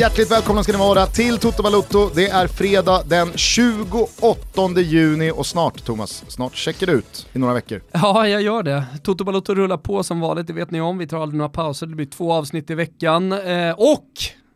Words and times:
Hjärtligt 0.00 0.30
välkomna 0.30 0.62
ska 0.62 0.72
ni 0.72 0.78
vara 0.78 1.06
till 1.06 1.38
Toto 1.38 1.62
Balutto. 1.62 2.10
Det 2.14 2.28
är 2.28 2.46
fredag 2.46 3.02
den 3.06 3.32
28 3.36 4.80
juni 4.80 5.30
och 5.30 5.46
snart, 5.46 5.84
Thomas, 5.84 6.24
snart 6.28 6.54
checkar 6.54 6.86
det 6.86 6.92
ut 6.92 7.26
i 7.32 7.38
några 7.38 7.54
veckor. 7.54 7.82
Ja, 7.92 8.28
jag 8.28 8.42
gör 8.42 8.62
det. 8.62 8.84
Toto 9.02 9.24
Balutto 9.24 9.54
rullar 9.54 9.76
på 9.76 10.02
som 10.02 10.20
vanligt, 10.20 10.46
det 10.46 10.52
vet 10.52 10.70
ni 10.70 10.80
om. 10.80 10.98
Vi 10.98 11.06
tar 11.06 11.22
aldrig 11.22 11.38
några 11.38 11.48
pauser, 11.48 11.86
det 11.86 11.94
blir 11.94 12.06
två 12.06 12.32
avsnitt 12.32 12.70
i 12.70 12.74
veckan. 12.74 13.32
Eh, 13.32 13.70
och 13.70 14.08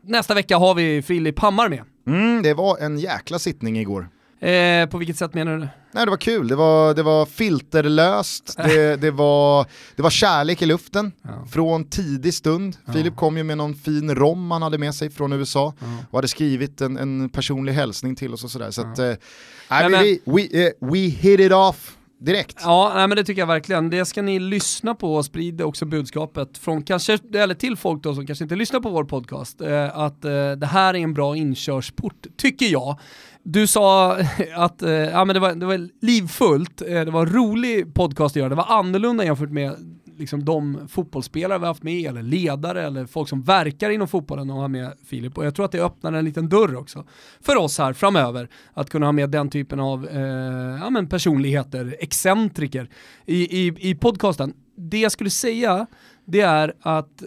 nästa 0.03 0.35
vecka 0.35 0.57
har 0.59 0.75
vi 0.75 1.03
Filip 1.03 1.39
Hammar 1.39 1.69
med. 1.69 1.83
Mm, 2.07 2.43
det 2.43 2.55
var 2.55 2.79
en 2.79 2.99
jäkla 2.99 3.39
sittning 3.39 3.79
igår. 3.79 4.09
Eh, 4.41 4.87
på 4.87 4.99
vilket 4.99 5.17
sätt 5.17 5.35
menar 5.35 5.59
du? 5.59 5.69
Nej, 5.95 6.05
det 6.05 6.11
var 6.11 6.17
kul, 6.17 6.49
det 6.49 6.57
var, 6.57 6.95
det 6.95 7.03
var 7.03 7.27
filterlöst, 7.27 8.57
det, 8.65 8.97
det, 8.97 9.11
var, 9.11 9.67
det 9.97 10.03
var 10.03 10.11
kärlek 10.11 10.63
i 10.63 10.67
luften 10.67 11.13
ja. 11.23 11.47
från 11.51 11.85
tidig 11.85 12.35
stund. 12.35 12.77
Ja. 12.87 12.93
Filip 12.93 13.17
kom 13.17 13.37
ju 13.37 13.43
med 13.43 13.59
någon 13.59 13.75
fin 13.75 14.15
rom 14.15 14.51
han 14.51 14.63
hade 14.63 14.79
med 14.79 14.95
sig 14.95 15.11
från 15.11 15.33
USA 15.33 15.75
ja. 15.81 15.87
och 16.11 16.19
hade 16.19 16.29
skrivit 16.29 16.81
en, 16.81 16.97
en 16.97 17.29
personlig 17.29 17.73
hälsning 17.73 18.17
till 18.17 18.35
oss 18.35 18.45
och 18.45 18.51
sådär. 18.51 18.71
Så 18.71 18.81
att, 18.81 18.99
eh, 18.99 19.15
men, 19.69 19.93
we, 19.93 20.19
we, 20.25 20.67
uh, 20.67 20.93
we 20.93 20.99
hit 20.99 21.41
it 21.41 21.53
off 21.53 21.97
direkt. 22.21 22.61
Ja, 22.63 22.93
nej, 22.95 23.09
men 23.09 23.17
det 23.17 23.25
tycker 23.25 23.43
jag 23.43 23.47
verkligen. 23.47 23.91
Det 23.91 24.05
ska 24.05 24.23
ni 24.23 24.39
lyssna 24.39 24.95
på 24.95 25.15
och 25.15 25.25
sprida 25.25 25.65
också 25.65 25.85
budskapet 25.85 26.59
från 26.59 26.83
kanske, 26.83 27.19
eller 27.35 27.55
till 27.55 27.77
folk 27.77 28.03
då 28.03 28.15
som 28.15 28.27
kanske 28.27 28.45
inte 28.45 28.57
lyssnar 28.57 28.81
på 28.81 28.91
vår 28.91 29.05
podcast, 29.05 29.61
eh, 29.61 29.99
att 29.99 30.25
eh, 30.25 30.53
det 30.53 30.67
här 30.67 30.95
är 30.95 30.99
en 30.99 31.15
bra 31.15 31.37
inkörsport, 31.37 32.27
tycker 32.37 32.67
jag. 32.67 32.99
Du 33.43 33.67
sa 33.67 34.17
att 34.57 34.83
eh, 34.83 34.91
ja, 34.91 35.25
men 35.25 35.35
det, 35.35 35.41
var, 35.41 35.55
det 35.55 35.67
var 35.67 35.89
livfullt, 36.07 36.83
eh, 36.83 37.05
det 37.05 37.11
var 37.11 37.27
en 37.27 37.33
rolig 37.33 37.95
podcast 37.95 38.33
att 38.33 38.41
göra, 38.41 38.49
det 38.49 38.55
var 38.55 38.79
annorlunda 38.79 39.25
jämfört 39.25 39.51
med 39.51 39.77
liksom, 40.19 40.45
de 40.45 40.89
fotbollsspelare 40.89 41.59
vi 41.59 41.65
har 41.65 41.71
haft 41.71 41.83
med, 41.83 42.09
eller 42.09 42.23
ledare, 42.23 42.87
eller 42.87 43.07
folk 43.07 43.29
som 43.29 43.43
verkar 43.43 43.91
inom 43.91 44.09
fotbollen 44.09 44.51
och 44.51 44.57
ha 44.57 44.69
med 44.69 44.93
Filip. 45.07 45.39
Och 45.39 45.47
jag 45.47 45.55
tror 45.55 45.65
att 45.65 45.73
det 45.73 45.85
öppnar 45.85 46.13
en 46.13 46.25
liten 46.25 46.49
dörr 46.49 46.77
också 46.77 47.07
för 47.41 47.57
oss 47.57 47.79
här 47.79 47.93
framöver, 47.93 48.49
att 48.75 48.91
kunna 48.91 49.07
ha 49.07 49.13
med 49.13 49.31
den 49.31 49.51
typen 49.51 49.81
av 49.81 50.09
eh, 50.09 50.21
ja, 50.83 50.91
men 50.91 51.09
personligheter, 51.09 51.97
excentriker 52.01 52.89
i, 53.27 53.67
i, 53.67 53.91
i 53.91 53.95
podcasten. 53.95 54.55
Det 54.77 54.99
jag 54.99 55.13
skulle 55.13 55.31
säga, 55.31 55.87
det 56.25 56.41
är 56.41 56.75
att 56.81 57.23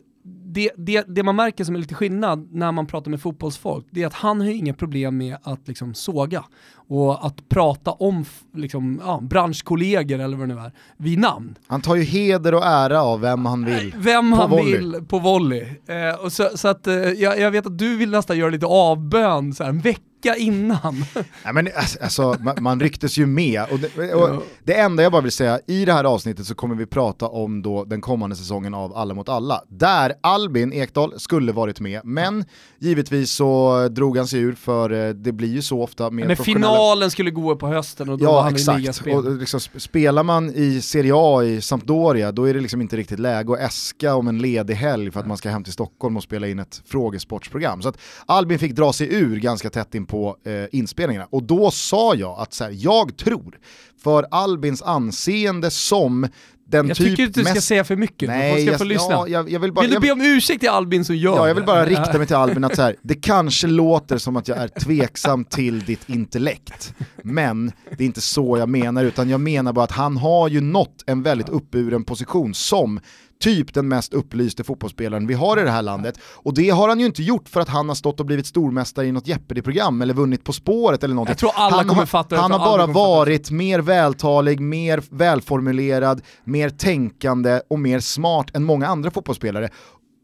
det, 0.58 0.72
det, 0.78 1.06
det, 1.08 1.24
man 1.24 1.36
märker 1.36 1.64
som 1.64 1.76
är 1.76 1.80
lite 1.80 1.96
skillnad 1.96 2.48
när 2.52 2.72
man 2.72 2.86
pratar 2.86 3.12
med 3.12 3.22
fotbollsfolk, 3.22 3.86
det 3.92 4.04
är 4.04 4.08
att 4.08 4.14
han 4.14 4.42
har 4.42 4.48
inga 4.48 4.74
problem 4.74 5.18
med 5.18 5.38
att 5.44 5.68
liksom 5.68 5.94
såga 5.94 6.44
och 6.90 7.26
att 7.26 7.50
prata 7.50 7.92
om 7.92 8.26
liksom, 8.56 9.02
ja, 9.06 9.20
branschkollegor 9.24 10.20
eller 10.20 10.38
vad 10.38 10.50
det 10.50 10.56
nu 10.56 10.62
är, 10.62 10.72
vid 10.98 11.20
namn. 11.20 11.56
Han 11.68 11.82
tar 11.82 11.96
ju 11.96 12.04
heder 12.04 12.54
och 12.54 12.66
ära 12.66 13.02
av 13.02 13.20
vem 13.20 13.46
han 13.46 13.66
vill. 13.66 13.96
Vem 13.98 14.34
han 14.34 14.50
volley. 14.50 14.78
vill 14.78 15.06
på 15.08 15.20
volley. 15.20 15.66
Eh, 15.88 16.24
och 16.24 16.32
så, 16.34 16.50
så 16.56 16.68
att, 16.68 16.88
eh, 16.88 16.96
jag, 16.96 17.40
jag, 17.40 17.52
vet 17.52 17.66
att 17.66 17.78
du 17.78 17.98
vill 17.98 18.10
nästan 18.10 18.38
göra 18.38 18.50
lite 18.50 18.66
avbön 18.66 19.54
så 19.54 19.64
här, 19.64 19.70
en 19.70 19.80
vecka 19.80 20.02
vecka 20.18 20.36
innan. 20.36 21.06
Ja, 21.44 21.54
men, 21.54 21.70
alltså, 22.02 22.36
man, 22.40 22.56
man 22.60 22.80
rycktes 22.80 23.18
ju 23.18 23.26
med. 23.26 23.64
Och 23.72 23.80
det, 23.80 24.14
och 24.14 24.44
det, 24.64 24.74
enda 24.74 25.04
jag 25.04 25.12
bara 25.12 25.22
vill 25.22 25.32
säga, 25.32 25.60
i 25.68 25.86
det 25.86 25.94
här 25.94 26.04
avsnittet 26.04 26.46
så 26.46 26.56
kommer 26.56 26.76
vi 26.76 26.86
prata 26.86 27.28
om 27.28 27.62
då 27.62 27.84
den 27.84 28.02
kommande 28.02 28.36
säsongen 28.36 28.74
av 28.74 28.98
Alla 28.98 29.14
mot 29.14 29.30
alla. 29.30 29.62
Där 29.68 30.14
Albin 30.22 30.74
Ekdal 30.74 31.20
skulle 31.20 31.52
varit 31.52 31.80
med, 31.80 32.02
men 32.04 32.46
givetvis 32.80 33.32
så 33.32 33.88
drog 33.88 34.18
han 34.18 34.28
sig 34.28 34.40
ur 34.40 34.54
för 34.54 34.92
eh, 34.92 35.10
det 35.10 35.32
blir 35.32 35.48
ju 35.48 35.62
så 35.62 35.82
ofta 35.82 36.10
med 36.10 36.28
Men 36.28 36.38
finalen 36.38 37.12
skulle 37.12 37.32
gå 37.32 37.56
på 37.56 37.68
hösten 37.68 38.10
och 38.10 38.18
då 38.18 38.26
ja, 38.26 38.32
var 38.32 38.42
han 38.42 38.54
exakt. 38.54 38.78
i 38.78 38.82
ligaspel. 38.82 39.14
Och 39.14 39.32
liksom, 39.32 39.60
spelar 39.60 40.24
man 40.24 40.52
i 40.56 40.82
Serie 40.82 41.14
A 41.16 41.44
i 41.44 41.62
Sampdoria, 41.62 42.32
då 42.32 42.46
är 42.46 42.54
det 42.54 42.60
liksom 42.60 42.82
inte 42.82 42.98
riktigt 42.98 43.20
läge 43.20 43.54
att 43.54 43.60
äska 43.60 44.16
om 44.16 44.28
en 44.28 44.40
ledig 44.40 44.74
helg 44.74 45.12
för 45.12 45.20
att 45.20 45.28
man 45.28 45.38
ska 45.38 45.50
hem 45.50 45.64
till 45.64 45.74
Stockholm 45.74 46.18
och 46.18 46.24
spela 46.24 46.48
in 46.48 46.60
ett 46.60 46.82
frågesportsprogram. 46.86 47.82
Så 47.82 47.90
att 47.90 47.98
Albin 48.26 48.60
fick 48.60 48.76
dra 48.76 48.94
sig 48.94 49.14
ur 49.16 49.40
ganska 49.40 49.70
tätt 49.70 49.96
in 49.96 50.07
på 50.08 50.38
eh, 50.46 50.52
inspelningarna. 50.72 51.28
Och 51.30 51.44
då 51.44 51.72
sa 51.72 52.16
jag 52.16 52.40
att 52.40 52.54
så 52.54 52.64
här, 52.64 52.72
jag 52.76 53.18
tror, 53.18 53.60
för 54.04 54.26
Albins 54.32 54.82
anseende 54.82 55.72
som 55.72 56.28
den 56.70 56.88
jag 56.88 56.98
typ 56.98 57.08
tycker 57.08 57.24
inte 57.24 57.40
du 57.40 57.46
ska 57.46 57.62
säga 57.62 57.84
för 57.84 57.96
mycket, 57.96 58.30
Nej, 58.30 58.52
folk 58.52 58.62
ska 58.62 58.72
jag, 58.72 58.78
få 58.78 58.84
lyssna. 58.84 59.12
Ja, 59.12 59.28
jag, 59.28 59.50
jag 59.50 59.60
vill, 59.60 59.74
bara, 59.74 59.82
vill, 59.82 59.92
du 59.92 60.00
be 60.00 60.12
om 60.12 60.22
ursäkt 60.22 60.60
till 60.60 60.70
Albin 60.70 61.06
som 61.06 61.16
gör 61.16 61.36
Ja, 61.36 61.48
jag 61.48 61.56
vill 61.56 61.64
bara 61.64 61.86
rikta 61.86 62.18
mig 62.18 62.28
till 62.28 62.36
Albin 62.36 62.64
att 62.64 62.76
så 62.76 62.82
här, 62.82 62.96
det 63.02 63.16
kanske 63.16 63.68
låter 63.68 64.18
som 64.18 64.36
att 64.38 64.48
jag 64.48 64.58
är 64.58 64.68
tveksam 64.68 65.46
till 65.46 65.80
ditt 65.80 66.10
intellekt, 66.10 66.94
men 67.24 67.72
det 67.98 68.04
är 68.04 68.06
inte 68.06 68.22
så 68.22 68.58
jag 68.58 68.70
menar, 68.70 69.04
utan 69.04 69.30
jag 69.30 69.42
menar 69.42 69.74
bara 69.74 69.86
att 69.86 69.92
han 69.92 70.18
har 70.18 70.48
ju 70.48 70.62
nått 70.62 71.04
en 71.06 71.24
väldigt 71.24 71.50
uppburen 71.50 72.04
position 72.04 72.54
som 72.54 73.00
typ 73.40 73.74
den 73.74 73.88
mest 73.88 74.14
upplyste 74.14 74.64
fotbollsspelaren 74.64 75.28
vi 75.28 75.34
har 75.34 75.60
i 75.60 75.64
det 75.64 75.72
här 75.72 75.82
landet. 75.82 76.20
Och 76.24 76.54
det 76.54 76.70
har 76.70 76.90
han 76.90 77.00
ju 77.00 77.06
inte 77.06 77.24
gjort 77.24 77.50
för 77.50 77.62
att 77.62 77.70
han 77.70 77.88
har 77.88 77.96
stått 77.96 78.20
och 78.20 78.26
blivit 78.26 78.48
stormästare 78.48 79.08
i 79.08 79.12
något 79.12 79.28
Jeopardy-program 79.28 80.02
eller 80.02 80.14
vunnit 80.14 80.44
På 80.44 80.54
spåret 80.54 81.04
eller 81.04 81.16
någonting. 81.16 81.32
Jag 81.32 81.38
tror 81.38 81.52
alla 81.56 81.78
han 81.78 81.88
kommer 81.88 82.06
fatta 82.06 82.38
Han 82.38 82.52
har 82.52 82.60
bara 82.60 82.86
varit 82.86 83.52
mer 83.52 83.80
vältalig, 83.80 84.60
mer 84.60 85.04
välformulerad, 85.10 86.22
mer 86.44 86.70
tänkande 86.70 87.62
och 87.70 87.80
mer 87.80 88.00
smart 88.00 88.56
än 88.56 88.64
många 88.64 88.88
andra 88.88 89.12
fotbollsspelare. 89.12 89.70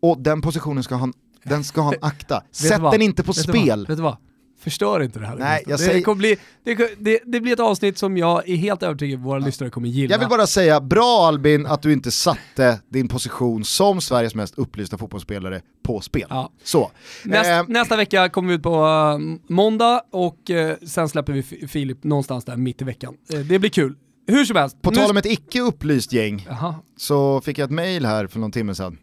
Och 0.02 0.22
den 0.22 0.42
positionen 0.42 0.84
ska 0.84 0.96
han, 0.96 1.14
den 1.44 1.64
ska 1.64 1.82
han 1.82 1.94
akta. 2.02 2.44
Sätt 2.52 2.82
den 2.92 3.02
inte 3.02 3.24
på 3.24 3.34
spel. 3.34 3.86
Vad? 3.90 4.18
Förstör 4.64 5.04
inte 5.04 5.20
det 5.20 5.26
här. 5.26 5.36
Nej, 5.36 5.64
jag 5.68 5.80
det, 5.80 5.84
säger... 5.84 6.02
kommer 6.02 6.18
bli, 6.18 6.38
det, 6.64 6.76
det, 7.00 7.20
det, 7.26 7.42
blir 7.42 7.54
ett 7.54 7.60
avsnitt 7.60 7.98
som 7.98 8.18
jag 8.18 8.50
är 8.50 8.56
helt 8.56 8.84
övertygad 8.84 9.20
om 9.20 9.24
våra 9.24 9.40
ja. 9.40 9.46
lyssnare 9.46 9.70
kommer 9.70 9.88
gilla. 9.88 10.14
Jag 10.14 10.20
vill 10.20 10.28
bara 10.28 10.48
säga, 10.48 10.82
bra 10.82 11.28
Albin 11.28 11.66
att 11.66 11.82
du 11.82 11.94
inte 11.94 12.12
satte 12.12 12.80
din 12.90 13.08
position 13.08 13.66
som 13.66 14.02
Sveriges 14.02 14.36
mest 14.36 14.58
upplysta 14.58 14.98
fotbollsspelare 14.98 15.62
på 15.84 16.02
spel. 16.02 16.28
Ja. 16.30 16.52
Så. 16.64 16.92
Näst, 17.24 17.50
eh. 17.50 17.64
Nästa 17.68 17.98
vecka 17.98 18.30
kommer 18.30 18.50
vi 18.50 18.56
ut 18.56 18.64
på 18.64 18.86
uh, 18.86 19.38
måndag 19.48 20.02
och 20.12 20.38
uh, 20.50 20.88
sen 20.88 21.10
släpper 21.10 21.34
vi 21.34 21.44
Filip 21.68 22.04
någonstans 22.04 22.46
där 22.46 22.58
mitt 22.58 22.82
i 22.82 22.86
veckan. 22.86 23.14
Uh, 23.34 23.40
det 23.40 23.60
blir 23.60 23.70
kul. 23.70 23.96
Hur 24.28 24.46
som 24.46 24.56
helst. 24.56 24.82
På 24.82 24.92
nu... 24.92 24.98
tal 24.98 25.12
om 25.12 25.18
ett 25.18 25.26
icke 25.26 25.62
upplyst 25.62 26.14
gäng, 26.14 26.48
Aha. 26.50 26.76
så 26.98 27.42
fick 27.42 27.58
jag 27.58 27.66
ett 27.66 27.72
mail 27.72 28.06
här 28.06 28.28
för 28.28 28.40
någon 28.40 28.52
timme 28.52 28.76
sedan 28.76 28.98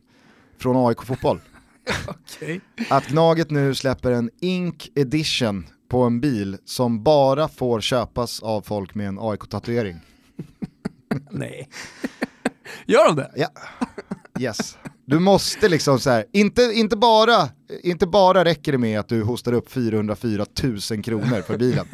från 0.58 0.88
AIK 0.88 1.02
Fotboll. 1.02 1.40
okay. 2.08 2.60
Att 2.90 3.08
Gnaget 3.08 3.50
nu 3.50 3.74
släpper 3.74 4.12
en 4.12 4.30
Ink 4.40 4.88
Edition 4.94 5.66
på 5.90 6.02
en 6.02 6.20
bil 6.20 6.56
som 6.64 7.02
bara 7.02 7.48
får 7.48 7.80
köpas 7.80 8.42
av 8.42 8.62
folk 8.62 8.94
med 8.94 9.08
en 9.08 9.18
AIK-tatuering. 9.20 9.96
Nej. 11.30 11.68
Gör 12.86 13.06
de 13.06 13.16
det? 13.16 13.30
Ja. 13.36 13.48
Yes. 14.40 14.78
Du 15.06 15.18
måste 15.18 15.68
liksom 15.68 16.00
så 16.00 16.10
här, 16.10 16.24
inte, 16.32 16.62
inte, 16.62 16.96
bara, 16.96 17.48
inte 17.82 18.06
bara 18.06 18.44
räcker 18.44 18.72
det 18.72 18.78
med 18.78 19.00
att 19.00 19.08
du 19.08 19.22
hostar 19.22 19.52
upp 19.52 19.70
404 19.70 20.46
000 20.62 21.02
kronor 21.02 21.42
för 21.42 21.58
bilen. 21.58 21.86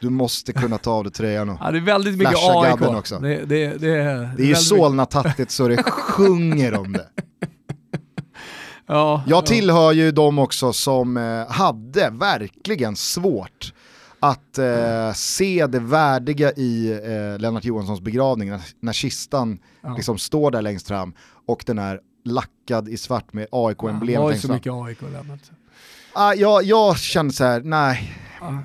Du 0.00 0.10
måste 0.10 0.52
kunna 0.52 0.78
ta 0.78 0.90
av 0.90 1.04
dig 1.04 1.12
tröjan 1.12 1.50
och 1.50 1.58
ja, 1.60 1.70
det 1.70 1.78
är 1.78 1.82
väldigt 1.82 2.18
mycket 2.18 2.34
AIK. 2.36 2.82
också. 2.82 3.18
Det, 3.18 3.44
det, 3.44 3.66
det, 3.66 3.78
det 4.36 4.42
är, 4.42 4.46
ju 4.46 4.54
Solna-tattigt 4.54 5.50
så 5.50 5.68
det 5.68 5.82
sjunger 5.82 6.74
om 6.74 6.92
det. 6.92 7.08
Ja, 8.86 9.22
jag 9.26 9.46
tillhör 9.46 9.92
ju 9.92 10.12
de 10.12 10.38
också 10.38 10.72
som 10.72 11.16
eh, 11.16 11.48
hade 11.48 12.10
verkligen 12.10 12.96
svårt 12.96 13.72
att 14.20 14.58
eh, 14.58 15.12
se 15.14 15.66
det 15.66 15.80
värdiga 15.80 16.52
i 16.52 16.92
eh, 16.92 17.40
Lennart 17.40 17.64
Johanssons 17.64 18.00
begravning 18.00 18.50
när, 18.50 18.60
när 18.80 18.92
kistan 18.92 19.58
ja. 19.82 19.94
liksom 19.96 20.18
står 20.18 20.50
där 20.50 20.62
längst 20.62 20.88
fram 20.88 21.14
och 21.46 21.62
den 21.66 21.78
är 21.78 22.00
lackad 22.24 22.88
i 22.88 22.96
svart 22.96 23.32
med 23.32 23.46
AIK-emblem. 23.52 24.14
Ja, 24.14 24.20
det 24.20 24.24
var 24.24 24.32
ju 24.32 24.38
så 24.38 24.52
mycket 24.52 24.72
AIK 24.72 25.02
Lennart. 25.02 25.40
Ah, 26.12 26.34
jag, 26.34 26.64
jag 26.64 26.98
kände 26.98 27.34
så 27.34 27.44
här, 27.44 27.60
nej, 27.60 28.14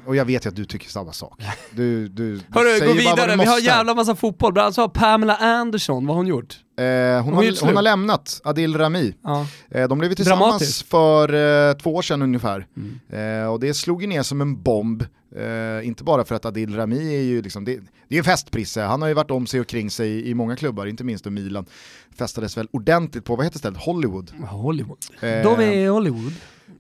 och 0.06 0.16
jag 0.16 0.26
vet 0.26 0.46
ju 0.46 0.50
att 0.50 0.56
du 0.56 0.66
tycker 0.66 0.90
samma 0.90 1.14
sak. 1.14 1.42
Du, 1.72 2.08
du, 2.08 2.36
du 2.36 2.42
Hörru, 2.52 2.88
gå 2.88 2.94
vidare, 2.94 3.36
vi 3.36 3.46
har 3.46 3.60
jävla 3.60 3.94
massa 3.94 4.16
fotboll. 4.16 4.54
Bland 4.54 4.66
annat 4.66 4.76
så 4.76 4.82
har 4.82 4.88
Pamela 4.88 5.36
Anderson, 5.36 6.08
vad 6.08 6.16
har 6.16 6.24
hon 6.24 6.28
gjort? 6.28 6.60
Eh, 6.80 6.84
hon, 6.84 7.34
hon, 7.34 7.34
har, 7.34 7.66
hon, 7.66 7.76
har, 7.76 7.84
lämnat 7.84 8.42
Adil 8.44 8.78
Rami. 8.78 9.16
Ja. 9.24 9.48
Eh, 9.72 9.88
de 9.88 9.98
blev 10.00 10.14
tillsammans 10.14 10.84
för 10.84 11.34
eh, 11.70 11.74
två 11.74 11.96
år 11.96 12.02
sedan 12.02 12.22
ungefär. 12.22 12.68
Mm. 12.78 13.44
Eh, 13.44 13.52
och 13.52 13.60
det 13.60 13.74
slog 13.74 14.02
ju 14.02 14.08
ner 14.08 14.24
som 14.24 14.42
en 14.42 14.62
bomb. 14.64 15.04
Eh, 15.36 15.88
inte 15.88 16.04
bara 16.04 16.26
för 16.26 16.36
att 16.36 16.46
Adil 16.46 16.76
Rami 16.76 17.16
är 17.16 17.22
ju 17.22 17.42
liksom, 17.42 17.66
det, 17.66 17.80
det 18.08 18.16
är 18.16 18.20
en 18.20 18.24
festprisse. 18.24 18.82
Han 18.82 19.02
har 19.02 19.08
ju 19.10 19.14
varit 19.14 19.32
om 19.32 19.48
sig 19.48 19.60
och 19.60 19.68
kring 19.68 19.92
sig 19.92 20.30
i 20.30 20.34
många 20.34 20.56
klubbar, 20.56 20.86
inte 20.86 21.04
minst 21.04 21.28
i 21.28 21.30
Milan. 21.30 21.66
Festades 22.18 22.58
väl 22.58 22.68
ordentligt 22.72 23.26
på, 23.26 23.36
vad 23.36 23.46
heter 23.46 23.60
stället, 23.60 23.80
Hollywood? 23.80 24.32
Hollywood. 24.50 25.06
Eh, 25.22 25.44
Dove 25.44 25.66
är 25.66 25.90
Hollywood. 25.90 26.34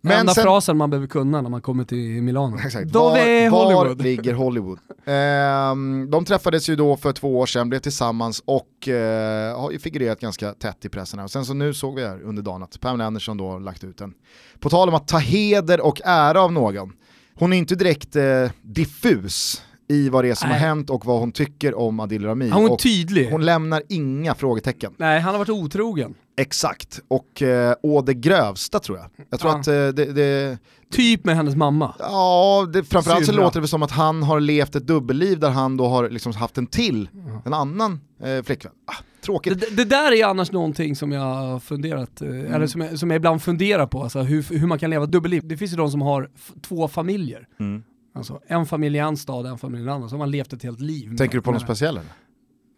Men 0.07 0.19
Enda 0.19 0.33
sen, 0.33 0.43
frasen 0.43 0.77
man 0.77 0.89
behöver 0.89 1.07
kunna 1.07 1.41
när 1.41 1.49
man 1.49 1.61
kommer 1.61 1.83
till 1.83 2.21
Milano. 2.23 2.57
Exakt. 2.65 2.91
Var, 2.91 3.49
Hollywood. 3.49 3.97
var 3.97 4.03
ligger 4.03 4.33
Hollywood? 4.33 4.79
Eh, 5.07 5.75
de 6.09 6.25
träffades 6.27 6.69
ju 6.69 6.75
då 6.75 6.97
för 6.97 7.11
två 7.11 7.39
år 7.39 7.45
sedan, 7.45 7.69
blev 7.69 7.79
tillsammans 7.79 8.43
och 8.45 8.87
eh, 8.87 9.59
har 9.59 9.79
figurerat 9.79 10.19
ganska 10.19 10.53
tätt 10.53 10.85
i 10.85 10.89
pressen. 10.89 11.19
Och 11.19 11.31
sen 11.31 11.45
så 11.45 11.53
nu 11.53 11.73
såg 11.73 11.95
vi 11.95 12.05
här 12.05 12.21
under 12.23 12.43
dagen 12.43 12.63
att 12.63 12.79
Pamela 12.79 13.05
Anderson 13.05 13.37
då 13.37 13.59
lagt 13.59 13.83
ut 13.83 13.97
den. 13.97 14.13
På 14.59 14.69
tal 14.69 14.89
om 14.89 14.95
att 14.95 15.07
ta 15.07 15.17
heder 15.17 15.81
och 15.81 16.01
ära 16.05 16.41
av 16.41 16.51
någon. 16.51 16.93
Hon 17.35 17.53
är 17.53 17.57
inte 17.57 17.75
direkt 17.75 18.15
eh, 18.15 18.23
diffus 18.61 19.61
i 19.89 20.09
vad 20.09 20.23
det 20.23 20.29
är 20.29 20.35
som 20.35 20.49
Nej. 20.49 20.59
har 20.59 20.67
hänt 20.67 20.89
och 20.89 21.05
vad 21.05 21.19
hon 21.19 21.31
tycker 21.31 21.77
om 21.77 21.99
Adil 21.99 22.25
Rami. 22.25 22.49
Hon 22.49 22.71
är 22.71 22.75
tydlig. 22.75 23.31
Hon 23.31 23.45
lämnar 23.45 23.83
inga 23.89 24.35
frågetecken. 24.35 24.93
Nej, 24.97 25.19
han 25.19 25.33
har 25.33 25.39
varit 25.39 25.49
otrogen. 25.49 26.15
Exakt, 26.39 26.99
och 27.07 27.41
eh, 27.41 27.75
å 27.83 28.01
det 28.01 28.13
grövsta 28.13 28.79
tror 28.79 28.97
jag. 28.97 29.07
Jag 29.29 29.39
tror 29.39 29.51
Ja. 29.51 29.59
att 29.59 29.67
eh, 29.67 29.73
det, 29.73 30.13
det, 30.13 30.57
Typ 30.91 31.25
med 31.25 31.35
hennes 31.35 31.55
mamma. 31.55 31.95
ja, 31.99 32.67
det, 32.73 32.83
framförallt 32.83 33.25
så 33.25 33.31
Syrra. 33.31 33.43
låter 33.43 33.61
det 33.61 33.67
som 33.67 33.83
att 33.83 33.91
han 33.91 34.23
har 34.23 34.39
levt 34.39 34.75
ett 34.75 34.87
dubbelliv 34.87 35.39
där 35.39 35.49
han 35.49 35.77
då 35.77 35.87
har 35.87 36.09
liksom 36.09 36.33
haft 36.33 36.57
en 36.57 36.67
till, 36.67 37.09
en 37.45 37.53
annan 37.53 37.99
eh, 38.23 38.43
flickvän. 38.43 38.73
Ah, 38.87 38.93
tråkigt. 39.21 39.59
det- 39.59 39.75
det 39.75 39.85
där 39.85 40.11
är 40.11 40.25
annars 40.25 40.51
någonting 40.51 40.95
som 40.95 41.11
jag 41.11 41.21
har 41.21 41.59
funderat, 41.59 42.21
eh, 42.21 42.27
Mm. 42.29 42.53
eller 42.53 42.67
som 42.67 42.81
jag, 42.81 42.99
som 42.99 43.11
jag 43.11 43.15
ibland 43.17 43.41
funderar 43.41 43.87
på, 43.87 44.03
alltså 44.03 44.19
hur, 44.21 44.43
hur 44.59 44.67
man 44.67 44.79
kan 44.79 44.89
leva 44.89 45.03
ett 45.03 45.11
dubbelliv. 45.11 45.47
Det 45.47 45.57
finns 45.57 45.73
ju 45.73 45.77
de 45.77 45.91
som 45.91 46.01
har 46.01 46.29
två 46.61 46.87
familjer. 46.87 47.47
Mm. 47.59 47.83
Alltså 48.15 48.39
en 48.47 48.65
familj 48.65 48.95
i 48.97 48.99
en 48.99 49.17
stad, 49.17 49.45
en 49.45 49.57
familj 49.57 49.83
i 49.83 49.87
en 49.87 49.93
annan, 49.93 50.09
så 50.09 50.15
har 50.15 50.19
man 50.19 50.31
levt 50.31 50.53
ett 50.53 50.63
helt 50.63 50.79
liv. 50.79 51.17
Tänker 51.17 51.37
du 51.37 51.41
på 51.41 51.51
något 51.51 51.61
speciellt? 51.61 51.97
eller? 51.99 52.11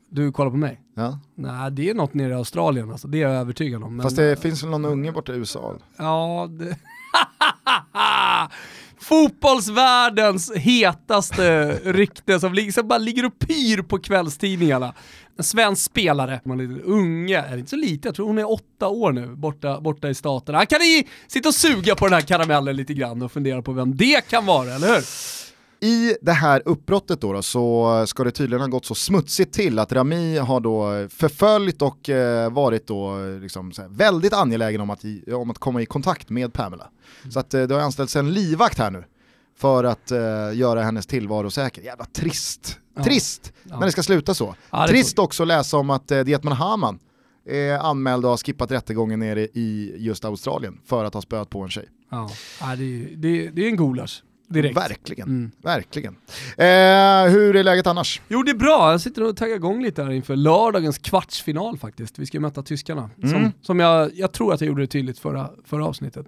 Du 0.10 0.32
kollar 0.32 0.52
på 0.52 0.58
mig? 0.58 0.82
Ja. 0.96 1.20
Nej, 1.36 1.72
det 1.72 1.90
är 1.90 1.94
något 1.94 2.14
nere 2.14 2.32
i 2.32 2.36
Australien 2.36 2.92
alltså, 2.92 3.08
det 3.08 3.18
är 3.18 3.22
jag 3.22 3.32
övertygad 3.32 3.84
om. 3.84 3.96
Men, 3.96 4.04
Fast 4.04 4.16
det 4.16 4.42
finns 4.42 4.64
väl 4.64 4.70
någon 4.70 4.86
unge 4.86 5.12
borta 5.12 5.34
i 5.34 5.36
USA? 5.36 5.76
Ja, 5.98 6.48
det... 6.52 6.78
Fotbollsvärldens 9.02 10.52
hetaste 10.56 11.72
rykte 11.84 12.40
som 12.40 12.54
liksom 12.54 12.88
bara 12.88 13.00
ligger 13.00 13.26
och 13.26 13.40
pyr 13.40 13.82
på 13.82 14.00
kvällstidningarna. 14.00 14.94
En 15.38 15.44
svensk 15.44 15.84
spelare, 15.84 16.42
man 16.46 16.60
är 16.60 16.68
lite 16.68 16.86
unge, 16.86 17.38
är 17.42 17.58
inte 17.58 17.70
så 17.70 17.76
lite, 17.76 18.08
jag 18.08 18.16
tror 18.16 18.28
hon 18.28 18.38
är 18.38 18.52
åtta 18.52 18.88
år 18.88 19.12
nu, 19.12 19.28
borta, 19.28 19.82
borta 19.82 20.10
i 20.10 20.16
staterna. 20.16 20.66
Kan 20.66 20.80
ni 20.80 21.08
sitta 21.28 21.50
och 21.50 21.56
suga 21.56 21.96
på 21.96 22.06
den 22.06 22.14
här 22.14 22.22
karamellen 22.22 22.76
lite 22.76 22.94
grann 22.94 23.22
och 23.22 23.32
fundera 23.32 23.62
på 23.62 23.72
vem 23.72 23.98
det 23.98 24.30
kan 24.30 24.46
vara, 24.46 24.76
eller 24.76 24.88
hur? 24.88 25.04
I 25.82 26.16
det 26.22 26.32
här 26.32 26.62
uppbrottet 26.66 27.22
då, 27.22 27.34
då 27.34 27.42
så 27.42 28.04
ska 28.08 28.24
det 28.24 28.32
tydligen 28.32 28.62
ha 28.62 28.68
gått 28.68 28.86
så 28.86 28.96
smutsigt 28.96 29.54
till 29.54 29.80
att 29.80 29.92
Rami 29.92 30.38
har 30.38 30.60
då 30.60 31.08
förföljt 31.10 31.82
och 31.82 32.10
eh, 32.10 32.52
varit 32.52 32.88
då 32.88 33.18
liksom 33.42 33.72
så 33.72 33.82
här 33.82 33.90
väldigt 33.90 34.34
angelägen 34.34 34.82
om 34.82 34.90
att, 34.90 35.06
i, 35.06 35.34
om 35.34 35.50
att 35.50 35.58
komma 35.58 35.82
i 35.82 35.86
kontakt 35.86 36.30
med 36.30 36.54
Pamela. 36.54 36.90
Så 37.34 37.40
att 37.40 37.54
eh, 37.54 37.64
det 37.64 37.76
har 37.76 37.82
anställts 37.82 38.16
en 38.16 38.34
livvakt 38.34 38.78
här 38.78 38.92
nu 38.92 39.04
för 39.58 39.84
att 39.84 40.12
eh, 40.12 40.20
göra 40.54 40.82
hennes 40.82 41.08
tillvaro 41.08 41.52
säker. 41.52 41.82
Jävla 41.82 42.06
trist. 42.06 42.78
Ja. 42.96 43.04
Trist 43.04 43.54
Ja. 43.64 43.80
när 43.80 43.86
det 43.86 43.92
ska 43.92 44.04
sluta 44.04 44.34
så. 44.34 44.56
Ja, 44.72 44.88
trist 44.88 45.20
också 45.20 45.44
att 45.44 45.48
läsa 45.48 45.78
om 45.78 45.90
att 45.90 46.12
eh, 46.12 46.20
Dietmar 46.20 46.54
Hamann 46.56 47.00
är 47.50 47.78
anmäld 47.78 48.26
och 48.26 48.30
har 48.32 48.38
skippat 48.38 48.72
rättegången 48.72 49.20
nere 49.20 49.42
i 49.42 49.96
just 49.98 50.26
Australien 50.26 50.80
för 50.86 51.06
att 51.06 51.14
ha 51.14 51.22
spöat 51.22 51.50
på 51.50 51.62
en 51.62 51.70
tjej. 51.70 51.86
Ja, 52.12 52.30
ja 52.62 52.76
det, 52.76 52.84
är- 52.84 53.16
det, 53.16 53.48
är- 53.48 53.52
det 53.52 53.66
är 53.66 53.70
en 53.70 53.78
gulasch. 53.78 54.24
Direkt. 54.50 54.78
Verkligen, 54.78 55.28
Mm. 55.28 55.52
verkligen. 55.64 56.16
Eh, 56.58 57.32
hur 57.32 57.56
är 57.56 57.64
läget 57.64 57.88
annars? 57.88 58.22
Jo 58.28 58.44
det 58.44 58.52
är 58.52 58.56
bra, 58.56 58.92
jag 58.92 59.02
sitter 59.02 59.24
och 59.24 59.38
taggar 59.38 59.56
igång 59.56 59.84
lite 59.84 60.04
här 60.04 60.12
inför 60.12 60.36
lördagens 60.36 60.98
kvartsfinal 60.98 61.78
faktiskt. 61.78 62.20
Vi 62.20 62.26
ska 62.26 62.40
möta 62.40 62.64
tyskarna. 62.64 63.10
Mm. 63.24 63.30
Som, 63.30 63.52
som 63.62 63.80
jag, 63.80 64.12
jag 64.14 64.32
tror 64.32 64.54
att 64.54 64.62
jag 64.62 64.68
gjorde 64.68 64.82
det 64.84 64.88
tydligt 64.88 65.20
förra, 65.20 65.50
förra 65.66 65.86
avsnittet. 65.86 66.26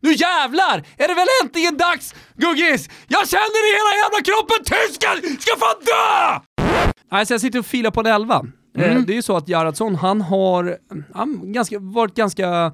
Nu 0.00 0.12
jävlar! 0.12 0.78
Är 0.96 1.08
det 1.08 1.14
väl 1.14 1.26
äntligen 1.44 1.76
dags 1.76 2.14
Guggis! 2.36 2.88
Jag 3.08 3.28
känner 3.28 3.60
i 3.68 3.70
hela 3.76 3.92
jävla 4.02 4.20
kroppen, 4.24 4.64
tysken 4.64 5.40
ska 5.40 5.56
fan 5.58 5.80
dö! 5.84 6.40
Nej, 7.12 7.26
så 7.26 7.32
jag 7.34 7.40
sitter 7.40 7.58
och 7.58 7.66
filar 7.66 7.90
på 7.90 8.00
en 8.00 8.06
elva. 8.06 8.46
Eh, 8.78 8.90
Mm. 8.90 9.04
det 9.06 9.12
är 9.12 9.14
ju 9.14 9.22
så 9.22 9.36
att 9.36 9.48
Gerhardsson, 9.48 9.94
han 9.94 10.20
har 10.20 10.78
han 11.14 11.52
ganska, 11.52 11.78
varit 11.78 12.14
ganska 12.14 12.72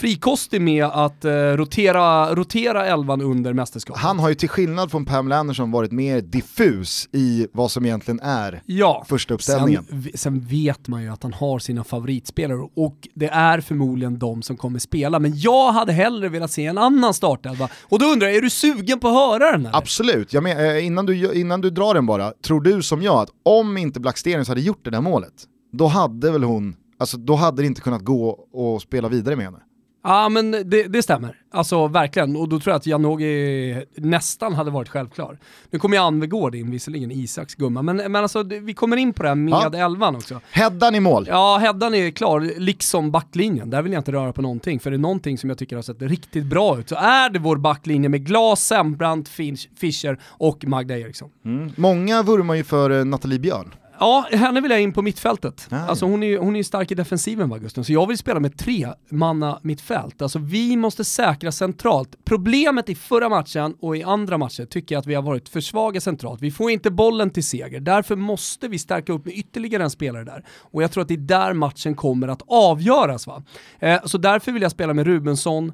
frikostig 0.00 0.60
med 0.60 0.84
att 0.84 1.24
eh, 1.24 1.30
rotera, 1.32 2.34
rotera 2.34 2.86
elvan 2.86 3.20
under 3.20 3.52
mästerskapet. 3.52 4.02
Han 4.02 4.18
har 4.18 4.28
ju 4.28 4.34
till 4.34 4.48
skillnad 4.48 4.90
från 4.90 5.04
Pamela 5.04 5.36
Anderson 5.36 5.70
varit 5.70 5.92
mer 5.92 6.20
diffus 6.20 7.08
i 7.12 7.46
vad 7.52 7.70
som 7.70 7.86
egentligen 7.86 8.20
är 8.20 8.62
Ja. 8.66 9.04
första 9.08 9.34
uppställningen. 9.34 9.84
Sen, 9.90 10.10
sen 10.14 10.40
vet 10.40 10.88
man 10.88 11.02
ju 11.02 11.08
att 11.08 11.22
han 11.22 11.32
har 11.32 11.58
sina 11.58 11.84
favoritspelare 11.84 12.68
och 12.76 13.08
det 13.14 13.26
är 13.28 13.60
förmodligen 13.60 14.18
de 14.18 14.42
som 14.42 14.56
kommer 14.56 14.78
spela. 14.78 15.18
Men 15.18 15.32
jag 15.38 15.72
hade 15.72 15.92
hellre 15.92 16.28
velat 16.28 16.50
se 16.50 16.66
en 16.66 16.78
annan 16.78 17.14
startelva. 17.14 17.68
Och 17.82 17.98
då 17.98 18.06
undrar 18.06 18.26
jag, 18.28 18.36
är 18.36 18.42
du 18.42 18.50
sugen 18.50 19.00
på 19.00 19.08
att 19.08 19.14
höra 19.14 19.52
den 19.52 19.66
här? 19.66 19.76
Absolut, 19.76 20.32
jag 20.32 20.42
men, 20.42 20.58
eh, 20.58 20.86
innan, 20.86 21.06
du, 21.06 21.32
innan 21.40 21.60
du 21.60 21.70
drar 21.70 21.94
den 21.94 22.06
bara, 22.06 22.32
tror 22.44 22.60
du 22.60 22.82
som 22.82 23.02
jag 23.02 23.16
att 23.16 23.30
om 23.42 23.76
inte 23.76 24.00
Blackstenius 24.00 24.48
hade 24.48 24.60
gjort 24.60 24.84
det 24.84 24.90
där 24.90 25.00
målet, 25.00 25.32
då 25.72 25.86
hade 25.86 26.30
väl 26.30 26.42
hon, 26.44 26.76
alltså 26.98 27.16
då 27.16 27.34
hade 27.34 27.62
det 27.62 27.66
inte 27.66 27.80
kunnat 27.80 28.04
gå 28.04 28.28
och 28.52 28.82
spela 28.82 29.08
vidare 29.08 29.36
med 29.36 29.44
henne. 29.44 29.58
Ja 30.02 30.28
men 30.28 30.50
det, 30.50 30.82
det 30.88 31.02
stämmer. 31.02 31.36
Alltså 31.52 31.86
verkligen. 31.88 32.36
Och 32.36 32.48
då 32.48 32.60
tror 32.60 32.72
jag 32.72 32.76
att 32.78 32.86
Janogy 32.86 33.74
nästan 33.96 34.54
hade 34.54 34.70
varit 34.70 34.88
självklar. 34.88 35.38
Nu 35.70 35.78
kommer 35.78 35.96
ju 35.96 36.02
Anvegård 36.02 36.54
in, 36.54 36.70
visserligen 36.70 37.10
Isaks 37.10 37.54
gumma, 37.54 37.82
men, 37.82 37.96
men 37.96 38.16
alltså 38.16 38.42
vi 38.42 38.74
kommer 38.74 38.96
in 38.96 39.12
på 39.12 39.22
det 39.22 39.28
här 39.28 39.34
med 39.36 39.52
Ja. 39.52 39.84
elvan 39.84 40.16
också. 40.16 40.40
Heddan 40.52 40.94
i 40.94 41.00
mål. 41.00 41.26
Ja, 41.28 41.58
Heddan 41.60 41.94
är 41.94 42.10
klar, 42.10 42.40
liksom 42.58 43.10
backlinjen. 43.10 43.70
Där 43.70 43.82
vill 43.82 43.92
jag 43.92 44.00
inte 44.00 44.12
röra 44.12 44.32
på 44.32 44.42
någonting, 44.42 44.80
för 44.80 44.90
det 44.90 44.96
är 44.96 44.98
någonting 44.98 45.38
som 45.38 45.50
jag 45.50 45.58
tycker 45.58 45.76
har 45.76 45.82
sett 45.82 46.02
riktigt 46.02 46.44
bra 46.46 46.78
ut. 46.78 46.88
Så 46.88 46.94
är 46.94 47.30
det 47.30 47.38
vår 47.38 47.56
backlinje 47.56 48.08
med 48.08 48.26
Glas, 48.26 48.66
Sembrant, 48.66 49.28
Finch, 49.28 49.68
Fischer 49.76 50.20
och 50.26 50.64
Magda 50.64 50.98
Eriksson. 50.98 51.30
Mm. 51.44 51.72
Många 51.76 52.22
vurmar 52.22 52.54
ju 52.54 52.64
för 52.64 52.90
eh, 52.98 53.04
Nathalie 53.04 53.38
Björn. 53.38 53.74
Ja, 54.00 54.26
henne 54.32 54.60
vill 54.60 54.70
jag 54.70 54.80
in 54.80 54.92
på 54.92 55.02
mittfältet. 55.02 55.68
Ah, 55.70 55.76
alltså 55.76 56.06
hon 56.06 56.22
är, 56.22 56.38
hon 56.38 56.56
är 56.56 56.62
stark 56.62 56.90
i 56.90 56.94
defensiven 56.94 57.48
va 57.48 57.58
Gusten, 57.58 57.84
så 57.84 57.92
jag 57.92 58.06
vill 58.06 58.18
spela 58.18 58.40
med 58.40 58.58
tre 58.58 58.88
manna 59.10 59.60
mittfält. 59.62 60.22
Alltså 60.22 60.38
vi 60.38 60.76
måste 60.76 61.04
säkra 61.04 61.52
centralt. 61.52 62.16
Problemet 62.24 62.88
i 62.88 62.94
förra 62.94 63.28
matchen 63.28 63.74
och 63.80 63.96
i 63.96 64.02
andra 64.02 64.38
matcher 64.38 64.64
tycker 64.64 64.94
jag 64.94 65.00
att 65.00 65.06
vi 65.06 65.14
har 65.14 65.22
varit 65.22 65.48
för 65.48 65.60
svaga 65.60 66.00
centralt. 66.00 66.42
Vi 66.42 66.50
får 66.50 66.70
inte 66.70 66.90
bollen 66.90 67.30
till 67.30 67.44
seger, 67.44 67.80
därför 67.80 68.16
måste 68.16 68.68
vi 68.68 68.78
stärka 68.78 69.12
upp 69.12 69.24
med 69.24 69.34
ytterligare 69.34 69.82
en 69.82 69.90
spelare 69.90 70.24
där. 70.24 70.44
Och 70.58 70.82
jag 70.82 70.92
tror 70.92 71.02
att 71.02 71.08
det 71.08 71.14
är 71.14 71.18
där 71.18 71.52
matchen 71.52 71.94
kommer 71.94 72.28
att 72.28 72.42
avgöras 72.46 73.26
va. 73.26 73.42
Eh, 73.78 74.04
så 74.04 74.18
därför 74.18 74.52
vill 74.52 74.62
jag 74.62 74.70
spela 74.70 74.94
med 74.94 75.06
Rubensson, 75.06 75.72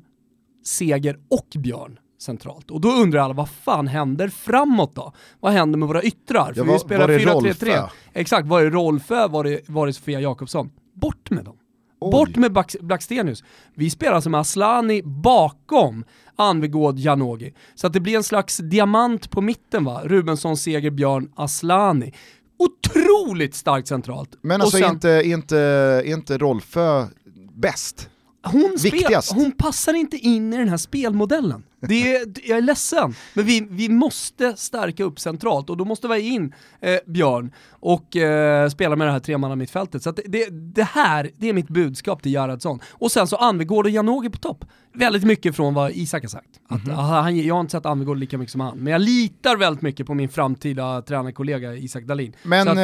Seger 0.65 1.19
och 1.31 1.61
Björn 1.61 1.99
centralt. 2.19 2.71
Och 2.71 2.81
då 2.81 2.89
undrar 2.93 3.21
alla, 3.21 3.35
vad 3.35 3.49
fan 3.49 3.87
händer 3.89 4.29
framåt 4.29 4.95
då? 4.95 5.13
Vad 5.41 5.53
händer 5.53 5.79
med 5.79 5.89
våra 5.89 6.03
yttrar? 6.03 6.53
För 6.53 6.61
Ja, 6.61 6.65
vi 6.65 6.71
var- 6.71 6.79
spelar 6.79 7.09
var 7.09 7.15
är 7.15 7.19
4-3-3. 7.19 7.33
Rolfö? 7.77 7.89
Exakt, 8.13 8.49
var 8.49 8.61
är 8.63 8.71
Rolfö, 8.71 9.29
var 9.29 9.45
är, 9.45 9.61
var 9.67 9.89
är 9.89 9.93
Sofia 9.93 10.21
Jakobsson? 10.21 10.71
Bort 10.95 11.31
med 11.31 11.45
dem. 11.45 11.57
Oj. 12.01 12.11
Bort 12.13 12.37
med 12.37 12.59
Blackstenius. 12.81 13.45
Vi 13.75 13.91
spelar 13.91 14.29
med 14.29 14.41
Aslani 14.41 15.03
bakom 15.03 16.05
Anvegård 16.37 16.99
Janogy. 16.99 17.53
Så 17.75 17.87
att 17.87 17.93
det 17.93 18.01
blir 18.01 18.17
en 18.17 18.23
slags 18.23 18.57
diamant 18.57 19.31
på 19.31 19.41
mitten 19.41 19.85
va? 19.85 20.01
Rubensson, 20.05 20.57
Seger, 20.57 20.91
Björn, 20.91 21.31
Aslani. 21.37 22.13
Otroligt 22.59 23.55
starkt 23.55 23.89
centralt. 23.89 24.31
Men 24.43 24.61
alltså 24.61 24.77
sen- 24.79 24.87
är, 24.87 24.91
inte, 24.93 25.23
inte, 25.25 26.03
inte 26.07 26.39
Rolfö 26.39 27.07
bäst? 27.55 28.09
hon, 28.53 28.79
spel, 28.79 28.93
Viktigast. 28.93 29.33
hon 29.33 29.53
passar 29.53 29.95
inte 29.95 30.17
in 30.17 30.53
i 30.53 30.57
den 30.57 30.69
här 30.69 30.77
spelmodellen. 30.77 31.63
Det 31.81 32.17
är, 32.17 32.27
jag 32.49 32.59
är 32.59 32.63
ledsen, 32.63 33.15
men 33.35 33.45
vi, 33.45 33.67
vi 33.71 33.89
måste 33.89 34.57
stärka 34.57 35.05
upp 35.05 35.21
centralt 35.21 35.71
och 35.71 35.77
då 35.77 35.85
måste 35.85 36.09
vi 36.09 36.21
in 36.21 36.55
eh, 36.81 36.97
Björn 37.07 37.51
och 37.71 38.17
eh, 38.17 38.69
spela 38.69 38.97
med 38.97 39.07
det 39.07 39.13
här 39.13 39.21
tremanna 39.21 39.57
mittfältet. 39.57 40.03
Så 40.03 40.13
det, 40.13 40.49
det, 40.51 40.83
här, 40.83 41.31
det 41.39 41.49
är 41.49 41.53
mitt 41.53 41.69
budskap 41.69 42.23
till 42.23 42.33
Gerhardsson. 42.33 42.81
Och 42.93 43.13
sen 43.13 43.27
så 43.27 43.37
Anvegård 43.37 43.87
och 43.87 43.91
Janogy 43.91 44.29
på 44.31 44.39
topp. 44.39 44.65
Väldigt 44.95 45.25
mycket 45.25 45.57
från 45.57 45.75
vad 45.75 45.91
Isak 45.91 46.23
har 46.23 46.29
sagt. 46.29 46.49
Att, 46.69 46.89
aha, 46.89 47.21
han, 47.21 47.37
jag 47.37 47.55
har 47.55 47.61
inte 47.61 47.73
sett 47.73 47.87
Anvegård 47.87 48.19
lika 48.19 48.39
mycket 48.39 48.53
som 48.53 48.61
han, 48.61 48.79
men 48.79 48.93
jag 48.93 49.01
litar 49.03 49.57
väldigt 49.57 49.83
mycket 49.83 50.07
på 50.07 50.15
min 50.15 50.29
framtida 50.29 51.03
tränarkollega 51.03 51.75
Isak 51.75 52.05
Dahlin. 52.05 52.33
Men 52.43 52.69
att- 52.69 52.77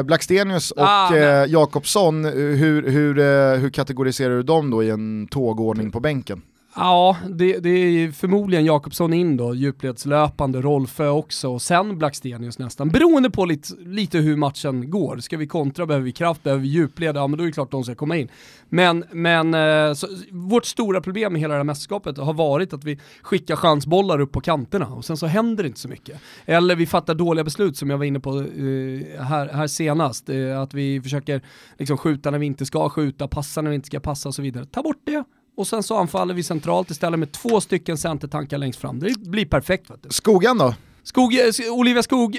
eh, 0.00 0.06
Blackstenius 0.06 0.70
och 0.70 0.82
Ah, 0.88 1.16
eh, 1.16 1.44
Jakobsson, 1.50 2.24
hur, 2.24 2.88
hur, 2.90 3.18
eh, 3.18 3.58
hur 3.60 3.70
kategoriserar 3.70 4.36
du 4.36 4.42
dem 4.42 4.70
då 4.70 4.82
i 4.82 4.90
en 4.90 5.26
tågordning 5.30 5.90
på 5.90 6.00
bänken? 6.00 6.42
Ja, 6.76 7.16
det, 7.30 7.58
det 7.58 7.68
är 7.68 8.12
förmodligen 8.12 8.64
Jakobsson 8.64 9.12
in 9.12 9.36
då, 9.36 9.54
djupledslöpande, 9.54 10.60
Rolfö 10.60 11.08
också 11.08 11.48
och 11.48 11.62
sen 11.62 11.98
Blackstenius 11.98 12.58
nästan. 12.58 12.88
Beroende 12.88 13.30
på 13.30 13.44
lite, 13.44 13.74
lite 13.74 14.18
hur 14.18 14.36
matchen 14.36 14.90
går. 14.90 15.18
Ska 15.18 15.36
vi 15.36 15.46
kontra, 15.46 15.86
behöver 15.86 16.04
vi 16.04 16.12
kraft, 16.12 16.42
behöver 16.42 16.62
vi 16.62 16.68
djupled, 16.68 17.16
ja 17.16 17.26
men 17.26 17.38
då 17.38 17.44
är 17.44 17.46
det 17.46 17.52
klart 17.52 17.70
de 17.70 17.84
ska 17.84 17.94
komma 17.94 18.16
in. 18.16 18.28
Men, 18.68 19.04
men 19.10 19.54
eh, 19.54 19.94
så, 19.94 20.06
vårt 20.30 20.64
stora 20.64 21.00
problem 21.00 21.32
med 21.32 21.40
hela 21.40 21.54
det 21.54 21.58
här 21.58 21.64
mästerskapet 21.64 22.18
har 22.18 22.34
varit 22.34 22.72
att 22.72 22.84
vi 22.84 22.98
skickar 23.22 23.56
chansbollar 23.56 24.20
upp 24.20 24.32
på 24.32 24.40
kanterna 24.40 24.86
och 24.86 25.04
sen 25.04 25.16
så 25.16 25.26
händer 25.26 25.62
det 25.62 25.66
inte 25.66 25.80
så 25.80 25.88
mycket. 25.88 26.20
Eller 26.46 26.76
vi 26.76 26.86
fattar 26.86 27.14
dåliga 27.14 27.44
beslut 27.44 27.76
som 27.76 27.90
jag 27.90 27.98
var 27.98 28.04
inne 28.04 28.20
på 28.20 28.38
eh, 28.38 29.24
här, 29.24 29.48
här 29.52 29.66
senast. 29.66 30.28
Eh, 30.28 30.60
att 30.60 30.74
vi 30.74 31.00
försöker 31.02 31.42
liksom 31.78 31.96
skjuta 31.96 32.30
när 32.30 32.38
vi 32.38 32.46
inte 32.46 32.66
ska 32.66 32.88
skjuta, 32.88 33.28
passa 33.28 33.62
när 33.62 33.70
vi 33.70 33.76
inte 33.76 33.86
ska 33.86 34.00
passa 34.00 34.28
och 34.28 34.34
så 34.34 34.42
vidare. 34.42 34.64
Ta 34.64 34.82
bort 34.82 35.00
det 35.04 35.24
och 35.56 35.66
sen 35.66 35.82
så 35.82 35.96
anfaller 35.96 36.34
vi 36.34 36.42
centralt 36.42 36.90
istället 36.90 37.18
med 37.18 37.32
två 37.32 37.60
stycken 37.60 37.98
centertankar 37.98 38.58
längst 38.58 38.78
fram. 38.80 38.98
Det 38.98 39.20
blir 39.20 39.46
perfekt. 39.46 39.90
Vet 39.90 40.02
du. 40.02 40.08
Skogan 40.10 40.58
då? 40.58 40.74
Skog, 41.02 41.34
eh, 41.34 41.72
Olivia 41.72 42.02
Skog, 42.02 42.38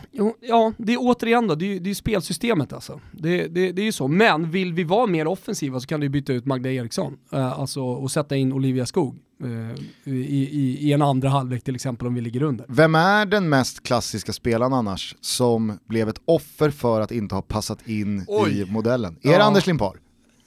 ja 0.40 0.72
det 0.78 0.92
är 0.92 0.98
återigen 1.00 1.46
då, 1.46 1.54
det 1.54 1.76
är, 1.76 1.80
det 1.80 1.90
är 1.90 1.94
spelsystemet 1.94 2.72
alltså. 2.72 3.00
Det, 3.12 3.46
det, 3.46 3.72
det 3.72 3.82
är 3.82 3.86
ju 3.86 3.92
så, 3.92 4.08
men 4.08 4.50
vill 4.50 4.72
vi 4.72 4.84
vara 4.84 5.06
mer 5.06 5.26
offensiva 5.26 5.80
så 5.80 5.86
kan 5.86 6.00
du 6.00 6.08
byta 6.08 6.32
ut 6.32 6.44
Magda 6.46 6.70
Eriksson 6.70 7.16
eh, 7.32 7.58
alltså, 7.60 7.80
och 7.82 8.10
sätta 8.10 8.36
in 8.36 8.52
Olivia 8.52 8.86
Skog 8.86 9.18
eh, 9.44 10.12
i, 10.14 10.18
i, 10.52 10.78
i 10.88 10.92
en 10.92 11.02
andra 11.02 11.28
halvlek 11.28 11.64
till 11.64 11.74
exempel 11.74 12.06
om 12.06 12.14
vi 12.14 12.20
ligger 12.20 12.42
under. 12.42 12.66
Vem 12.68 12.94
är 12.94 13.26
den 13.26 13.48
mest 13.48 13.82
klassiska 13.82 14.32
spelaren 14.32 14.72
annars 14.72 15.16
som 15.20 15.78
blev 15.88 16.08
ett 16.08 16.20
offer 16.24 16.70
för 16.70 17.00
att 17.00 17.12
inte 17.12 17.34
ha 17.34 17.42
passat 17.42 17.88
in 17.88 18.24
Oj. 18.28 18.60
i 18.60 18.64
modellen? 18.64 19.16
Är 19.22 19.30
Ja. 19.32 19.38
det 19.38 19.44
Anders 19.44 19.66
Limpar? 19.66 19.92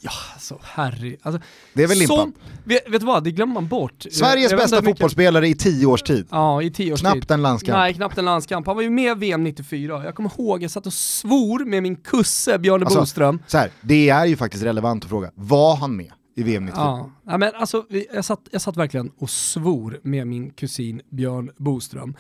Ja, 0.02 0.12
alltså 0.34 0.60
herre... 0.64 1.16
Alltså, 1.22 1.42
Det 1.74 1.84
är 1.84 1.88
väl 1.88 1.98
limpa? 1.98 2.16
sån- 2.16 2.34
vet, 2.64 2.90
vet 2.90 3.00
du 3.02 3.06
vad, 3.08 3.24
det 3.24 3.32
glömmer 3.32 3.54
man 3.54 3.68
bort. 3.68 4.06
Sveriges 4.12 4.52
Jag 4.52 4.58
vet 4.58 4.64
bästa 4.66 4.76
hur 4.76 4.82
mycket- 4.84 4.98
fotbollsspelare 4.98 5.48
i 5.48 5.56
tio 5.56 5.86
års 5.86 6.02
tid. 6.02 6.28
Ja, 6.32 6.62
i 6.62 6.72
tio 6.72 6.94
års 6.94 7.00
tid. 7.02 7.12
Knappt 7.12 7.32
en 7.32 7.42
landskamp. 7.42 7.78
Nej, 7.78 7.94
knappt 7.94 8.18
en 8.18 8.26
landskamp. 8.26 8.68
Han 8.68 8.76
var 8.76 8.84
ju 8.84 8.90
med 8.90 9.18
VM 9.18 9.44
94. 9.44 10.04
Jag 10.06 10.16
kommer 10.16 10.32
ihåg, 10.40 10.64
jag 10.64 10.72
satt 10.72 10.86
och 10.86 10.94
svor 10.94 11.66
med 11.66 11.84
min 11.84 11.96
kusse 11.96 12.60
Björn 12.60 12.84
Alltså, 12.84 13.00
Boström. 13.00 13.40
Så 13.48 13.58
här, 13.58 13.72
det 13.82 14.10
är 14.10 14.26
ju 14.26 14.36
faktiskt 14.38 14.64
relevant 14.64 15.04
att 15.04 15.10
fråga, 15.10 15.32
var 15.36 15.76
han 15.76 15.96
med 15.96 16.12
i 16.36 16.44
VM 16.44 16.66
94? 16.66 16.84
Ja. 16.84 17.12
ja, 17.26 17.38
men 17.38 17.52
alltså, 17.56 17.86
jag, 18.14 18.26
satt, 18.26 18.40
jag 18.52 18.62
satt 18.62 18.78
verkligen 18.78 19.12
och 19.18 19.30
svor 19.30 20.00
med 20.04 20.28
min 20.28 20.50
kusin 20.50 21.02
Björn 21.10 21.50
Boström. 21.58 22.14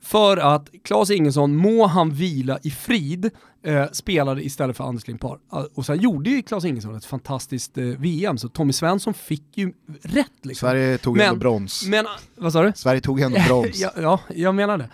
För 0.00 0.36
att 0.36 0.68
Claes 0.84 1.10
Ingesson, 1.10 1.56
må 1.56 1.86
han 1.86 2.10
vila 2.10 2.58
i 2.62 2.70
frid, 2.70 3.30
eh, 3.62 3.84
spelade 3.92 4.42
istället 4.44 4.76
för 4.76 4.84
Anders 4.84 5.06
Limpar. 5.08 5.38
Ah, 5.50 5.64
Och 5.74 5.86
sen 5.86 6.00
gjorde 6.00 6.30
ju 6.30 6.42
Claes 6.42 6.64
Ingesson 6.64 6.94
ett 6.96 7.04
fantastiskt 7.04 7.78
eh, 7.78 7.84
VM, 7.84 8.38
så 8.38 8.48
Tommy 8.48 8.72
Svensson 8.72 9.14
fick 9.14 9.44
ju 9.54 9.72
rätt. 10.02 10.26
Liksom. 10.42 10.66
Sverige 10.68 10.98
tog 10.98 11.16
Men- 11.16 11.26
ändå 11.26 11.38
brons. 11.40 11.86
Men, 11.86 12.06
vad 12.36 12.52
sa 12.52 12.62
du? 12.62 12.72
Sverige 12.76 13.00
tog 13.00 13.20
ändå 13.20 13.38
brons. 13.48 13.80
ja, 13.80 13.90
ja, 13.96 14.20
jag 14.34 14.54
menar 14.54 14.78
det. 14.78 14.88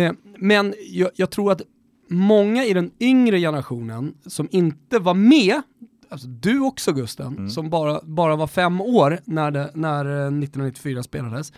Eh, 0.00 0.12
men 0.38 0.74
jag, 0.90 1.10
jag 1.14 1.30
tror 1.30 1.52
att 1.52 1.60
många 2.08 2.64
i 2.64 2.72
den 2.74 2.90
yngre 3.00 3.40
generationen 3.40 4.14
som 4.26 4.48
inte 4.50 4.98
var 4.98 5.14
med, 5.14 5.62
alltså 6.08 6.26
du 6.28 6.60
också 6.60 6.92
Gusten, 6.92 7.26
Mm. 7.26 7.50
som 7.50 7.70
bara, 7.70 8.00
bara 8.04 8.36
var 8.36 8.46
fem 8.46 8.80
år 8.80 9.20
när, 9.24 9.50
det, 9.50 9.70
när 9.74 10.04
eh, 10.04 10.26
1994 10.26 11.02
spelades, 11.02 11.52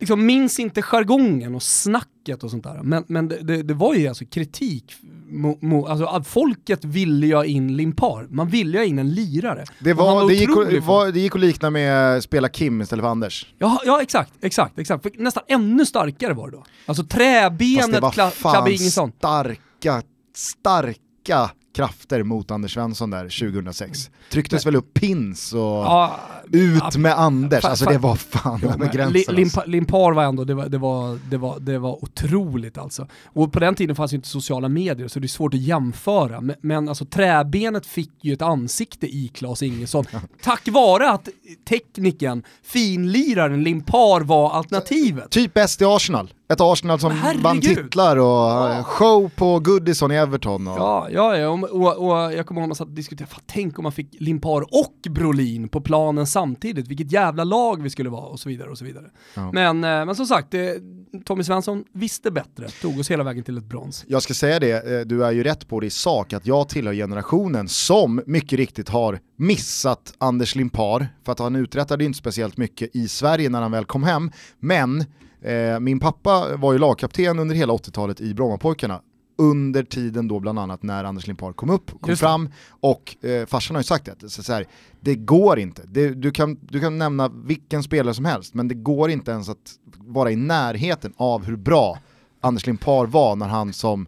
liksom 0.00 0.26
minns 0.26 0.58
inte 0.58 0.82
jargongen 0.82 1.54
och 1.54 1.62
snacket 1.62 2.44
och 2.44 2.50
sånt 2.50 2.64
där. 2.64 2.82
Men, 2.82 3.04
men 3.08 3.28
det, 3.28 3.36
det, 3.42 3.62
det 3.62 3.74
var 3.74 3.94
ju 3.94 4.08
alltså 4.08 4.24
kritik. 4.24 4.94
Mo, 5.30 5.58
mo, 5.60 5.86
alltså, 5.86 6.06
att 6.06 6.26
folket 6.26 6.84
ville 6.84 7.26
ju 7.26 7.34
ha 7.34 7.44
in 7.44 7.76
Limpar, 7.76 8.26
man 8.30 8.48
ville 8.48 8.72
ju 8.72 8.78
ha 8.78 8.84
in 8.84 8.98
en 8.98 9.14
lirare. 9.14 9.64
Det, 9.78 9.90
Och 9.92 9.98
var, 9.98 10.28
det, 10.28 10.34
gick, 10.34 10.50
att- 10.50 10.84
var, 10.84 11.12
det 11.12 11.20
gick 11.20 11.34
att 11.34 11.40
likna 11.40 11.70
med 11.70 12.22
spela 12.22 12.48
Kim 12.48 12.80
istället 12.82 13.02
för 13.02 13.10
Anders. 13.10 13.46
Ja, 13.58 13.80
ja 13.84 14.02
exakt, 14.02 14.32
exakt, 14.40 14.78
exakt. 14.78 15.02
För 15.02 15.12
nästan 15.18 15.42
ännu 15.48 15.86
starkare 15.86 16.32
var 16.34 16.50
det 16.50 16.56
då. 16.56 16.64
Alltså 16.86 17.02
Fast 17.02 17.10
det 17.10 17.16
träbenet 17.16 18.02
var 18.02 18.10
Kla- 18.10 18.30
fan 18.30 18.78
starka, 18.78 20.02
starka 20.34 21.50
krafter 21.76 22.22
mot 22.22 22.50
Anders 22.50 22.74
Svensson 22.74 23.10
där 23.10 23.50
2006. 23.52 24.10
Trycktes 24.30 24.66
väl 24.66 24.76
upp 24.76 24.94
pins 24.94 25.52
och 25.52 25.60
Ja, 25.60 26.20
ut 26.52 26.96
med 26.96 27.18
Anders, 27.18 27.64
alltså 27.64 27.84
det 27.84 27.98
var 27.98 28.14
fan 28.14 28.64
över 28.64 28.78
men 28.78 28.90
gränsen. 28.90 29.16
Alltså. 29.16 29.32
Limpa, 29.32 29.64
Limpar 29.64 30.12
var 30.12 30.24
ändå, 30.24 30.44
det 30.44 30.54
var, 30.54 30.68
det, 30.68 30.78
var, 30.78 31.18
det, 31.30 31.36
var, 31.36 31.60
det 31.60 31.78
var 31.78 32.04
otroligt 32.04 32.78
alltså. 32.78 33.06
Och 33.24 33.52
på 33.52 33.60
den 33.60 33.74
tiden 33.74 33.96
fanns 33.96 34.12
ju 34.12 34.16
inte 34.16 34.28
sociala 34.28 34.68
medier 34.68 35.08
så 35.08 35.20
det 35.20 35.26
är 35.26 35.28
svårt 35.28 35.54
att 35.54 35.60
jämföra. 35.60 36.40
Men, 36.40 36.56
men 36.60 36.88
alltså 36.88 37.04
träbenet 37.04 37.86
fick 37.86 38.24
ju 38.24 38.32
ett 38.32 38.42
ansikte 38.42 39.06
i 39.06 39.28
Claes 39.34 39.62
Ingesson. 39.62 40.04
Tack 40.42 40.68
vare 40.68 41.10
att 41.10 41.28
tekniken, 41.68 42.42
finliraren 42.62 43.64
Limpar 43.64 44.20
var 44.20 44.50
alternativet. 44.50 45.30
Typ 45.30 45.54
bäst 45.54 45.82
i 45.82 45.84
Arsenal. 45.84 46.32
Ett 46.52 46.60
Arsenal 46.60 47.00
som 47.00 47.12
herregud. 47.12 47.42
vann 47.42 47.60
titlar 47.60 48.16
och 48.16 48.70
eh, 48.70 48.84
show 48.84 49.30
på 49.36 49.58
Goodison 49.58 50.12
i 50.12 50.14
Everton. 50.14 50.68
Och... 50.68 50.78
Ja, 50.78 51.08
ja, 51.10 51.36
ja. 51.36 51.48
Och, 51.48 51.62
och, 51.62 52.08
och 52.08 52.32
jag 52.32 52.46
kommer 52.46 52.60
ihåg 52.60 52.64
att 52.64 52.68
man 52.68 52.74
satt 52.74 52.88
och 52.88 52.94
diskuterade, 52.94 53.32
tänk 53.46 53.78
om 53.78 53.82
man 53.82 53.92
fick 53.92 54.08
Limpar 54.20 54.60
och 54.60 55.10
Brolin 55.10 55.68
på 55.68 55.80
planen 55.80 56.26
samtidigt, 56.38 56.88
vilket 56.88 57.12
jävla 57.12 57.44
lag 57.44 57.82
vi 57.82 57.90
skulle 57.90 58.10
vara 58.10 58.26
och 58.26 58.40
så 58.40 58.48
vidare 58.48 58.70
och 58.70 58.78
så 58.78 58.84
vidare. 58.84 59.10
Ja. 59.34 59.52
Men, 59.52 59.84
eh, 59.84 60.06
men 60.06 60.14
som 60.14 60.26
sagt, 60.26 60.50
det, 60.50 60.82
Tommy 61.24 61.44
Svensson 61.44 61.84
visste 61.92 62.30
bättre, 62.30 62.68
tog 62.68 62.98
oss 62.98 63.10
hela 63.10 63.24
vägen 63.24 63.44
till 63.44 63.58
ett 63.58 63.64
brons. 63.64 64.04
Jag 64.08 64.22
ska 64.22 64.34
säga 64.34 64.60
det, 64.60 65.00
eh, 65.00 65.00
du 65.00 65.24
är 65.24 65.32
ju 65.32 65.42
rätt 65.42 65.68
på 65.68 65.80
det 65.80 65.86
i 65.86 65.90
sak, 65.90 66.32
att 66.32 66.46
jag 66.46 66.68
tillhör 66.68 66.94
generationen 66.94 67.68
som 67.68 68.22
mycket 68.26 68.56
riktigt 68.58 68.88
har 68.88 69.20
missat 69.36 70.14
Anders 70.18 70.54
Limpar, 70.54 71.08
för 71.24 71.32
att 71.32 71.38
han 71.38 71.56
uträttade 71.56 72.04
inte 72.04 72.18
speciellt 72.18 72.56
mycket 72.56 72.96
i 72.96 73.08
Sverige 73.08 73.48
när 73.48 73.62
han 73.62 73.72
väl 73.72 73.84
kom 73.84 74.02
hem, 74.02 74.30
men 74.60 75.00
eh, 75.42 75.80
min 75.80 76.00
pappa 76.00 76.56
var 76.56 76.72
ju 76.72 76.78
lagkapten 76.78 77.38
under 77.38 77.54
hela 77.54 77.72
80-talet 77.72 78.20
i 78.20 78.34
Brommapojkarna, 78.34 79.00
under 79.38 79.82
tiden 79.82 80.28
då 80.28 80.40
bland 80.40 80.58
annat 80.58 80.82
när 80.82 81.04
Anders 81.04 81.26
Limpar 81.26 81.52
kom 81.52 81.70
upp, 81.70 81.90
kom 82.00 82.10
Just 82.10 82.20
fram 82.20 82.48
och 82.68 83.24
eh, 83.24 83.46
farsan 83.46 83.74
har 83.74 83.80
ju 83.80 83.84
sagt 83.84 84.08
det, 84.20 84.30
så, 84.30 84.42
så 84.42 84.52
här, 84.52 84.66
det 85.00 85.14
går 85.14 85.58
inte. 85.58 85.82
Det, 85.86 86.08
du, 86.08 86.30
kan, 86.30 86.58
du 86.60 86.80
kan 86.80 86.98
nämna 86.98 87.28
vilken 87.28 87.82
spelare 87.82 88.14
som 88.14 88.24
helst, 88.24 88.54
men 88.54 88.68
det 88.68 88.74
går 88.74 89.10
inte 89.10 89.30
ens 89.30 89.48
att 89.48 89.78
vara 89.98 90.30
i 90.30 90.36
närheten 90.36 91.12
av 91.16 91.44
hur 91.44 91.56
bra 91.56 91.98
Anders 92.40 92.66
Limpar 92.66 93.06
var 93.06 93.36
när 93.36 93.48
han 93.48 93.72
som 93.72 94.06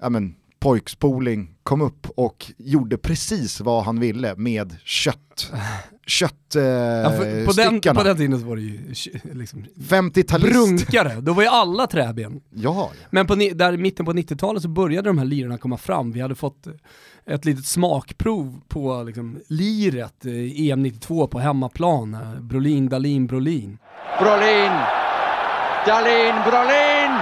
ja, 0.00 0.08
men, 0.08 0.34
pojkspoling 0.62 1.50
kom 1.62 1.80
upp 1.80 2.06
och 2.16 2.52
gjorde 2.58 2.98
precis 2.98 3.60
vad 3.60 3.84
han 3.84 4.00
ville 4.00 4.34
med 4.36 4.76
kött. 4.84 5.52
Kött 6.06 6.56
eh, 6.56 6.62
Ja, 6.62 7.10
för, 7.10 7.46
på, 7.46 7.52
den, 7.52 7.80
på 7.96 8.02
den 8.02 8.16
tiden 8.16 8.40
så 8.40 8.46
var 8.46 8.56
det 8.56 8.62
ju 8.62 8.78
liksom, 9.32 9.64
50-talist. 9.88 10.52
brunkare, 10.52 11.20
då 11.20 11.32
var 11.32 11.42
ju 11.42 11.48
alla 11.48 11.86
träben. 11.86 12.40
Ja, 12.50 12.90
Men 13.10 13.26
på, 13.26 13.34
där 13.34 13.72
i 13.72 13.76
mitten 13.76 14.06
på 14.06 14.12
90-talet 14.12 14.62
så 14.62 14.68
började 14.68 15.08
de 15.08 15.18
här 15.18 15.24
lirarna 15.24 15.58
komma 15.58 15.76
fram. 15.76 16.12
Vi 16.12 16.20
hade 16.20 16.34
fått 16.34 16.66
ett 17.26 17.44
litet 17.44 17.66
smakprov 17.66 18.60
på 18.68 19.02
liksom, 19.02 19.40
liret 19.48 20.26
eh, 20.26 20.32
i 20.32 20.70
EM 20.70 20.82
92 20.82 21.26
på 21.26 21.38
hemmaplan. 21.38 22.14
eh, 22.14 22.40
Brolin, 22.40 22.88
Dalin, 22.88 23.26
Brolin. 23.26 23.78
Brolin. 24.20 24.72
Dalin, 25.86 26.34
Brolin. 26.44 27.12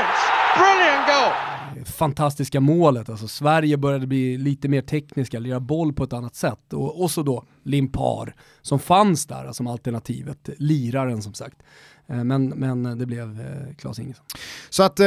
Brilliant! 0.00 0.56
Brilliant 0.56 1.06
goal! 1.06 1.50
fantastiska 1.84 2.60
målet. 2.60 3.08
Alltså 3.08 3.28
Sverige 3.28 3.76
började 3.76 4.06
bli 4.06 4.38
lite 4.38 4.68
mer 4.68 4.82
tekniska, 4.82 5.38
lira 5.38 5.60
boll 5.60 5.92
på 5.92 6.04
ett 6.04 6.12
annat 6.12 6.34
sätt. 6.34 6.72
Och, 6.72 7.02
och 7.02 7.10
så 7.10 7.22
då 7.22 7.44
Limpar 7.62 8.34
som 8.62 8.78
fanns 8.78 9.26
där 9.26 9.52
som 9.52 9.66
alternativet, 9.66 10.50
liraren 10.58 11.22
som 11.22 11.34
sagt. 11.34 11.62
Eh, 12.10 12.24
Men, 12.24 12.48
men 12.48 12.98
det 12.98 13.06
blev 13.06 13.40
eh, 13.40 13.74
Claes 13.78 13.98
Ingesson. 13.98 14.24
så 14.70 14.82
att 14.82 15.00
eh, 15.00 15.06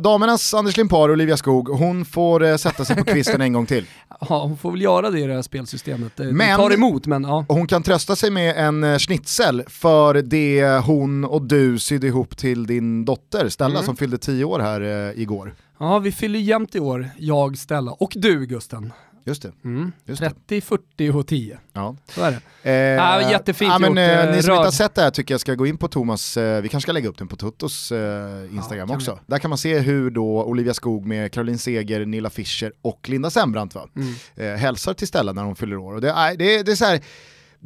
damernas 0.00 0.54
Anders 0.54 0.76
Limpar 0.76 1.08
och 1.08 1.12
Olivia 1.12 1.36
Skog, 1.36 1.68
hon 1.68 2.04
får 2.04 2.44
eh, 2.44 2.56
sätta 2.56 2.84
sig 2.84 2.96
på 2.96 3.04
kvisten 3.04 3.40
en 3.40 3.52
gång 3.52 3.66
till. 3.66 3.86
Ja, 4.28 4.42
hon 4.42 4.56
får 4.58 4.70
väl 4.70 4.82
göra 4.82 5.10
det 5.10 5.20
i 5.20 5.26
det 5.26 5.34
här 5.34 5.42
spelsystemet. 5.42 6.20
Eh, 6.20 6.26
Men- 6.26 6.38
Det 6.50 6.56
tar 6.56 6.74
emot, 6.74 7.06
men 7.06 7.22
ja. 7.24 7.44
Hon 7.48 7.66
kan 7.66 7.82
trösta 7.82 8.16
sig 8.16 8.30
med 8.30 8.56
en 8.56 8.84
eh, 8.84 8.98
schnitzel 8.98 9.62
för 9.66 10.14
det 10.14 10.78
hon 10.86 11.24
och 11.24 11.42
du 11.42 11.78
sydde 11.78 12.06
ihop 12.06 12.36
till 12.36 12.66
din 12.66 13.04
dotter 13.04 13.48
Stella 13.48 13.70
Mm. 13.74 13.82
som 13.86 13.96
fyllde 13.96 14.18
10 14.18 14.44
år 14.44 14.60
här 14.60 14.80
eh, 14.80 15.20
igår. 15.22 15.54
Ja, 15.80 15.98
vi 15.98 16.12
fyller 16.12 16.38
jämnt 16.38 16.74
i 16.74 16.80
år, 16.80 17.10
jag, 17.18 17.58
Stella 17.58 17.90
och 17.92 18.12
du 18.16 18.46
Gusten. 18.46 18.92
Just 19.26 19.42
det. 19.42 19.52
Mm. 19.64 19.92
Just 20.06 20.20
det. 20.20 20.30
30, 20.48 20.60
40 20.60 21.10
och 21.10 21.26
10. 21.26 21.58
Ja. 21.72 21.96
Så 22.08 22.22
är 22.22 22.30
det. 22.30 22.70
Eh, 22.70 22.74
Ja, 22.74 23.30
jättefint 23.30 23.72
ja, 23.72 23.78
men, 23.78 23.88
gjort, 23.90 23.98
eh, 23.98 24.20
eh, 24.20 24.26
Ni 24.26 24.32
som 24.32 24.36
inte 24.38 24.50
röd. 24.50 24.64
har 24.64 24.70
sett 24.70 24.94
det 24.94 25.02
här 25.02 25.10
tycker 25.10 25.34
jag 25.34 25.40
ska 25.40 25.54
gå 25.54 25.66
in 25.66 25.76
på 25.76 25.88
Thomas, 25.88 26.36
eh, 26.36 26.62
vi 26.62 26.68
kanske 26.68 26.84
ska 26.86 26.92
lägga 26.92 27.08
upp 27.08 27.18
den 27.18 27.28
på 27.28 27.36
Tuttos 27.36 27.92
eh, 27.92 28.54
Instagram 28.54 28.88
kan 28.88 28.96
också. 28.96 29.18
Där 29.26 29.38
kan 29.38 29.48
man 29.48 29.58
se 29.58 29.78
hur 29.78 30.10
då 30.10 30.44
Olivia 30.44 30.74
Skog 30.74 31.06
med 31.06 31.32
Caroline 31.32 31.58
Seger, 31.58 32.06
Nilla 32.06 32.30
Fischer 32.30 32.72
och 32.82 33.08
Linda 33.08 33.30
Sembrant 33.30 33.74
va? 33.74 33.88
Mm. 33.96 34.14
eh, 34.54 34.58
hälsar 34.60 34.94
till 34.94 35.08
Stella 35.08 35.32
när 35.32 35.42
hon 35.44 35.56
fyller 35.56 35.76
år. 35.76 35.94
Och 35.94 36.00
det, 36.00 36.34
det, 36.38 36.62
det 36.62 36.72
är 36.72 36.76
så 36.76 36.84
här, 36.84 37.00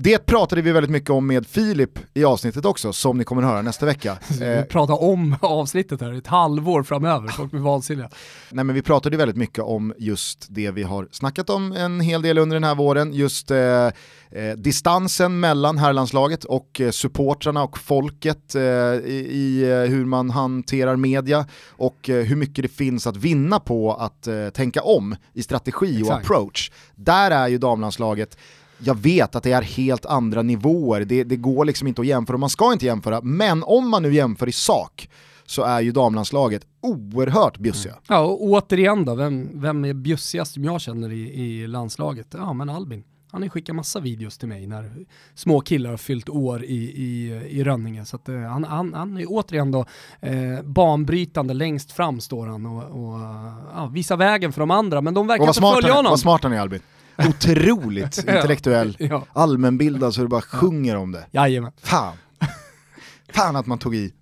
det 0.01 0.27
pratade 0.27 0.63
vi 0.63 0.73
väldigt 0.73 0.91
mycket 0.91 1.11
om 1.11 1.27
med 1.27 1.47
Filip 1.47 1.99
i 2.15 2.25
avsnittet 2.25 2.65
också, 2.65 2.93
som 2.93 3.19
ni 3.19 3.25
kommer 3.25 3.43
höra 3.43 3.63
nästa 3.63 3.87
vecka. 3.87 4.19
Vi 4.41 4.55
Eh, 4.59 4.65
pratar 4.65 5.03
om 5.03 5.37
avsnittet 5.41 6.01
här 6.01 6.13
ett 6.13 6.27
halvår 6.27 6.83
framöver, 6.83 7.29
folk 7.29 7.51
blir 7.51 7.61
vansinniga. 7.61 8.09
nej 8.51 8.65
men 8.65 8.75
vi 8.75 8.83
pratade 8.83 9.17
väldigt 9.17 9.37
mycket 9.37 9.65
om 9.65 9.95
just 9.99 10.47
det 10.51 10.71
vi 10.71 10.83
har 10.83 11.09
snackat 11.11 11.51
om 11.51 11.73
en 11.73 12.01
hel 12.01 12.23
del 12.23 12.39
under 12.39 12.57
den 12.57 12.65
här 12.65 12.75
våren, 12.75 13.13
just 13.13 13.51
eh, 13.51 13.59
eh, 13.59 13.91
distansen 14.57 15.41
mellan 15.41 15.79
herrlandslaget 15.79 16.45
och 16.45 16.81
eh, 16.81 16.91
supportrarna 16.91 17.63
och 17.63 17.79
folket 17.79 18.55
eh, 18.55 18.63
i, 18.63 19.29
i 19.33 19.71
eh, 19.71 19.79
hur 19.91 20.05
man 20.05 20.31
hanterar 20.31 20.97
media 20.97 21.47
och 21.69 21.99
hur 22.05 22.37
mycket 22.37 22.63
det 22.63 22.69
finns 22.69 23.07
att 23.07 23.17
vinna 23.17 23.61
på 23.61 23.93
att 23.95 24.29
tänka 24.55 24.83
om 24.83 25.17
i 25.33 25.43
strategi 25.43 25.97
och 25.97 26.01
Exakt. 26.01 26.25
approach. 26.25 26.71
Där 26.95 27.31
är 27.31 27.49
ju 27.49 27.59
damlandslaget 27.59 28.39
jag 28.79 28.95
vet 28.95 29.35
att 29.35 29.43
det 29.43 29.53
är 29.53 29.63
helt 29.63 30.07
andra 30.07 30.43
nivåer, 30.43 31.05
det, 31.05 31.25
det 31.25 31.37
går 31.37 31.65
liksom 31.65 31.89
inte 31.89 32.01
att 32.01 32.07
jämföra, 32.07 32.37
man 32.37 32.51
ska 32.51 32.73
inte 32.73 32.87
jämföra, 32.87 33.21
men 33.21 33.63
om 33.63 33.89
man 33.89 34.03
nu 34.03 34.15
jämför 34.15 34.49
i 34.49 34.53
sak 34.53 35.09
så 35.47 35.63
är 35.63 35.81
ju 35.81 35.93
damlandslaget 35.93 36.67
oerhört 36.81 37.59
bjussiga. 37.59 37.95
Ja, 38.09 38.19
och 38.21 38.43
återigen 38.43 39.05
då, 39.05 39.15
vem, 39.15 39.61
vem 39.61 39.85
är 39.85 39.95
bjussigast 39.95 40.55
som 40.55 40.65
jag 40.65 40.81
känner 40.81 41.13
i, 41.13 41.43
i 41.43 41.67
landslaget? 41.67 42.27
Ja, 42.31 42.53
men 42.53 42.69
Albin. 42.69 43.05
Han 43.31 43.43
har 43.43 43.49
skickat 43.49 43.77
massa 43.77 44.01
videos 44.01 44.39
till 44.39 44.49
mig 44.49 44.67
när 44.67 45.07
små 45.35 45.61
killar 45.61 45.91
har 45.91 45.97
fyllt 45.97 46.29
år 46.29 46.65
i, 46.65 46.77
i, 46.77 47.29
i 47.49 47.65
Rönninge. 47.65 48.05
Så 48.05 48.17
att, 48.17 48.29
eh, 48.29 48.41
han, 48.41 48.65
han, 48.65 48.95
han 48.95 49.17
är 49.17 49.25
återigen 49.29 49.71
då 49.71 49.85
eh, 50.21 50.63
banbrytande, 50.65 51.55
längst 51.55 51.93
fram 51.93 52.21
står 52.21 52.47
han 52.47 52.67
och, 52.67 52.83
och 52.83 53.21
ja, 53.75 53.91
visar 53.93 54.17
vägen 54.17 54.53
för 54.53 54.61
de 54.61 54.71
andra. 54.71 55.01
Men 55.01 55.15
de 55.15 55.27
verkar 55.27 55.45
inte 55.45 55.59
smart, 55.59 55.75
följa 55.75 55.95
honom. 55.95 56.11
vad 56.11 56.21
smart 56.21 56.43
han 56.43 56.53
är 56.53 56.61
Albin. 56.61 56.81
Otroligt 57.29 58.19
intellektuell, 58.29 58.97
Ja, 59.01 59.25
allmänbildad 59.33 60.15
så 60.15 60.23
det 60.23 60.29
bara 60.29 60.41
sjunger 60.43 60.97
om 60.97 61.13
det. 61.13 61.27
jajamän. 61.31 61.73
Fan. 61.83 62.17
Fan 63.33 63.57
att 63.57 63.67
man 63.67 63.79
tog 63.79 63.95
i. 63.97 64.13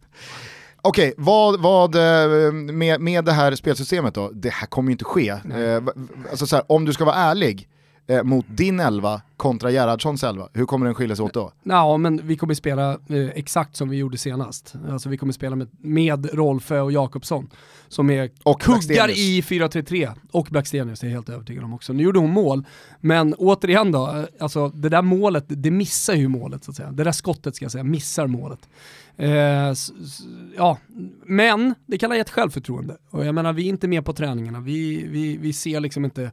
Okej, 0.83 1.15
vad, 1.17 1.61
vad 1.61 1.95
eh, 1.95 2.53
med, 2.53 3.01
med 3.01 3.25
det 3.25 3.33
här 3.33 3.55
spelsystemet 3.55 4.15
då? 4.15 4.31
Det 4.35 4.51
här 4.53 4.67
kommer 4.67 4.89
ju 4.89 4.93
inte 4.93 5.05
ske. 5.05 5.29
Eh, 5.29 5.83
Alltså 6.31 6.47
så 6.47 6.57
här, 6.57 6.65
om 6.73 6.85
du 6.85 6.93
ska 6.93 7.05
vara 7.05 7.17
ärlig, 7.17 7.69
eh, 8.07 8.23
mot 8.23 8.47
din 8.49 8.81
elva 8.81 9.21
kontra 9.37 9.71
Gerhardssons 9.71 10.25
elva, 10.25 10.49
hur 10.53 10.65
kommer 10.67 10.87
den 10.87 10.95
skilja 10.95 11.17
sig 11.17 11.25
åt 11.25 11.35
då? 11.35 11.53
Ja, 11.63 11.97
men 11.97 12.27
vi 12.27 12.37
kommer 12.37 12.55
spela 12.55 12.93
eh, 12.93 13.29
exakt 13.35 13.77
som 13.77 13.89
vi 13.89 13.97
gjorde 13.97 14.19
senast. 14.19 14.75
Alltså 14.91 15.09
vi 15.09 15.17
kommer 15.17 15.33
spela 15.33 15.57
med, 15.57 15.69
med 15.81 16.35
Rolfö 16.35 16.81
och 16.81 16.93
Jakobsson 16.93 17.49
som 17.89 18.11
är 18.11 18.31
Och 18.43 18.61
kuggar 18.61 19.11
i 19.11 19.41
4-3-3 19.41 20.11
och 20.33 20.47
Blackstenius 20.51 21.03
är 21.03 21.07
jag 21.07 21.15
helt 21.15 21.29
övertygad 21.29 21.65
om 21.65 21.75
också. 21.75 21.93
Nu 21.93 22.03
gjorde 22.03 22.19
hon 22.19 22.31
mål, 22.31 22.65
men 23.01 23.35
återigen 23.35 23.93
då, 23.93 24.07
eh, 24.09 24.25
alltså 24.41 24.69
det 24.69 24.89
där 24.89 25.03
målet, 25.03 25.45
det 25.49 25.71
missar 25.71 26.15
ju 26.15 26.29
målet 26.29 26.65
så 26.65 26.71
att 26.71 26.77
säga. 26.77 26.93
Det 26.93 27.05
där 27.05 27.13
skottet 27.13 27.57
ska 27.57 27.65
jag 27.65 27.73
säga, 27.73 27.85
missar 27.85 28.27
målet. 28.27 28.69
Eh, 29.17 29.69
s- 29.69 29.93
s- 30.05 30.21
ja, 30.57 30.79
men 31.27 31.75
det 31.87 31.99
kan 31.99 32.11
ha 32.11 32.17
gett 32.17 32.31
självförtroende. 32.31 32.97
Och 33.11 33.27
jag 33.27 33.35
menar, 33.35 33.53
vi 33.53 33.65
är 33.65 33.69
inte 33.69 33.89
med 33.89 34.05
på 34.05 34.13
träningarna. 34.13 34.61
Vi, 34.61 35.07
vi, 35.09 35.37
vi 35.37 35.53
ser 35.53 35.81
liksom 35.81 36.05
inte 36.05 36.31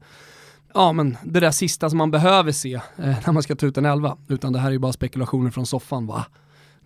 ja, 0.74 0.94
men 0.94 1.18
det 1.24 1.40
där 1.40 1.52
sista 1.52 1.90
som 1.90 1.98
man 1.98 2.12
behöver 2.12 2.52
se 2.52 2.74
eh, 2.74 2.82
när 2.98 3.32
man 3.32 3.44
ska 3.44 3.56
ta 3.56 3.66
ut 3.66 3.78
en 3.78 3.86
elva. 3.86 4.18
Utan 4.28 4.54
det 4.54 4.60
här 4.60 4.68
är 4.68 4.72
ju 4.72 4.80
bara 4.80 4.94
spekulationer 4.94 5.50
från 5.52 5.66
soffan, 5.66 6.08
va? 6.08 6.26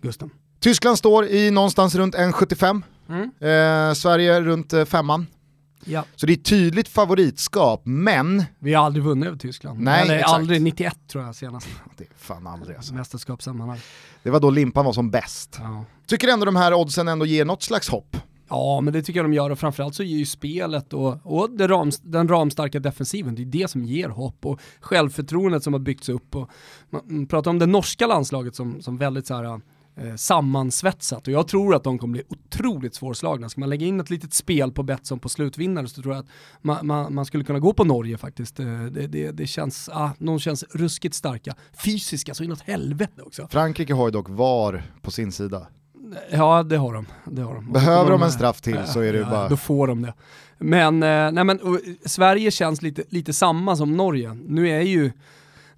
Gusten? 0.02 0.30
Tyskland 0.60 0.98
står 0.98 1.24
i 1.26 1.50
någonstans 1.50 1.94
runt 1.94 2.14
1,75, 2.14 2.82
Mm. 3.08 3.22
eh, 3.88 3.94
Sverige 3.94 4.40
runt 4.40 4.72
eh, 4.72 4.84
femman. 4.84 5.26
Ja. 5.84 6.04
Så 6.16 6.26
det 6.26 6.32
är 6.32 6.36
tydligt 6.36 6.88
favoritskap, 6.88 7.80
men 7.84 8.44
Vi 8.58 8.74
har 8.74 8.84
aldrig 8.86 9.04
vunnit 9.04 9.26
över 9.26 9.38
Tyskland. 9.38 9.80
Nej, 9.80 10.02
Eller 10.02 10.14
exakt. 10.16 10.32
aldrig, 10.34 10.62
91 10.62 10.96
tror 11.08 11.24
jag 11.24 11.34
senast. 11.34 11.68
det 11.96 12.04
är 12.04 12.08
fan 12.18 12.46
aldrig 12.46 12.76
alltså. 12.76 12.94
Mästerskapssammanhang. 12.94 13.78
Det 14.22 14.30
var 14.30 14.40
då 14.40 14.50
limpan 14.50 14.84
var 14.84 14.92
som 14.92 15.10
bäst. 15.10 15.56
Ja. 15.62 15.84
Tycker 16.06 16.28
ändå 16.28 16.44
de 16.46 16.56
här 16.56 16.74
oddsen 16.74 17.08
ändå 17.08 17.26
ger 17.26 17.44
något 17.44 17.62
slags 17.62 17.88
hopp 17.88 18.16
ja, 18.48 18.80
men 18.80 18.92
det 18.92 19.02
tycker 19.02 19.20
jag 19.20 19.24
de 19.24 19.34
gör 19.34 19.50
och 19.50 19.58
framförallt 19.58 19.94
så 19.94 20.02
ger 20.02 20.18
ju 20.18 20.26
spelet 20.26 20.92
och, 20.92 21.18
och 21.22 21.50
det 21.50 21.68
ram, 21.68 21.90
den 22.02 22.28
ramstarka 22.28 22.80
defensiven, 22.80 23.34
det 23.34 23.42
är 23.42 23.46
det 23.46 23.70
som 23.70 23.84
ger 23.84 24.08
hopp 24.08 24.46
och 24.46 24.60
självförtroendet 24.80 25.62
som 25.62 25.72
har 25.72 25.80
byggts 25.80 26.08
upp. 26.08 26.36
Och 26.36 26.50
man, 26.90 27.02
man 27.06 27.26
pratar 27.26 27.50
om 27.50 27.58
det 27.58 27.66
norska 27.66 28.06
landslaget 28.06 28.54
som, 28.54 28.82
som 28.82 28.98
väldigt 28.98 29.26
så 29.26 29.34
här, 29.34 29.60
eh, 29.96 30.14
sammansvetsat 30.16 31.26
och 31.26 31.32
jag 31.32 31.48
tror 31.48 31.74
att 31.74 31.84
de 31.84 31.98
kommer 31.98 32.12
bli 32.12 32.22
otroligt 32.28 32.94
svårslagna. 32.94 33.48
Ska 33.48 33.60
man 33.60 33.70
lägga 33.70 33.86
in 33.86 34.00
ett 34.00 34.10
litet 34.10 34.32
spel 34.32 34.72
på 34.72 34.82
Betsson 34.82 35.18
på 35.18 35.28
slutvinnare 35.28 35.88
så 35.88 36.02
tror 36.02 36.14
jag 36.14 36.22
att 36.22 36.30
man, 36.62 36.86
man, 36.86 37.14
man 37.14 37.24
skulle 37.26 37.44
kunna 37.44 37.58
gå 37.58 37.72
på 37.72 37.84
Norge 37.84 38.18
faktiskt. 38.18 38.60
Eh, 38.60 38.84
det, 38.84 39.06
det, 39.06 39.30
det 39.30 39.46
känns, 39.46 39.88
ah, 39.92 40.10
de 40.18 40.38
känns 40.38 40.64
ruskigt 40.70 41.14
starka. 41.14 41.54
Fysiska 41.84 42.34
så 42.34 42.44
inåt 42.44 42.60
helvete 42.60 43.22
också. 43.22 43.48
Frankrike 43.50 43.94
har 43.94 44.06
ju 44.06 44.10
dock 44.10 44.28
VAR 44.28 44.82
på 45.02 45.10
sin 45.10 45.32
sida. 45.32 45.66
Ja 46.30 46.62
det 46.62 46.76
har 46.76 46.94
de. 46.94 47.06
Det 47.24 47.42
har 47.42 47.54
de. 47.54 47.72
Behöver 47.72 48.10
de 48.10 48.22
en 48.22 48.28
eh, 48.28 48.32
straff 48.32 48.60
till 48.60 48.78
så 48.86 49.00
är 49.00 49.12
det 49.12 49.18
ja, 49.18 49.30
bara... 49.30 49.48
Då 49.48 49.56
får 49.56 49.86
de 49.86 50.02
det. 50.02 50.14
Men, 50.58 51.02
eh, 51.02 51.32
nej 51.32 51.44
men 51.44 51.60
Sverige 52.04 52.50
känns 52.50 52.82
lite, 52.82 53.02
lite 53.08 53.32
samma 53.32 53.76
som 53.76 53.96
Norge. 53.96 54.34
Nu 54.34 54.68
är 54.68 54.80
ju 54.80 55.12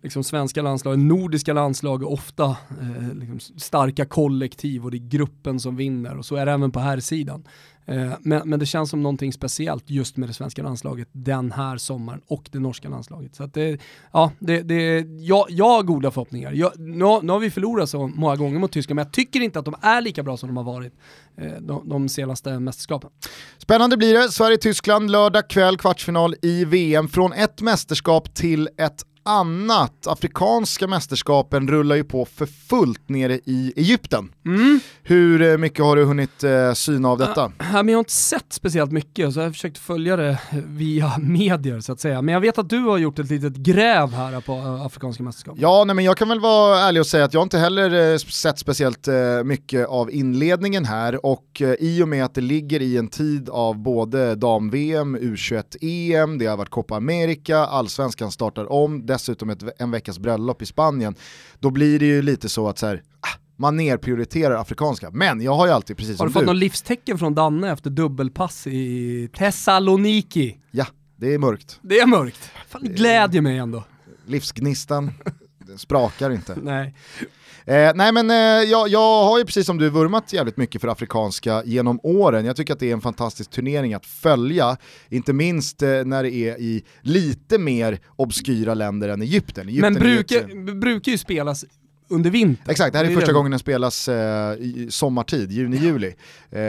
liksom 0.03 0.25
svenska 0.25 0.63
landslag, 0.63 0.99
nordiska 0.99 1.53
landslag 1.53 2.03
är 2.03 2.09
ofta 2.09 2.45
eh, 2.81 3.15
liksom 3.15 3.41
starka 3.61 4.05
kollektiv 4.05 4.85
och 4.85 4.91
det 4.91 4.97
är 4.97 5.09
gruppen 5.09 5.61
som 5.61 5.77
vinner 5.77 6.19
och 6.19 6.25
så 6.25 6.37
är 6.37 6.47
det 6.47 6.53
även 6.53 6.71
på 6.71 6.81
här 6.81 7.01
sidan. 7.01 7.45
Eh, 7.87 8.13
men, 8.21 8.49
men 8.49 8.61
det 8.61 8.67
känns 8.67 8.91
som 8.91 9.03
någonting 9.03 9.33
speciellt 9.33 9.91
just 9.91 10.17
med 10.17 10.29
det 10.29 10.33
svenska 10.33 10.63
landslaget 10.63 11.09
den 11.13 11.53
här 11.53 11.77
sommaren 11.77 12.21
och 12.27 12.49
det 12.53 12.59
norska 12.59 12.89
landslaget. 12.89 13.35
Så 13.37 13.43
att 13.45 13.55
det, 13.55 13.81
ja, 14.13 14.33
det, 14.39 14.63
det, 14.63 14.99
jag, 15.21 15.47
jag 15.49 15.69
har 15.69 15.83
goda 15.83 16.11
förhoppningar. 16.11 16.53
Jag, 16.53 16.73
nu, 16.79 17.05
har- 17.05 17.23
nu 17.23 17.33
har 17.33 17.41
vi 17.41 17.51
förlorat 17.51 17.91
så 17.91 18.07
många 18.07 18.37
gånger 18.37 18.59
mot 18.59 18.73
Tyskland, 18.73 18.97
men 18.97 19.05
jag 19.05 19.13
tycker 19.13 19.41
inte 19.41 19.59
att 19.59 19.65
de 19.65 19.75
är 19.83 20.01
lika 20.01 20.23
bra 20.23 20.37
som 20.37 20.49
de 20.49 20.57
har 20.57 20.65
varit 20.65 20.93
eh, 21.37 21.53
de, 21.61 21.89
de 21.89 22.09
senaste 22.09 22.59
mästerskapen. 22.59 23.11
Spännande 23.59 23.97
blir 23.97 24.15
det. 24.15 24.33
Sverige-Tyskland 24.33 25.11
lördag 25.11 25.51
kväll, 25.51 25.77
kvartsfinal 25.77 26.35
i 26.43 26.65
VM. 26.65 27.09
Från 27.09 27.33
ett 27.33 27.61
mästerskap 27.61 28.35
till 28.35 28.69
ett 28.77 29.05
annat. 29.31 30.07
Afrikanska 30.07 30.87
mästerskapen 30.87 31.69
rullar 31.69 31.97
ju 31.97 32.05
på 32.05 32.25
för 32.25 32.47
fullt 32.47 33.09
nere 33.09 33.35
i 33.45 33.73
Egypten. 33.77 34.33
Hur 35.03 35.43
eh, 35.43 35.57
mycket 35.59 35.85
har 35.85 35.97
du 35.97 36.05
hunnit 36.05 36.45
eh, 36.45 36.73
syna 36.73 37.09
av 37.09 37.19
detta? 37.19 37.53
Ja, 37.59 37.83
men 37.83 37.89
jag 37.89 37.97
har 37.97 38.01
inte 38.01 38.13
sett 38.13 38.53
speciellt 38.53 38.93
mycket 38.93 39.35
så 39.35 39.41
jag 39.41 39.47
har 39.47 39.53
försökt 39.53 39.79
följa 39.79 40.17
det 40.17 40.39
via 40.67 41.13
medier 41.19 41.81
så 41.81 41.93
att 41.93 42.01
säga. 42.01 42.23
Men 42.23 42.33
jag 42.33 42.41
vet 42.41 42.59
att 42.59 42.69
du 42.69 42.81
har 42.81 42.99
gjort 42.99 43.19
ett 43.19 43.31
litet 43.31 43.57
gräv 43.57 44.13
här 44.13 44.41
på 44.41 44.53
eh, 44.53 44.87
Afrikanska 44.87 45.23
mästerskapen. 45.23 45.63
Ja, 45.63 45.85
nej, 45.85 45.97
men 45.97 46.05
jag 46.05 46.17
kan 46.17 46.29
väl 46.29 46.41
vara 46.41 46.79
ärlig 46.79 47.01
och 47.01 47.07
säga 47.07 47.25
att 47.25 47.35
jag 47.35 47.43
inte 47.43 47.59
heller 47.59 48.13
eh, 48.13 48.19
sett 48.19 48.59
speciellt 48.59 49.09
eh, 49.09 49.15
mycket 49.45 49.87
av 49.89 50.11
inledningen 50.11 50.85
här 50.85 51.27
och 51.27 51.63
eh, 51.63 51.75
i 51.79 52.03
och 52.03 52.09
med 52.09 52.25
att 52.25 52.35
det 52.35 52.41
ligger 52.41 52.83
i 52.83 52.97
en 52.97 53.09
tid 53.09 53.49
av 53.49 53.79
både 53.79 54.35
dam-VM, 54.35 55.17
U21-EM, 55.17 56.39
det 56.39 56.47
har 56.47 56.57
varit 56.57 56.71
Copa 56.71 56.97
America, 56.97 57.59
allsvenskan 57.59 58.33
startar 58.33 58.73
om, 58.73 59.07
dessutom 59.21 59.51
ett, 59.51 59.63
en 59.81 59.91
veckas 59.91 60.19
bröllop 60.19 60.63
i 60.63 60.67
Spanien, 60.67 61.15
då 61.59 61.71
blir 61.71 61.99
det 61.99 62.07
ju 62.07 62.23
lite 62.23 62.49
så 62.49 62.69
att 62.69 62.79
så 62.79 62.87
här, 62.87 63.03
ah, 63.21 63.39
man 63.57 63.77
nerprioriterar 63.77 64.55
afrikanska. 64.61 65.11
Men 65.11 65.41
jag 65.41 65.55
har 65.55 65.67
ju 65.67 65.73
alltid, 65.73 65.97
precis 65.97 66.19
Har 66.19 66.27
du 66.27 66.33
som 66.33 66.41
fått 66.41 66.43
du, 66.43 66.47
något 66.47 66.57
livstecken 66.57 67.19
från 67.19 67.35
Danne 67.35 67.73
efter 67.73 67.91
dubbelpass 67.91 68.67
i 68.67 69.29
Thessaloniki? 69.37 70.59
ja, 70.71 70.87
det 71.17 71.35
är 71.35 71.39
mörkt. 71.39 71.79
Det 71.83 71.99
är 71.99 72.07
mörkt. 72.07 72.51
Fan, 72.69 72.83
det 72.85 72.89
glädjer 72.89 73.43
mig 73.43 73.59
ändå. 73.59 73.85
Livsgnistan, 74.27 75.11
den 75.59 75.79
sprakar 75.79 76.31
inte. 76.31 76.57
Nej. 76.63 76.95
Eh, 77.67 77.93
nej 77.95 78.13
men 78.13 78.31
eh, 78.31 78.37
jag, 78.71 78.89
jag 78.89 79.25
har 79.25 79.39
ju 79.39 79.45
precis 79.45 79.67
som 79.67 79.79
du 79.79 79.91
vurmat 79.91 80.33
jävligt 80.33 80.57
mycket 80.57 80.81
för 80.81 80.89
afrikanska 80.89 81.63
genom 81.65 82.01
åren. 82.03 82.45
Jag 82.45 82.57
tycker 82.57 82.73
att 82.73 82.81
det 82.81 82.89
är 82.89 82.93
en 82.93 83.01
fantastisk 83.01 83.51
turnering 83.51 83.95
att 83.95 84.07
följa, 84.07 84.77
inte 85.09 85.33
minst 85.33 85.83
eh, 85.83 85.89
när 86.05 86.23
det 86.23 86.31
är 86.35 86.61
i 86.61 86.85
lite 87.01 87.59
mer 87.59 87.99
obskyra 88.17 88.75
länder 88.75 89.09
än 89.09 89.23
Egypten. 89.23 89.69
Egypten 89.69 89.93
Men 89.93 90.03
är 90.03 90.07
ju 90.09 90.19
ett- 90.21 90.29
brukar, 90.29 90.75
brukar 90.81 91.13
ju 91.13 91.19
spelas 91.19 91.65
under 92.09 92.31
vintern. 92.31 92.71
Exakt, 92.71 92.93
det 92.93 92.99
här 92.99 93.05
är 93.05 93.09
Det 93.09 93.15
första 93.15 93.27
det. 93.31 93.35
gången 93.35 93.51
den 93.51 93.61
spelas 93.61 94.09
eh, 94.09 94.53
i 94.55 94.87
sommartid, 94.91 95.53
juni-juli. 95.53 96.15
Eh, 96.51 96.61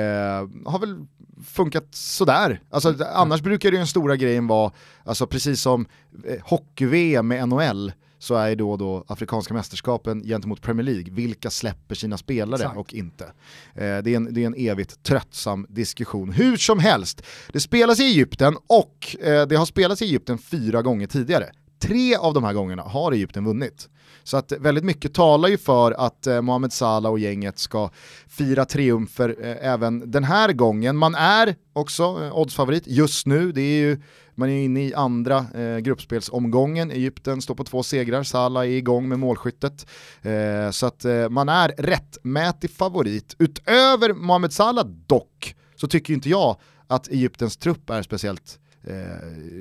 har 0.66 0.80
väl 0.80 1.06
funkat 1.48 1.88
sådär. 1.92 2.62
Alltså, 2.70 2.96
annars 3.14 3.42
brukar 3.42 3.72
ju 3.72 3.78
den 3.78 3.88
stora 3.88 4.16
grejen 4.16 4.48
vara, 4.48 4.72
alltså, 5.04 5.28
precis 5.28 5.62
som 5.62 5.86
eh, 6.28 6.36
hockey-VM 6.44 7.28
med 7.28 7.48
NHL, 7.50 7.92
så 8.22 8.36
är 8.36 8.56
då, 8.56 8.78
då 8.78 9.04
Afrikanska 9.08 9.54
mästerskapen 9.54 10.24
gentemot 10.24 10.62
Premier 10.62 10.86
League, 10.86 11.14
vilka 11.14 11.50
släpper 11.50 11.96
sina 11.96 12.18
spelare 12.18 12.62
Exakt. 12.62 12.78
och 12.78 12.94
inte. 12.94 13.24
Eh, 13.24 13.32
det, 13.76 13.86
är 13.86 14.16
en, 14.16 14.34
det 14.34 14.44
är 14.44 14.46
en 14.46 14.56
evigt 14.58 15.04
tröttsam 15.04 15.66
diskussion. 15.70 16.32
Hur 16.32 16.58
som 16.58 16.80
helst, 16.80 17.24
det 17.54 17.60
spelas 17.60 18.00
i 18.00 18.04
Egypten 18.04 18.58
och 18.68 19.16
eh, 19.20 19.48
det 19.48 19.56
har 19.56 19.66
spelats 19.66 20.02
i 20.02 20.06
Egypten 20.06 20.38
fyra 20.38 20.82
gånger 20.82 21.08
tidigare. 21.08 21.52
Tre 21.80 22.16
av 22.16 22.34
de 22.34 22.44
här 22.44 22.54
gångerna 22.54 22.82
har 22.82 23.12
Egypten 23.12 23.46
vunnit. 23.46 23.90
Så 24.24 24.38
att 24.38 24.52
väldigt 24.52 24.84
mycket 24.84 25.14
talar 25.14 25.50
ju 25.50 25.58
för 25.58 25.92
att 25.92 26.28
eh, 26.28 26.42
Mohamed 26.42 26.74
Salah 26.74 27.12
och 27.12 27.20
gänget 27.20 27.60
ska 27.60 27.90
fira 28.28 28.66
triumfer 28.66 29.36
eh, 29.42 29.72
även 29.72 30.12
den 30.12 30.24
här 30.24 30.54
gången. 30.54 30.98
Man 30.98 31.16
är 31.16 31.56
också 31.74 32.04
eh, 32.04 32.38
oddsfavorit 32.38 32.84
just 32.88 33.26
nu, 33.26 33.52
det 33.52 33.62
är 33.62 33.80
ju, 33.82 34.02
man 34.36 34.50
är 34.50 34.64
inne 34.66 34.84
i 34.88 34.94
andra 34.94 35.46
eh, 35.56 35.78
gruppspelsomgången, 35.78 36.92
Egypten 36.92 37.42
står 37.42 37.56
på 37.56 37.64
två 37.64 37.84
segrar, 37.84 38.24
Salah 38.24 38.64
är 38.64 38.68
igång 38.70 39.10
med 39.10 39.20
målskyttet. 39.20 39.86
Eh, 40.22 40.72
så 40.72 40.86
att 40.86 41.06
eh, 41.06 41.30
man 41.30 41.50
är 41.50 41.74
rättmätig 41.78 42.72
favorit. 42.72 43.36
Utöver 43.40 44.14
Mohamed 44.14 44.54
Salah 44.54 44.86
dock, 44.86 45.56
så 45.76 45.88
tycker 45.88 46.14
inte 46.14 46.30
jag 46.30 46.58
att 46.88 47.08
Egyptens 47.08 47.58
trupp 47.58 47.90
är 47.90 48.02
speciellt 48.02 48.60
eh, 48.84 48.96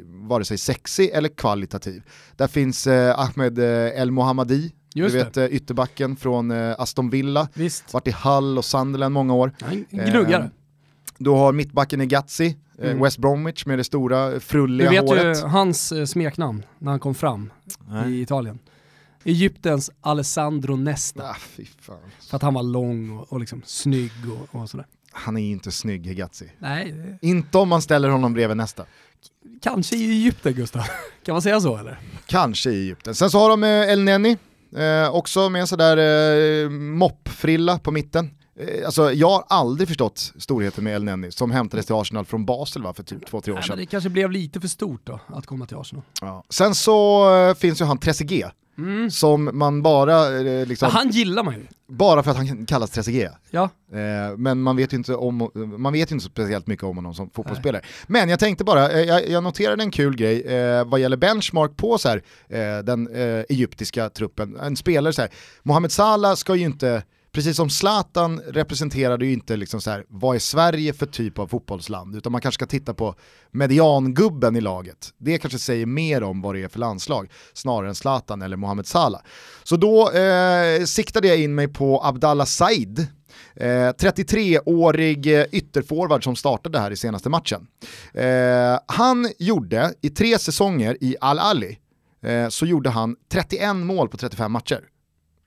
vare 0.07 0.45
sig 0.45 0.59
sexig 0.59 1.11
eller 1.11 1.29
kvalitativ. 1.29 2.03
Där 2.37 2.47
finns 2.47 2.87
eh, 2.87 3.21
Ahmed 3.21 3.59
eh, 3.59 4.01
El 4.01 4.11
Mohammadi, 4.11 4.73
Just 4.95 5.13
du 5.13 5.19
det. 5.19 5.25
vet 5.25 5.37
eh, 5.37 5.45
ytterbacken 5.57 6.17
från 6.17 6.51
eh, 6.51 6.75
Aston 6.79 7.11
Villa, 7.11 7.49
Visst. 7.55 7.93
varit 7.93 8.09
i 8.09 8.15
Hull 8.25 8.59
och 8.59 8.65
Sunderland 8.65 9.13
många 9.15 9.35
år. 9.35 9.53
En 9.69 9.87
gnuggare. 9.91 10.43
Eh, 10.43 10.49
Du 11.19 11.31
har 11.31 11.53
mittbacken 11.53 12.01
i 12.01 12.07
Gatsi, 12.07 12.57
Mm. 12.83 13.01
West 13.03 13.19
Bromwich 13.19 13.67
med 13.67 13.79
det 13.79 13.85
stora 13.85 14.27
eh, 14.27 14.33
Du 14.35 14.41
frulliga 14.41 14.91
vet 14.91 15.01
håret. 15.09 15.39
ju 15.39 15.43
hans 15.47 15.93
eh, 15.93 16.05
smeknamn 16.05 16.65
när 16.79 16.91
han 16.91 17.01
kom 17.01 17.15
fram 17.15 17.53
Nej. 17.89 18.13
i 18.15 18.21
Italien. 18.21 18.59
Egyptens 19.25 19.91
Alessandro 20.01 20.77
Nesta. 20.77 21.23
Ah, 21.23 21.37
fy 21.41 21.65
fan. 21.81 21.97
För 22.29 22.37
att 22.37 22.43
han 22.43 22.55
var 22.55 22.63
lång 22.63 23.11
och, 23.19 23.33
och 23.33 23.41
liksom 23.41 23.63
snygg 23.67 24.13
och, 24.53 24.61
och 24.61 24.71
sådär. 24.71 24.87
Han 25.13 25.37
är 25.37 25.41
ju 25.41 25.51
inte 25.51 25.71
snygg 25.73 26.07
Hegazi. 26.07 26.53
Nej, 26.59 26.95
Inte 27.23 27.59
om 27.59 27.69
man 27.69 27.83
ställer 27.83 28.09
honom 28.09 28.33
bredvid 28.35 28.57
nästa. 28.57 28.85
kanske 29.63 29.97
i 29.97 30.11
Egypten 30.11 30.53
Gustav. 30.53 30.83
Kan 31.25 31.33
man 31.33 31.43
säga 31.43 31.61
så 31.61 31.77
eller? 31.77 31.99
Kanske 32.27 32.71
i 32.71 32.83
Egypten. 32.83 33.15
Sen 33.15 33.31
så 33.31 33.39
har 33.39 33.51
de 33.51 33.65
eh, 33.65 33.69
El 33.93 34.03
Neni, 34.03 34.37
eh, 34.77 35.15
också 35.15 35.49
med 35.49 35.61
en 35.61 35.67
sådär 35.67 35.97
eh, 36.65 36.71
moppfrilla 36.71 37.79
på 37.79 37.91
mitten. 37.91 38.31
Eh, 38.61 38.87
alltså, 38.87 39.13
jag 39.13 39.31
har 39.31 39.45
aldrig 39.49 39.89
förstått 39.89 40.33
storheten 40.39 40.85
med 40.85 40.95
El 40.95 41.05
Nenni 41.05 41.33
som 41.33 41.51
hämtades 41.51 41.87
till 41.87 41.95
Arsenal 41.95 42.25
från 42.25 42.45
Basel 42.45 42.83
va, 42.83 42.95
för 42.95 43.03
typ 43.03 43.27
två, 43.27 43.41
tre 43.41 43.53
år 43.53 43.57
Nej, 43.57 43.65
sedan. 43.65 43.77
men 43.77 43.85
det 43.85 43.87
kanske 43.91 44.11
blev 44.11 44.31
lite 44.31 44.61
för 44.61 44.69
stort 44.69 45.01
då, 45.05 45.21
att 45.27 45.47
komma 45.47 45.67
till 45.67 45.77
Arsenal. 45.77 46.03
Ja. 46.21 46.45
Sen 46.49 46.75
så 46.75 47.31
eh, 47.37 47.55
finns 47.55 47.81
ju 47.81 47.85
han 47.85 47.99
Trezeguet, 47.99 48.53
Mm. 48.79 49.11
som 49.11 49.51
man 49.53 49.83
bara, 49.83 50.39
eh, 50.41 50.67
liksom, 50.67 50.89
Ja, 50.93 50.99
han 50.99 51.09
gillar 51.11 51.43
man 51.43 51.55
ju. 51.55 51.67
bara 51.89 52.23
för 52.23 52.31
att 52.31 52.37
han 52.37 52.67
kallas 52.67 52.91
Trezeguet. 52.91 53.33
Ja, 53.51 53.69
Eh, 53.93 54.37
men 54.37 54.63
man 54.63 54.77
vet 54.77 54.93
ju 54.93 54.97
inte, 54.97 55.15
om, 55.15 55.51
man 55.79 55.93
vet 55.93 56.11
inte 56.11 56.25
speciellt 56.25 56.67
mycket 56.67 56.85
om 56.85 56.97
honom 56.97 57.15
som 57.15 57.31
fotbollsspelare. 57.31 57.83
Men 58.07 58.29
jag 58.29 58.39
tänkte 58.39 58.65
bara, 58.65 58.91
eh, 58.91 59.01
jag, 59.01 59.29
jag 59.29 59.43
noterade 59.45 59.83
en 59.83 59.91
kul 59.91 60.17
grej 60.17 60.41
eh, 60.43 60.85
vad 60.85 61.01
gäller 61.01 61.17
benchmark 61.17 61.77
på 61.77 61.99
så 61.99 62.09
här, 62.09 62.23
den 62.83 63.09
egyptiska 63.49 64.09
truppen. 64.11 64.57
En 64.61 64.77
spelare 64.77 65.13
så 65.13 65.23
här, 65.23 65.31
Mohamed 65.63 65.93
Salah 65.93 66.35
ska 66.35 66.55
ju 66.55 66.65
inte, 66.65 67.03
precis 67.33 67.57
som 67.57 67.71
Zlatan 67.71 68.41
representerade 68.41 69.27
ju 69.27 69.33
inte 69.33 69.57
liksom 69.57 69.81
så 69.81 69.91
här, 69.91 70.05
vad 70.09 70.37
är 70.37 70.41
Sverige 70.41 70.93
för 70.93 71.07
typ 71.07 71.39
av 71.39 71.47
fotbollsland, 71.47 72.17
utan 72.17 72.33
man 72.33 72.41
kanske 72.41 72.57
ska 72.57 72.67
titta 72.67 72.95
på 72.95 73.15
mediangubben 73.51 74.57
i 74.57 74.61
laget. 74.61 75.15
Det 75.19 75.39
kanske 75.39 75.59
säger 75.59 75.87
mer 75.87 76.23
om 76.23 76.43
vad 76.43 76.55
det 76.55 76.63
är 76.63 76.69
för 76.69 76.79
landslag, 76.79 77.31
snarare 77.53 77.89
än 77.89 77.95
Zlatan 77.95 78.43
eller 78.43 78.57
Mohamed 78.57 78.87
Salah. 78.87 79.21
Så 79.63 79.77
då 79.77 80.11
eh, 80.11 80.85
siktade 80.85 81.29
jag 81.29 81.41
in 81.41 81.55
mig 81.55 81.69
på 81.69 82.05
Abdallah 82.05 82.47
Said, 82.47 83.07
Eh, 83.57 83.93
33-årig 83.93 85.39
eh, 85.39 85.47
ytterforward 85.53 86.25
som 86.25 86.37
startade 86.37 86.79
här 86.79 86.91
i 86.91 86.97
senaste 86.97 87.29
matchen. 87.29 87.67
Eh, 88.15 88.79
han 88.87 89.29
gjorde 89.39 89.95
i 90.01 90.11
tre 90.11 90.39
säsonger 90.39 90.97
i 91.01 91.17
Al-Ali, 91.21 91.79
eh, 92.23 92.49
så 92.49 92.67
gjorde 92.67 92.91
han 92.91 93.17
31 93.33 93.77
mål 93.77 94.09
på 94.09 94.17
35 94.17 94.53
matcher 94.53 94.81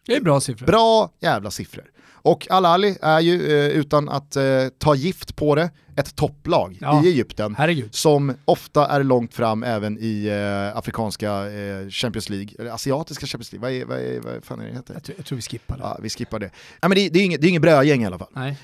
det 0.06 0.16
är 0.16 0.22
bra 0.22 0.39
siffror. 0.39 0.66
Bra 0.68 1.12
jävla 1.20 1.52
siffror. 1.52 1.86
Och 2.26 2.48
Al-Ali 2.52 2.98
är 3.02 3.20
ju, 3.20 3.58
eh, 3.60 3.68
utan 3.68 4.10
att 4.10 4.36
eh, 4.36 4.44
ta 4.78 4.96
gift 4.96 5.36
på 5.36 5.56
det, 5.56 5.72
ett 5.96 6.16
topplag 6.16 6.78
Ja. 6.82 7.04
i 7.04 7.08
Egypten 7.08 7.56
Herregud. 7.56 7.96
som 7.96 8.34
ofta 8.46 8.88
är 8.88 9.04
långt 9.04 9.34
fram 9.34 9.63
även 9.63 9.98
i 10.02 10.26
eh, 10.28 10.78
afrikanska 10.78 11.44
Champions 11.89 12.30
League, 12.30 12.50
eller 12.60 12.72
asiatiska 12.72 13.26
Champions 13.26 13.52
League, 13.54 13.68
vad, 13.70 13.82
är, 13.82 13.86
vad, 13.86 13.98
är, 14.00 14.20
vad 14.34 14.44
fan 14.46 14.60
är 14.62 14.66
det 14.66 14.74
heter? 14.74 14.94
Jag, 14.94 15.04
tror- 15.04 15.18
jag 15.18 15.26
tror 15.26 15.36
vi 15.36 15.42
skippar 15.42 15.78
det. 15.78 15.84
Ja, 15.84 15.98
vi 16.02 16.10
skippar 16.10 16.39
det. 16.39 16.50
Ja, 16.82 16.88
men 16.88 16.96
det, 16.96 17.10
det 17.10 17.20
är 17.20 17.24
inget, 17.24 17.42
det 17.42 17.48
är 17.48 17.50
inget 17.50 17.62
brödgäng 17.62 18.04
i 18.04 18.06
alla 18.06 18.20
fall. 18.20 18.32
Nej. 18.36 18.58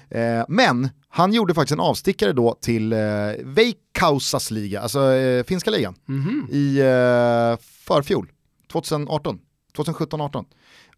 Men 0.47 0.89
han 1.09 1.33
gjorde 1.33 1.53
faktiskt 1.53 1.73
en 1.73 1.79
avstickare 1.79 2.33
då 2.33 2.53
till 2.61 2.93
eh, 2.93 2.99
Veikkausas 3.43 4.51
liga, 4.51 4.81
alltså 4.81 4.99
finska 5.47 5.71
ligan, 5.71 5.95
Mhm. 6.05 6.47
i 6.51 6.79
eh, 6.79 7.57
förfjol, 7.87 8.31
2018, 8.71 9.39
2017-18. 9.77 10.45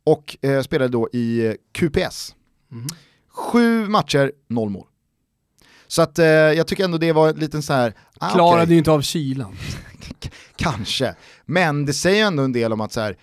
Och 0.03 0.37
eh, 0.41 0.61
spelade 0.61 0.91
då 0.91 1.09
i 1.13 1.45
eh, 1.47 1.53
QPS. 1.71 2.35
Mhm. 2.69 2.87
Sju 3.29 3.87
matcher, 3.87 4.31
noll 4.47 4.69
mål. 4.69 4.87
Så 5.87 6.01
att 6.01 6.19
eh, 6.19 6.25
jag 6.25 6.67
tycker 6.67 6.83
ändå 6.83 6.97
det 6.97 7.11
var 7.11 7.29
en 7.29 7.35
liten 7.35 7.61
så 7.63 7.73
här, 7.73 7.93
ah, 8.19 8.29
Klarade 8.29 8.63
okej, 8.63 8.73
ju 8.73 8.77
inte 8.77 8.91
av 8.91 9.01
kylan. 9.01 9.55
kanske. 10.55 11.15
Men 11.45 11.85
det 11.85 11.93
säger 11.93 12.25
ändå 12.25 12.43
en 12.43 12.53
del 12.53 12.73
om 12.73 12.81
att 12.81 12.93
så 12.93 13.01
här, 13.01 13.17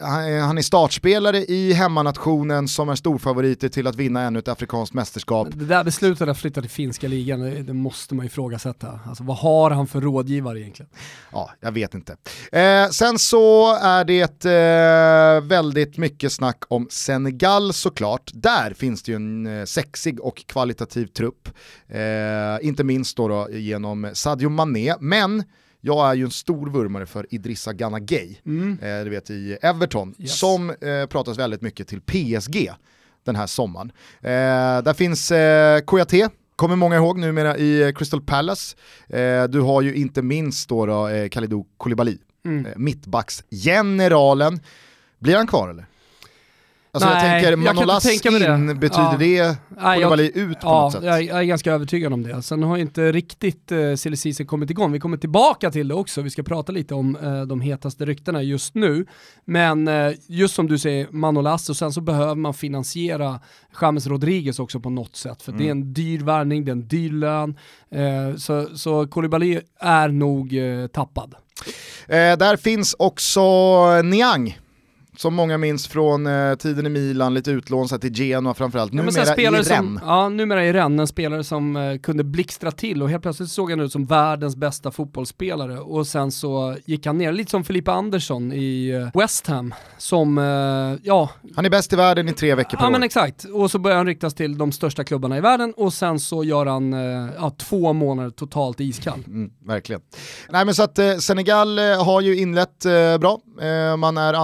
han 0.00 0.54
han 0.54 0.58
är 0.58 0.62
startspelare 0.62 1.38
i 1.38 1.72
hemmanationen 1.72 2.68
som 2.68 2.88
är 2.88 2.94
storfavoriter 2.94 3.68
till 3.68 3.86
att 3.86 3.96
vinna 3.96 4.22
ännu 4.22 4.38
ett 4.38 4.48
afrikanskt 4.48 4.94
mästerskap. 4.94 5.48
Det 5.52 5.64
där 5.64 5.84
beslutet 5.84 6.28
att 6.28 6.38
flytta 6.38 6.60
till 6.60 6.70
finska 6.70 7.08
ligan, 7.08 7.40
det, 7.40 7.62
det 7.62 7.72
måste 7.72 8.14
man 8.14 8.26
ifrågasätta. 8.26 9.00
Alltså 9.06 9.24
vad 9.24 9.36
har 9.36 9.70
han 9.70 9.86
för 9.86 10.00
rådgivare 10.00 10.60
egentligen? 10.60 10.90
Ja, 11.32 11.50
jag 11.60 11.72
vet 11.72 11.94
inte. 11.94 12.16
Eh, 12.52 12.88
sen 12.88 13.18
så 13.18 13.76
är 13.76 14.04
det 14.04 14.44
eh, 14.44 15.48
väldigt 15.48 15.98
mycket 15.98 16.32
snack 16.32 16.64
om 16.68 16.88
Senegal 16.90 17.72
såklart. 17.72 18.30
Där 18.34 18.74
finns 18.74 19.02
det 19.02 19.12
ju 19.12 19.16
en 19.16 19.46
eh, 19.46 19.64
sexig 19.64 20.20
och 20.20 20.46
kvalitativ 20.46 21.06
trupp. 21.06 21.48
Eh, 21.88 22.66
inte 22.66 22.84
minst 22.84 23.16
då, 23.16 23.28
då 23.28 23.48
genom 23.50 24.10
Sadio 24.12 24.48
Mané, 24.48 24.94
men 25.00 25.44
jag 25.86 26.10
är 26.10 26.14
ju 26.14 26.24
en 26.24 26.30
stor 26.30 26.70
vurmare 26.70 27.06
för 27.06 27.26
Idrissa 27.30 27.72
Gana 27.72 27.98
Gueye, 28.00 28.36
eh, 28.82 29.04
du 29.04 29.10
vet 29.10 29.30
i 29.30 29.52
Everton, 29.62 30.14
Yes. 30.18 30.38
som 30.38 30.70
eh, 30.70 31.06
pratas 31.08 31.38
väldigt 31.38 31.62
mycket 31.62 31.88
till 31.88 32.00
PSG 32.00 32.70
den 33.24 33.36
här 33.36 33.46
sommaren. 33.46 33.92
Eh, 34.20 34.82
där 34.84 34.92
finns 34.94 35.30
eh, 35.30 35.80
Kouyaté, 35.80 36.28
kommer 36.56 36.76
många 36.76 36.96
ihåg 36.96 37.18
numera 37.18 37.56
i 37.56 37.82
eh, 37.82 37.92
Crystal 37.92 38.20
Palace. 38.22 38.76
Eh, 39.08 39.44
du 39.44 39.60
har 39.60 39.82
ju 39.82 39.94
inte 39.94 40.22
minst 40.22 40.68
då, 40.68 40.86
då 40.86 41.08
eh, 41.08 41.28
Kalidou 41.28 41.64
Koulibaly, 41.76 42.18
Mm. 42.44 42.66
eh, 42.66 42.72
mittbacksgeneralen. 42.76 44.60
Blir 45.18 45.36
han 45.36 45.46
kvar 45.46 45.68
eller? 45.68 45.86
Alltså 46.94 47.08
jag 47.08 47.14
Nej, 47.14 47.30
tänker 47.42 47.50
jag 47.50 47.60
inte 47.60 47.74
Manolas 47.74 48.02
tänka 48.04 48.30
mig 48.30 48.40
det. 48.40 48.54
in, 48.54 48.66
betyder 48.80 49.10
Ja. 49.12 49.16
det 49.18 49.34
jag- 49.34 49.56
Koulibaly 49.94 50.30
ut 50.34 50.60
på 50.60 50.66
Ja, 50.66 50.82
något 50.82 50.92
sätt? 50.92 51.04
jag, 51.04 51.22
jag 51.22 51.38
är 51.38 51.42
ganska 51.44 51.72
övertygad 51.72 52.12
om 52.12 52.22
det. 52.22 52.42
Sen 52.42 52.62
har 52.62 52.76
ju 52.76 52.82
inte 52.82 53.12
riktigt 53.12 53.72
eh, 53.72 53.94
season 53.94 54.46
kommit 54.46 54.70
igång. 54.70 54.92
Vi 54.92 55.00
kommer 55.00 55.16
tillbaka 55.16 55.70
till 55.70 55.88
det 55.88 55.94
också. 55.94 56.22
Vi 56.22 56.30
ska 56.30 56.42
prata 56.42 56.72
lite 56.72 56.94
om 56.94 57.16
eh, 57.16 57.42
de 57.42 57.60
hetaste 57.60 58.04
ryktena 58.06 58.42
just 58.42 58.74
nu. 58.74 59.06
Men 59.44 59.88
eh, 59.88 60.12
just 60.28 60.54
som 60.54 60.68
du 60.68 60.78
säger, 60.78 61.08
Manolas 61.10 61.70
och 61.70 61.76
sen 61.76 61.92
så 61.92 62.00
behöver 62.00 62.34
man 62.34 62.54
finansiera 62.54 63.40
James 63.80 64.06
Rodriguez 64.06 64.58
också 64.58 64.80
på 64.80 64.90
något 64.90 65.16
sätt. 65.16 65.42
För 65.42 65.52
det 65.52 65.66
är 65.66 65.70
en 65.70 65.92
dyr 65.92 66.18
värvning, 66.24 66.64
det 66.64 66.70
är 66.70 66.72
en 66.72 66.88
dyr 66.88 67.10
lön. 67.10 67.58
Eh, 67.90 68.36
så, 68.36 68.66
så 68.76 69.06
Koulibaly 69.06 69.60
är 69.80 70.08
nog 70.08 70.56
eh, 70.56 70.86
tappad. 70.86 71.34
Eh, 72.08 72.14
där 72.38 72.56
finns 72.56 72.94
också 72.98 73.40
Niang, 74.02 74.58
som 75.16 75.34
många 75.34 75.58
minns 75.58 75.88
från 75.88 76.26
eh, 76.26 76.54
tiden 76.54 76.86
i 76.86 76.88
Milan, 76.88 77.34
lite 77.34 77.50
utlån 77.50 77.88
så 77.88 77.98
till 77.98 78.14
Genoa 78.14 78.54
framförallt, 78.54 78.92
Ja, 78.92 79.02
numera 79.02 79.22
i 79.22 79.26
spelare 79.26 79.62
Rennes. 79.62 79.68
som, 79.68 80.00
ja, 80.06 80.28
numera 80.28 80.64
i 80.66 80.72
Rennes, 80.72 81.00
en 81.00 81.06
spelare 81.06 81.44
som 81.44 81.76
eh, 81.76 81.98
kunde 81.98 82.24
blixtra 82.24 82.70
till 82.70 83.02
och 83.02 83.10
helt 83.10 83.22
plötsligt 83.22 83.48
såg 83.50 83.70
han 83.70 83.80
ut 83.80 83.92
som 83.92 84.04
världens 84.04 84.56
bästa 84.56 84.90
fotbollsspelare 84.90 85.78
och 85.80 86.06
sen 86.06 86.32
så 86.32 86.76
gick 86.84 87.06
han 87.06 87.18
ner, 87.18 87.32
lite 87.32 87.50
som 87.50 87.64
Filippa 87.64 87.92
Andersson 87.92 88.52
i 88.52 88.88
eh, 89.14 89.20
West 89.20 89.46
Ham, 89.46 89.74
som, 89.98 90.38
eh, 90.38 90.44
ja, 91.02 91.30
Han 91.56 91.64
är 91.66 91.70
bäst 91.70 91.92
i 91.92 91.96
världen 91.96 92.28
i 92.28 92.32
tre 92.32 92.54
veckor 92.54 92.76
per 92.76 92.84
ja 92.84 92.88
år. 92.88 92.92
men 92.92 93.02
exakt, 93.02 93.44
och 93.44 93.70
så 93.70 93.78
börjar 93.78 93.96
han 93.96 94.06
ryktas 94.06 94.34
till 94.34 94.58
de 94.58 94.72
största 94.72 95.04
klubbarna 95.04 95.38
i 95.38 95.40
världen 95.40 95.74
och 95.76 95.92
sen 95.92 96.20
så 96.20 96.44
gör 96.44 96.66
han 96.66 96.92
eh, 96.92 97.30
ja, 97.36 97.50
två 97.58 97.92
månader 97.92 98.30
totalt 98.30 98.80
iskall. 98.80 99.24
Mm, 99.26 99.50
verkligen. 99.66 100.00
Nej 100.48 100.64
men 100.64 100.74
så 100.74 100.82
att 100.82 100.98
eh, 100.98 101.16
Senegal 101.16 101.78
har 101.78 102.20
ju 102.20 102.36
inlett 102.38 102.84
bra, 103.20 103.38
man 103.98 104.18
är 104.18 104.34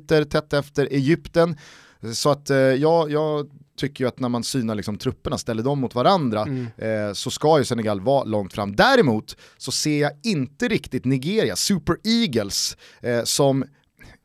andrahandsfavoriter 0.00 0.24
tätt 0.24 0.52
efter 0.52 0.86
Egypten. 0.90 1.56
Så 2.14 2.30
att 2.30 2.50
eh, 2.50 2.56
jag, 2.56 3.10
jag 3.10 3.46
tycker 3.78 4.04
ju 4.04 4.08
att 4.08 4.20
när 4.20 4.28
man 4.28 4.44
synar 4.44 4.74
liksom 4.74 4.98
trupperna, 4.98 5.38
ställer 5.38 5.62
dem 5.62 5.80
mot 5.80 5.94
varandra, 5.94 6.42
Mm. 6.42 6.66
eh, 6.78 7.12
så 7.12 7.30
ska 7.30 7.58
ju 7.58 7.64
Senegal 7.64 8.00
vara 8.00 8.24
långt 8.24 8.52
fram. 8.52 8.76
Däremot 8.76 9.36
så 9.58 9.72
ser 9.72 10.00
jag 10.00 10.12
inte 10.22 10.68
riktigt 10.68 11.04
Nigeria, 11.04 11.56
Super 11.56 11.96
Eagles, 12.04 12.76
eh, 13.02 13.22
som 13.24 13.64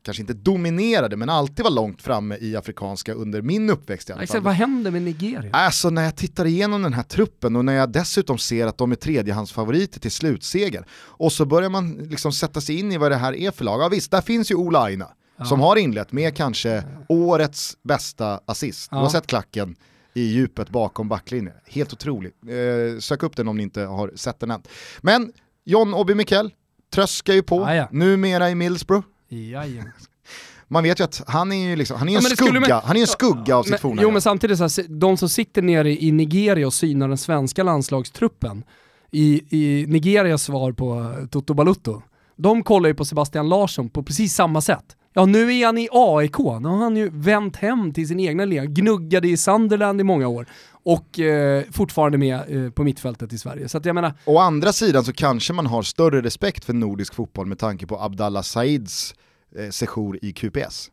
kanske 0.05 0.21
inte 0.21 0.33
dominerade 0.33 1.15
men 1.17 1.29
alltid 1.29 1.63
var 1.63 1.71
långt 1.71 2.01
framme 2.01 2.37
i 2.41 2.55
afrikanska 2.55 3.13
under 3.13 3.41
min 3.41 3.69
uppväxt 3.69 4.09
i 4.09 4.13
alla 4.13 4.27
fall. 4.27 4.41
Vad 4.41 4.53
händer 4.53 4.91
med 4.91 5.01
Nigeria? 5.01 5.49
Alltså 5.53 5.89
när 5.89 6.03
jag 6.03 6.15
tittar 6.15 6.45
igenom 6.45 6.81
den 6.83 6.93
här 6.93 7.03
truppen 7.03 7.55
och 7.55 7.65
när 7.65 7.73
jag 7.73 7.91
dessutom 7.91 8.37
ser 8.37 8.67
att 8.67 8.77
de 8.77 8.91
är 8.91 8.95
tredjehandsfavoriter 8.95 9.99
till 9.99 10.11
slutseger 10.11 10.85
och 11.17 11.31
så 11.31 11.45
börjar 11.45 11.69
man 11.69 11.93
liksom 11.93 12.31
sätta 12.31 12.61
sig 12.61 12.79
in 12.79 12.91
i 12.91 12.97
vad 12.97 13.11
det 13.11 13.15
här 13.17 13.33
är 13.35 13.51
för 13.51 13.65
lag. 13.65 13.81
Ja 13.81 13.89
visst, 13.89 14.11
där 14.11 14.21
finns 14.21 14.51
ju 14.51 14.55
Ola 14.55 14.79
Aina 14.83 15.09
som 15.43 15.59
har 15.59 15.75
inlett 15.75 16.11
med 16.11 16.35
kanske 16.35 16.83
årets 17.09 17.77
bästa 17.83 18.39
assist. 18.45 18.87
Ja. 18.91 18.97
har 18.97 19.09
sett 19.09 19.27
klacken 19.27 19.75
i 20.13 20.21
djupet 20.21 20.69
bakom 20.69 21.09
backlinjen. 21.09 21.53
Helt 21.65 21.93
otroligt. 21.93 22.35
Eh, 22.47 22.99
sök 22.99 23.23
upp 23.23 23.35
den 23.35 23.47
om 23.47 23.57
ni 23.57 23.63
inte 23.63 23.81
har 23.81 24.11
sett 24.15 24.39
den 24.39 24.51
än. 24.51 24.61
Men 25.01 25.31
John 25.65 25.93
Obi 25.93 26.15
Mikel 26.15 26.51
tröskar 26.93 27.33
ju 27.33 27.43
på, 27.43 27.63
Ah, 27.65 27.75
ja. 27.75 27.87
numera 27.91 28.49
i 28.49 28.55
Middlesbrough. 28.55 29.05
Jajamän. 29.29 29.91
Man 30.67 30.83
vet 30.83 30.99
ju 30.99 31.03
att 31.03 31.23
han 31.27 31.51
är 31.51 31.69
ju 31.69 31.75
liksom, 31.75 31.97
han 31.97 32.09
är 32.09 32.13
Ja, 32.13 32.19
en 32.19 32.23
skugga, 32.37 32.81
han 32.85 32.97
är 32.97 33.01
en 33.01 33.07
skugga 33.07 33.55
av 33.55 33.63
sitt 33.63 33.71
Men, 33.71 33.79
forna 33.79 34.01
jo 34.01 34.11
men 34.11 34.21
samtidigt, 34.21 34.57
så 34.57 34.63
här, 34.63 34.87
de 34.99 35.17
som 35.17 35.29
sitter 35.29 35.61
nere 35.61 35.91
i 36.03 36.11
Nigeria 36.11 36.67
och 36.67 36.73
synar 36.73 37.07
den 37.07 37.17
svenska 37.17 37.63
landslagstruppen, 37.63 38.63
i, 39.11 39.41
i 39.49 39.85
Nigerias 39.87 40.43
svar 40.43 40.71
på 40.71 41.15
Toto 41.31 41.53
Balutto, 41.53 42.01
de 42.35 42.63
kollar 42.63 42.89
ju 42.89 42.95
på 42.95 43.05
Sebastian 43.05 43.49
Larsson 43.49 43.89
på 43.89 44.03
precis 44.03 44.33
samma 44.33 44.61
sätt. 44.61 44.95
Ja 45.17 45.25
nu 45.25 45.53
är 45.53 45.65
han 45.65 45.77
i 45.77 45.89
AIK, 45.91 46.37
nu 46.37 46.69
har 46.69 46.77
han 46.77 46.97
ju 46.97 47.09
vänt 47.13 47.55
hem 47.55 47.93
till 47.93 48.07
sin 48.07 48.19
egna 48.19 48.45
liga, 48.45 48.65
gnuggade 48.65 49.27
i 49.27 49.37
Sunderland 49.37 50.01
i 50.01 50.03
många 50.03 50.27
år 50.27 50.47
och 50.71 51.19
eh, 51.19 51.63
fortfarande 51.71 52.17
med 52.17 52.65
eh, 52.65 52.71
på 52.71 52.83
mittfältet 52.83 53.33
i 53.33 53.37
Sverige. 53.37 53.69
Så 53.69 53.77
att 53.77 53.85
jag 53.85 53.95
menar, 53.95 54.13
Å 54.25 54.37
andra 54.37 54.73
sidan 54.73 55.03
så 55.03 55.13
kanske 55.13 55.53
man 55.53 55.65
har 55.65 55.81
större 55.81 56.21
respekt 56.21 56.65
för 56.65 56.73
nordisk 56.73 57.13
fotboll 57.13 57.45
med 57.45 57.59
tanke 57.59 57.87
på 57.87 58.01
Abdallah 58.01 58.43
Saids 58.43 59.15
eh, 59.55 59.69
sejour 59.69 60.19
i 60.21 60.33
QPS 60.33 60.91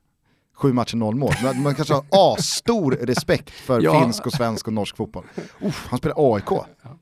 sju 0.62 0.72
matcher, 0.72 0.96
noll 0.96 1.14
mål. 1.14 1.34
Man, 1.42 1.62
man 1.62 1.74
kanske 1.74 1.94
har 1.94 2.04
asstor 2.10 2.90
respekt 2.92 3.50
för 3.50 3.80
Ja. 3.80 4.00
finsk 4.02 4.26
och 4.26 4.32
svensk 4.32 4.66
och 4.66 4.72
norsk 4.72 4.96
fotboll. 4.96 5.24
Uff, 5.60 5.86
han 5.90 5.98
spelar 5.98 6.34
AIK. 6.34 6.50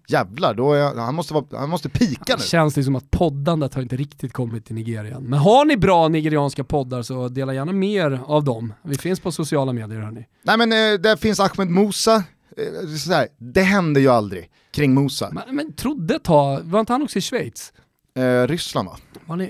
Jävlar, 0.09 0.55
då 0.55 0.73
är, 0.73 0.95
han, 0.97 1.15
måste 1.15 1.35
vara, 1.35 1.45
han 1.53 1.71
måste 1.71 1.89
pika 1.89 2.37
nu. 2.37 2.43
Känns 2.43 2.75
det 2.75 2.85
som 2.85 2.97
att 2.97 3.11
poddandet 3.11 3.75
har 3.75 3.83
inte 3.83 3.97
riktigt 3.97 4.33
kommit 4.33 4.67
till 4.67 4.75
Nigeria 4.75 5.17
än. 5.17 5.23
Men 5.23 5.39
har 5.39 5.65
ni 5.65 5.77
bra 5.77 6.09
nigerianska 6.09 6.65
poddar 6.65 7.03
så 7.03 7.29
dela 7.29 7.55
gärna 7.55 7.73
mer 7.73 8.21
av 8.27 8.45
dem. 8.45 8.73
Vi 8.83 8.99
finns 8.99 9.21
på 9.21 9.33
sociala 9.33 9.73
medier 9.73 10.01
hörni. 10.01 10.27
Nej 10.43 10.57
men 10.59 10.73
eh, 10.73 11.01
där 11.01 11.17
finns 11.17 11.41
Ahmed 11.41 11.69
Musa, 11.69 12.15
eh, 12.15 12.97
sådär. 12.99 13.29
det 13.39 13.63
händer 13.63 14.01
ju 14.01 14.09
aldrig 14.09 14.51
kring 14.73 14.95
Musa. 14.95 15.31
Men, 15.33 15.57
men 15.57 15.73
trodde 15.73 16.15
ett 16.17 16.25
tag, 16.25 16.61
var 16.65 16.81
inte 16.81 16.93
han 16.93 17.03
också 17.03 17.19
i 17.19 17.23
Schweiz? 17.23 17.73
Eh, 18.17 18.47
Ryssland 18.47 18.89
va? 18.89 18.97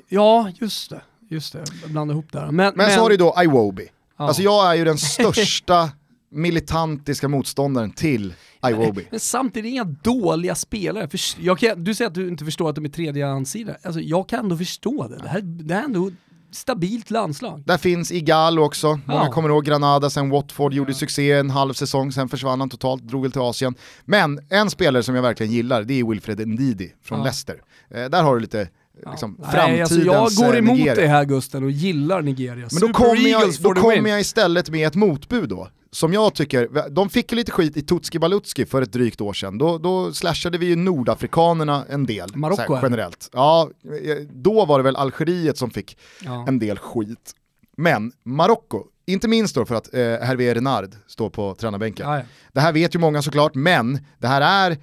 Ja, 0.08 0.50
just 0.60 0.90
det. 0.90 1.00
Just 1.30 1.52
det, 1.52 1.64
jag 1.82 1.90
blandade 1.90 2.18
ihop 2.18 2.32
där. 2.32 2.50
Men, 2.50 2.72
Men, 2.76 2.90
så 2.90 3.00
har 3.00 3.10
du 3.10 3.16
då 3.16 3.34
Iwobi. 3.44 3.88
Ja. 4.20 4.26
Alltså 4.26 4.42
jag 4.42 4.70
är 4.70 4.74
ju 4.74 4.84
den 4.84 4.98
största 4.98 5.90
militantiska 6.30 7.28
motståndaren 7.28 7.90
till 7.90 8.34
Iwobi. 8.70 9.06
Men 9.10 9.20
samtidigt 9.20 9.70
inga 9.70 9.84
dåliga 9.84 10.54
spelare. 10.54 11.08
För, 11.08 11.56
kan, 11.56 11.84
du 11.84 11.94
säger 11.94 12.08
att 12.08 12.14
du 12.14 12.28
inte 12.28 12.44
förstår 12.44 12.68
att 12.68 12.74
de 12.74 12.84
är 12.84 12.88
tredjehandssidor. 12.88 13.76
Alltså, 13.82 14.00
jag 14.00 14.28
kan 14.28 14.38
ändå 14.40 14.56
förstå 14.56 15.08
det. 15.08 15.16
Det 15.16 15.28
här, 15.28 15.40
det 15.40 15.74
här 15.74 15.80
är 15.80 15.84
ändå 15.84 16.10
stabilt 16.52 17.10
landslag. 17.10 17.62
Där 17.66 17.78
finns 17.78 18.12
Igalo 18.12 18.62
också, 18.62 19.00
många 19.04 19.24
Ja. 19.24 19.32
kommer 19.32 19.48
ihåg 19.48 19.64
Granada, 19.64 20.10
sen 20.10 20.30
Watford 20.30 20.74
gjorde 20.74 20.94
succé 20.94 21.32
en 21.32 21.50
halv 21.50 21.72
säsong, 21.72 22.12
sen 22.12 22.28
försvann 22.28 22.60
han 22.60 22.68
totalt, 22.70 23.02
drog 23.02 23.22
väl 23.22 23.32
till 23.32 23.40
Asien. 23.40 23.74
Men 24.04 24.40
en 24.50 24.70
spelare 24.70 25.02
som 25.02 25.14
jag 25.14 25.22
verkligen 25.22 25.52
gillar, 25.52 25.82
det 25.82 25.94
är 26.00 26.04
Wilfred 26.04 26.48
Ndidi 26.48 26.92
från 27.02 27.18
Ja. 27.18 27.24
Leicester. 27.24 27.62
Eh, 27.90 28.04
där 28.04 28.22
har 28.22 28.34
du 28.34 28.40
lite 28.40 28.68
liksom, 29.10 29.36
Nej, 29.38 29.50
framtidens 29.50 29.92
alltså 29.92 30.06
jag 30.06 30.30
går 30.48 30.54
eh, 30.54 30.58
emot 30.58 30.72
Nigeria. 30.76 30.94
dig 30.94 31.06
här 31.06 31.24
Gusten 31.24 31.64
och 31.64 31.70
gillar 31.70 32.22
Nigeria. 32.22 32.54
Men 32.56 32.64
då 32.68 32.68
Super 32.86 32.92
kommer, 32.92 33.28
jag, 33.28 33.54
då 33.60 33.74
kommer 33.74 34.10
jag 34.10 34.20
istället 34.20 34.70
med 34.70 34.86
ett 34.86 34.94
motbud 34.94 35.48
då. 35.48 35.68
Som 35.92 36.12
jag 36.12 36.34
tycker, 36.34 36.88
de 36.90 37.10
fick 37.10 37.32
ju 37.32 37.36
lite 37.36 37.52
skit 37.52 37.76
i 37.76 37.82
Tutski 37.82 38.18
Balutski 38.18 38.66
för 38.66 38.82
ett 38.82 38.92
drygt 38.92 39.20
år 39.20 39.32
sedan. 39.32 39.58
Då, 39.58 39.78
då 39.78 40.12
slashade 40.12 40.58
vi 40.58 40.66
ju 40.66 40.76
nordafrikanerna 40.76 41.84
en 41.88 42.06
del. 42.06 42.36
Marocko, 42.36 42.78
generellt. 42.82 43.30
Ja, 43.32 43.70
eh, 44.04 44.16
då 44.32 44.64
var 44.64 44.78
det 44.78 44.82
väl 44.82 44.96
Algeriet 44.96 45.58
som 45.58 45.70
fick 45.70 45.98
Ja. 46.24 46.44
en 46.48 46.58
del 46.58 46.78
skit. 46.78 47.32
Men 47.76 48.12
Marocko, 48.24 48.84
inte 49.06 49.28
minst 49.28 49.54
då 49.54 49.66
för 49.66 49.74
att 49.74 49.94
eh, 49.94 50.00
Hervé 50.00 50.54
Renard 50.54 50.90
står 51.06 51.30
på 51.30 51.54
tränarbänken. 51.54 52.06
Ja, 52.08 52.16
ja. 52.18 52.24
Det 52.52 52.60
här 52.60 52.72
vet 52.72 52.94
ju 52.94 52.98
många 52.98 53.22
såklart, 53.22 53.54
men 53.54 53.98
det 54.18 54.26
här 54.28 54.70
är 54.70 54.78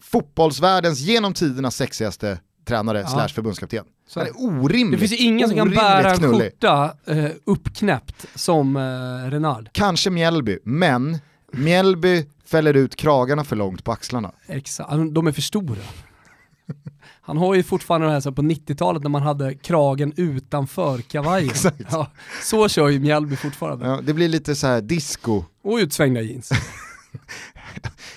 fotbollsvärldens 0.00 1.00
genom 1.00 1.34
tiderna 1.34 1.70
sexigaste 1.70 2.38
tränare 2.64 3.00
Ja. 3.00 3.06
slash 3.08 3.28
förbundskapten. 3.28 3.84
Så 4.08 4.20
Han 4.20 4.28
är 4.28 4.32
orimligt, 4.64 5.00
Det 5.00 5.08
finns 5.08 5.20
ingen 5.20 5.48
som 5.48 5.56
kan 5.58 5.70
bära 5.70 6.10
en 6.10 6.20
skjorta 6.32 6.94
eh, 7.06 7.26
uppknäppt 7.44 8.26
som 8.34 8.76
eh, 8.76 9.30
Renard. 9.30 9.68
Kanske 9.72 10.10
Mjällby, 10.10 10.58
men 10.64 11.18
Mjällby 11.52 12.26
fäller 12.46 12.74
ut 12.74 12.96
kragarna 12.96 13.44
för 13.44 13.56
långt 13.56 13.84
på 13.84 13.92
axlarna. 13.92 14.32
Exakt, 14.46 14.90
de 15.12 15.26
är 15.26 15.32
för 15.32 15.42
stora. 15.42 15.80
Han 17.20 17.36
har 17.38 17.54
ju 17.54 17.62
fortfarande 17.62 18.06
det 18.06 18.12
här 18.12 18.20
så 18.20 18.32
på 18.32 18.42
90-talet 18.42 19.02
när 19.02 19.10
man 19.10 19.22
hade 19.22 19.54
kragen 19.54 20.12
utanför 20.16 20.98
kavajen. 20.98 21.50
Exakt. 21.50 21.80
Ja, 21.90 22.10
så 22.42 22.68
kör 22.68 22.88
ju 22.88 23.00
Mjällby 23.00 23.36
fortfarande. 23.36 23.86
Ja, 23.86 24.00
det 24.02 24.12
blir 24.14 24.28
lite 24.28 24.54
så 24.54 24.66
här 24.66 24.80
disco. 24.80 25.44
Och 25.64 25.76
utsvängda 25.76 26.20
jeans. 26.20 26.50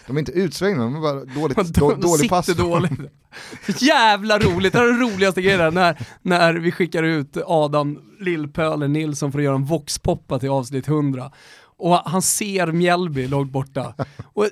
De 0.07 0.15
är 0.17 0.19
inte 0.19 0.31
utsvängda, 0.31 0.83
de 0.83 0.95
är 0.95 0.99
bara 0.99 1.25
dåligt, 1.25 1.57
De 1.57 1.71
då, 1.79 1.93
dålig 1.93 2.29
pass. 2.29 2.45
dåligt. 2.45 2.91
Jävla 3.81 4.39
roligt, 4.39 4.73
det 4.73 4.79
här 4.79 4.85
är 4.85 4.91
den 4.91 4.99
roligaste 5.01 5.41
grejen 5.41 5.73
när, 5.73 5.97
när 6.21 6.53
vi 6.53 6.71
skickar 6.71 7.03
ut 7.03 7.37
Adam 7.45 7.99
Lillpöler 8.19 8.87
Nilsson 8.87 9.31
för 9.31 9.39
att 9.39 9.45
göra 9.45 9.55
en 9.55 9.65
voxpoppa 9.65 10.39
till 10.39 10.49
avsnitt 10.49 10.87
100. 10.87 11.31
Och 11.77 11.95
han 11.95 12.21
ser 12.21 12.67
Mjällby 12.71 13.27
långt 13.27 13.51
borta. 13.51 13.93
Och 14.33 14.47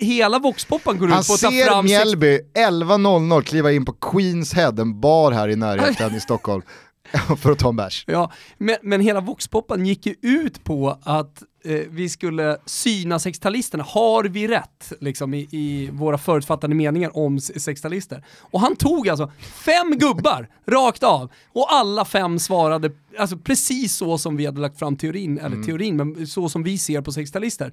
hela 0.00 0.38
voxpoppan 0.38 0.98
går 0.98 1.08
Han 1.08 1.20
ut 1.20 1.26
på 1.26 1.32
att 1.34 1.40
ta 1.40 1.50
ser 1.50 1.66
fram 1.66 1.88
sex- 1.88 1.90
Mjällby 1.98 2.38
11.00 2.54 3.42
kliva 3.42 3.72
in 3.72 3.84
på 3.84 3.92
Queens 3.92 4.54
Head, 4.54 4.72
en 4.78 5.00
bar 5.00 5.32
här 5.32 5.48
i 5.48 5.56
närheten 5.56 6.14
i 6.14 6.20
Stockholm, 6.20 6.62
för 7.38 7.52
att 7.52 7.58
ta 7.58 7.68
en 7.68 7.76
bärs. 7.76 8.04
Ja, 8.06 8.32
men, 8.58 8.76
men 8.82 9.00
hela 9.00 9.20
voxpoppan 9.20 9.86
gick 9.86 10.06
ju 10.06 10.14
ut 10.22 10.64
på 10.64 10.98
att 11.02 11.42
eh, 11.64 11.80
vi 11.90 12.08
skulle 12.08 12.56
syna 12.66 13.18
sextalisterna. 13.18 13.84
Har 13.84 14.24
vi 14.24 14.48
rätt 14.48 14.92
liksom, 15.00 15.34
i, 15.34 15.48
i 15.50 15.90
våra 15.92 16.18
förutfattade 16.18 16.74
meningar 16.74 17.16
om 17.16 17.40
sextalister? 17.40 18.24
Och 18.40 18.60
han 18.60 18.76
tog 18.76 19.08
alltså 19.08 19.30
fem 19.40 19.98
gubbar 19.98 20.48
rakt 20.66 21.02
av 21.02 21.32
och 21.52 21.72
alla 21.72 22.04
fem 22.04 22.38
svarade 22.38 22.90
alltså, 23.18 23.36
precis 23.36 23.96
så 23.96 24.18
som 24.18 24.36
vi 24.36 24.46
hade 24.46 24.60
lagt 24.60 24.78
fram 24.78 24.96
teorin, 24.96 25.38
eller 25.38 25.56
teorin, 25.62 25.96
men 25.96 26.26
så 26.26 26.48
som 26.48 26.62
vi 26.62 26.78
ser 26.78 27.00
på 27.00 27.12
sextalister. 27.12 27.72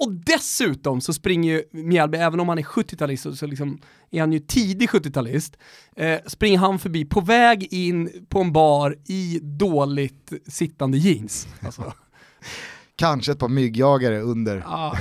Och 0.00 0.12
dessutom 0.12 1.00
så 1.00 1.12
springer 1.12 1.52
ju 1.52 1.62
Mjällby, 1.82 2.18
även 2.18 2.40
om 2.40 2.48
han 2.48 2.58
är 2.58 2.62
70-talist, 2.62 3.22
så- 3.22 3.36
så 3.36 3.46
liksom 3.46 3.80
är 4.10 4.20
han 4.20 4.32
ju 4.32 4.38
tidig 4.38 4.88
70-talist, 4.88 5.58
eh, 5.96 6.18
springer 6.26 6.58
han 6.58 6.78
förbi 6.78 7.04
på 7.04 7.20
väg 7.20 7.68
in 7.72 8.26
på 8.28 8.40
en 8.40 8.52
bar 8.52 8.96
i 9.06 9.40
dåligt 9.42 10.32
sittande 10.46 10.98
jeans. 10.98 11.48
Alltså, 11.60 11.92
Kanske 12.98 13.32
ett 13.32 13.38
par 13.38 13.48
myggjagare 13.48 14.20
under, 14.20 14.62
ah, 14.66 14.96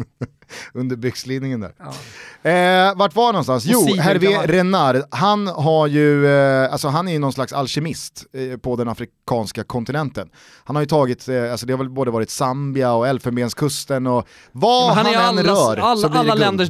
under 0.74 0.96
byxlinningen 0.96 1.60
där. 1.60 1.74
ja. 1.78 1.92
Eh, 2.50 2.94
vart 2.96 3.14
var 3.14 3.32
någonstans? 3.32 3.64
Jo, 3.66 3.94
Hervé. 3.98 4.46
Renard, 4.46 4.96
han 5.10 5.46
har 5.46 5.86
ju, 5.86 6.26
eh, 6.26 6.72
alltså 6.72 6.88
han 6.88 7.08
är 7.08 7.12
ju 7.12 7.18
någon 7.18 7.32
slags 7.32 7.52
alkemist 7.52 8.24
eh, 8.32 8.56
på 8.58 8.76
den 8.76 8.88
afrikanska 8.88 9.64
kontinenten. 9.64 10.30
Han 10.64 10.76
har 10.76 10.82
ju 10.82 10.86
tagit, 10.86 11.28
eh, 11.28 11.50
alltså 11.52 11.66
det 11.66 11.72
har 11.72 11.78
väl 11.78 11.90
både 11.90 12.10
varit 12.10 12.30
Zambia 12.30 12.92
och 12.92 13.08
Elfenbenskusten 13.08 14.06
och 14.06 14.28
vad 14.52 14.96
Men 14.96 15.06
han, 15.06 15.14
han 15.14 15.38
är 15.38 15.42
än 15.42 15.48
allas, 15.48 15.68
rör 15.68 15.76
så 15.76 15.82
alla, 15.82 16.08
blir 16.08 16.10
det 16.10 16.18
alla 16.18 16.30
guld. 16.32 16.40
länders 16.40 16.68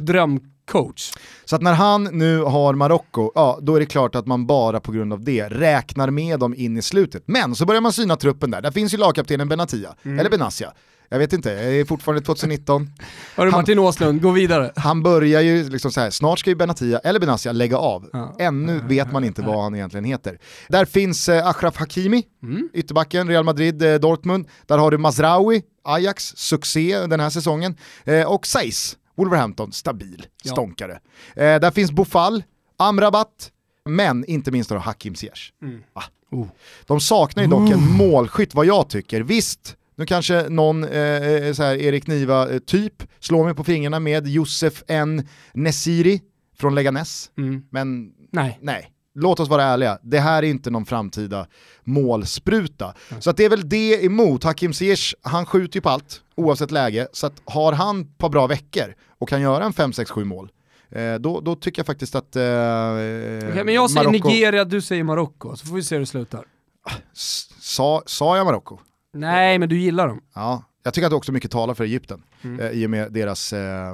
drömcoach. 0.71 1.11
Så 1.45 1.55
att 1.55 1.61
när 1.61 1.73
han 1.73 2.03
nu 2.03 2.39
har 2.41 2.73
Marocko, 2.73 3.31
ja 3.35 3.59
då 3.61 3.75
är 3.75 3.79
det 3.79 3.85
klart 3.85 4.15
att 4.15 4.27
man 4.27 4.45
bara 4.47 4.79
på 4.79 4.91
grund 4.91 5.13
av 5.13 5.23
det 5.23 5.49
räknar 5.49 6.09
med 6.09 6.39
dem 6.39 6.53
in 6.57 6.77
i 6.77 6.81
slutet. 6.81 7.23
Men 7.25 7.55
så 7.55 7.65
börjar 7.65 7.81
man 7.81 7.93
syna 7.93 8.15
truppen 8.15 8.51
där, 8.51 8.61
där 8.61 8.71
finns 8.71 8.93
ju 8.93 8.97
lagkaptenen 8.97 9.49
Benatia, 9.49 9.95
Mm. 10.05 10.19
eller 10.19 10.29
Benassia. 10.29 10.73
Jag 11.09 11.19
vet 11.19 11.33
inte, 11.33 11.53
det 11.55 11.61
är 11.75 11.85
fortfarande 11.85 12.21
2019. 12.25 12.89
Hörru 13.35 13.51
Martin 13.51 13.79
Åslund, 13.79 14.21
gå 14.21 14.31
vidare. 14.31 14.71
Han 14.75 15.03
börjar 15.03 15.41
ju 15.41 15.69
liksom 15.69 15.91
så 15.91 15.99
här, 16.01 16.09
snart 16.09 16.39
ska 16.39 16.49
ju 16.49 16.55
Benatia 16.55 16.99
eller 16.99 17.19
Benassia 17.19 17.51
lägga 17.51 17.77
av. 17.77 18.09
Ja. 18.13 18.35
Ännu 18.39 18.79
vet 18.79 19.11
man 19.11 19.23
inte 19.23 19.41
vad 19.41 19.63
han 19.63 19.75
egentligen 19.75 20.03
heter. 20.03 20.37
Där 20.69 20.85
finns 20.85 21.29
eh, 21.29 21.47
Achraf 21.47 21.77
Hakimi, 21.77 22.23
Mm. 22.43 22.69
ytterbacken, 22.73 23.27
Real 23.27 23.43
Madrid, 23.43 23.83
eh, 23.83 23.95
Dortmund. 23.95 24.47
Där 24.67 24.77
har 24.77 24.91
du 24.91 24.97
Mazraoui, 24.97 25.61
Ajax, 25.83 26.33
succé 26.35 27.07
den 27.07 27.19
här 27.19 27.29
säsongen. 27.29 27.75
Eh, 28.05 28.23
och 28.31 28.47
Saiz, 28.47 28.97
Wolverhampton, 29.15 29.71
stabil, 29.71 30.25
Ja. 30.43 30.51
stånkare. 30.51 30.99
Eh, 31.35 31.59
där 31.59 31.71
finns 31.71 31.91
Bofall, 31.91 32.43
Amrabat, 32.77 33.51
men 33.89 34.25
inte 34.25 34.51
minst 34.51 34.69
då 34.69 34.77
Hakim 34.77 35.15
Ziyech. 35.15 35.53
Ah. 35.93 36.03
Oh. 36.31 36.47
De 36.85 36.99
saknar 36.99 37.43
ju 37.43 37.49
dock 37.49 37.69
en 37.71 37.91
målskytt 37.97 38.55
vad 38.55 38.65
jag 38.65 38.89
tycker. 38.89 39.21
Visst, 39.21 39.75
nu 39.95 40.05
kanske 40.05 40.49
någon 40.49 40.83
eh, 40.83 40.99
eh, 41.01 41.53
så 41.53 41.63
här 41.63 41.75
Erik 41.75 42.07
Niva-typ 42.07 43.03
slår 43.19 43.45
mig 43.45 43.53
på 43.53 43.63
fingrarna 43.63 43.99
med 43.99 44.27
Josef 44.27 44.83
N. 44.87 45.27
Nesiri 45.53 46.21
från 46.57 46.75
Leganes. 46.75 47.31
Mm. 47.37 47.63
Men 47.69 48.11
Nej. 48.31 48.59
nej, 48.61 48.92
låt 49.15 49.39
oss 49.39 49.49
vara 49.49 49.63
ärliga. 49.63 49.99
Det 50.01 50.19
här 50.19 50.43
är 50.43 50.47
inte 50.47 50.69
någon 50.69 50.85
framtida 50.85 51.47
målspruta. 51.83 52.93
Så 53.19 53.29
att 53.29 53.37
det 53.37 53.45
är 53.45 53.49
väl 53.49 53.69
det 53.69 54.05
emot. 54.05 54.43
Hakim 54.43 54.73
Ziyech, 54.73 55.15
han 55.21 55.45
skjuter 55.45 55.77
ju 55.77 55.81
på 55.81 55.89
allt 55.89 56.21
oavsett 56.35 56.71
läge. 56.71 57.07
Så 57.13 57.27
att 57.27 57.33
har 57.45 57.73
han 57.73 58.01
ett 58.01 58.17
par 58.17 58.29
bra 58.29 58.47
veckor 58.47 58.95
och 59.19 59.29
kan 59.29 59.41
göra 59.41 59.63
en 59.65 59.73
5-6-7 59.73 60.23
mål, 60.23 60.49
eh, 60.89 61.13
då, 61.15 61.39
då 61.41 61.55
tycker 61.55 61.79
jag 61.79 61.85
faktiskt 61.87 62.15
att 62.15 62.35
eh, 62.35 62.41
Okej, 62.41 63.63
men 63.65 63.73
jag 63.73 63.91
säger 63.91 64.07
Marocko- 64.09 64.11
Nigeria, 64.27 64.65
du 64.65 64.81
säger 64.81 65.03
Marocko, 65.03 65.55
så 65.55 65.65
får 65.65 65.75
vi 65.75 65.83
se 65.83 65.95
hur 65.95 65.99
det 65.99 66.05
slutar. 66.05 66.45
S- 67.13 67.49
Sa, 67.59 68.01
sa 68.05 68.37
jag 68.37 68.45
Marocko? 68.45 68.79
Nej, 69.13 69.59
men 69.59 69.69
du 69.69 69.79
gillar 69.79 70.07
dem. 70.07 70.21
Ja, 70.35 70.63
jag 70.83 70.93
tycker 70.93 71.07
att 71.07 71.13
också 71.13 71.31
mycket 71.31 71.51
talar 71.51 71.73
för 71.73 71.83
Egypten 71.83 72.21
Mm. 72.43 72.59
eh, 72.59 72.71
i 72.71 72.85
och 72.85 72.89
med 72.89 73.11
deras 73.13 73.53
eh, 73.53 73.61
eh, 73.61 73.93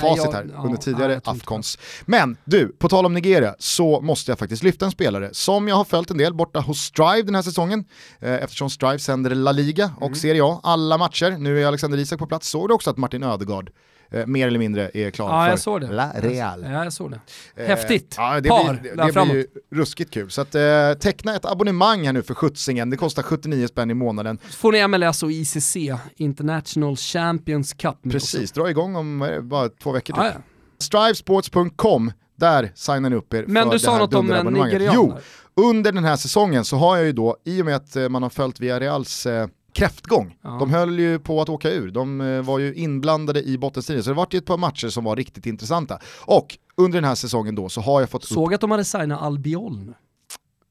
facit 0.00 0.24
jag- 0.24 0.32
här 0.32 0.50
ja, 0.54 0.62
under 0.62 0.76
tidigare 0.78 1.08
nej, 1.08 1.20
jag 1.24 1.34
Afcons. 1.36 1.78
Men 2.06 2.36
du, 2.44 2.68
på 2.68 2.88
tal 2.88 3.06
om 3.06 3.14
Nigeria 3.14 3.54
så 3.58 4.00
måste 4.00 4.30
jag 4.30 4.38
faktiskt 4.38 4.62
lyfta 4.62 4.84
en 4.84 4.90
spelare 4.90 5.28
som 5.32 5.68
jag 5.68 5.76
har 5.76 5.84
följt 5.84 6.10
en 6.10 6.18
del 6.18 6.34
borta 6.34 6.60
hos 6.60 6.78
Strive 6.80 7.22
den 7.22 7.34
här 7.34 7.42
säsongen 7.42 7.84
eh, 8.20 8.32
eftersom 8.34 8.70
Strive 8.70 8.98
sänder 8.98 9.30
La 9.34 9.52
Liga 9.52 9.90
och 9.96 10.02
Mm. 10.06 10.14
Serie 10.14 10.44
A 10.44 10.60
alla 10.62 10.98
matcher. 10.98 11.30
Nu 11.38 11.62
är 11.62 11.66
Alexander 11.66 11.98
Isak 11.98 12.18
på 12.18 12.26
plats, 12.26 12.48
såg 12.48 12.68
du 12.68 12.74
också 12.74 12.90
att 12.90 12.96
Martin 12.96 13.22
Ödegaard 13.22 13.70
eh, 14.14 14.26
mer 14.26 14.46
eller 14.46 14.58
mindre 14.58 14.90
är 14.94 15.10
klar 15.10 15.28
Ja, 15.28 15.44
för 15.44 15.50
jag 15.50 15.60
såg 15.60 15.80
det. 15.80 15.86
La 15.92 16.10
Real. 16.14 16.66
Ja, 16.70 16.84
jag 16.84 16.92
såg 16.92 17.10
det. 17.10 17.20
Eh, 17.62 17.66
Häftigt. 17.66 18.14
Ja, 18.18 18.40
det 18.40 18.48
Par 18.48 18.74
blir, 18.80 19.06
det, 19.06 19.12
framåt. 19.12 19.30
blir 19.32 19.40
ju 19.40 19.46
ruskigt 19.80 20.10
kul. 20.10 20.30
Så 20.30 20.40
att, 20.40 20.54
eh, 20.54 20.92
teckna 21.00 21.36
ett 21.36 21.44
abonnemang 21.44 22.06
här 22.06 22.12
nu 22.12 22.22
för 22.22 22.34
skjutsingen, 22.34 22.90
det 22.90 22.96
kostar 22.96 23.22
79 23.22 23.68
spänn 23.68 23.90
i 23.90 23.94
månaden. 23.94 24.38
Så 24.48 24.56
får 24.56 24.72
ni 24.72 24.88
MLS 24.88 25.22
och 25.22 25.32
ICC, 25.32 25.76
International 26.16 26.96
Champions 26.96 27.72
Cup. 27.72 27.96
Precis, 28.10 28.52
dra 28.52 28.70
igång 28.70 28.96
om 28.96 29.22
eh, 29.22 29.40
bara 29.40 29.68
två 29.68 29.92
veckor 29.92 30.14
typ. 30.14 30.24
Ja, 30.24 30.32
ja. 30.34 30.40
Strivesports.com, 30.78 32.12
där 32.36 32.72
signar 32.74 33.10
ni 33.10 33.16
upp 33.16 33.34
er 33.34 33.44
Men 33.48 33.62
för 33.62 33.70
du 33.70 33.76
det 33.76 33.84
sa 33.84 33.98
något 33.98 34.14
om 34.14 34.32
en 34.32 34.46
nigerian. 34.52 34.94
Jo, 34.94 35.14
under 35.56 35.92
den 35.92 36.04
här 36.04 36.16
säsongen 36.16 36.64
så 36.64 36.76
har 36.76 36.96
jag 36.96 37.06
ju 37.06 37.12
då, 37.12 37.36
i 37.44 37.62
och 37.62 37.66
med 37.66 37.76
att 37.76 37.96
eh, 37.96 38.08
man 38.08 38.22
har 38.22 38.30
följt 38.30 38.60
Villarreals 38.60 39.26
eh, 39.26 39.48
kräftgång. 39.74 40.38
Ja. 40.42 40.50
De 40.60 40.70
höll 40.70 40.98
ju 40.98 41.18
på 41.18 41.40
att 41.42 41.48
åka 41.48 41.70
ur, 41.70 41.90
de 41.90 42.20
eh, 42.20 42.42
var 42.42 42.58
ju 42.58 42.74
inblandade 42.74 43.42
i 43.42 43.58
bottenstriden, 43.58 44.04
så 44.04 44.10
det 44.10 44.14
var 44.14 44.26
ju 44.30 44.38
ett 44.38 44.46
par 44.46 44.56
matcher 44.56 44.88
som 44.88 45.04
var 45.04 45.16
riktigt 45.16 45.46
intressanta. 45.46 45.98
Och 46.20 46.58
under 46.76 47.00
den 47.00 47.08
här 47.08 47.14
säsongen 47.14 47.54
då 47.54 47.68
så 47.68 47.80
har 47.80 48.00
jag 48.00 48.10
fått 48.10 48.22
upp 48.24 48.28
Såg 48.28 48.54
att 48.54 48.60
de 48.60 48.70
hade 48.70 48.84
signat 48.84 49.22
Albiol 49.22 49.78
nu. 49.78 49.94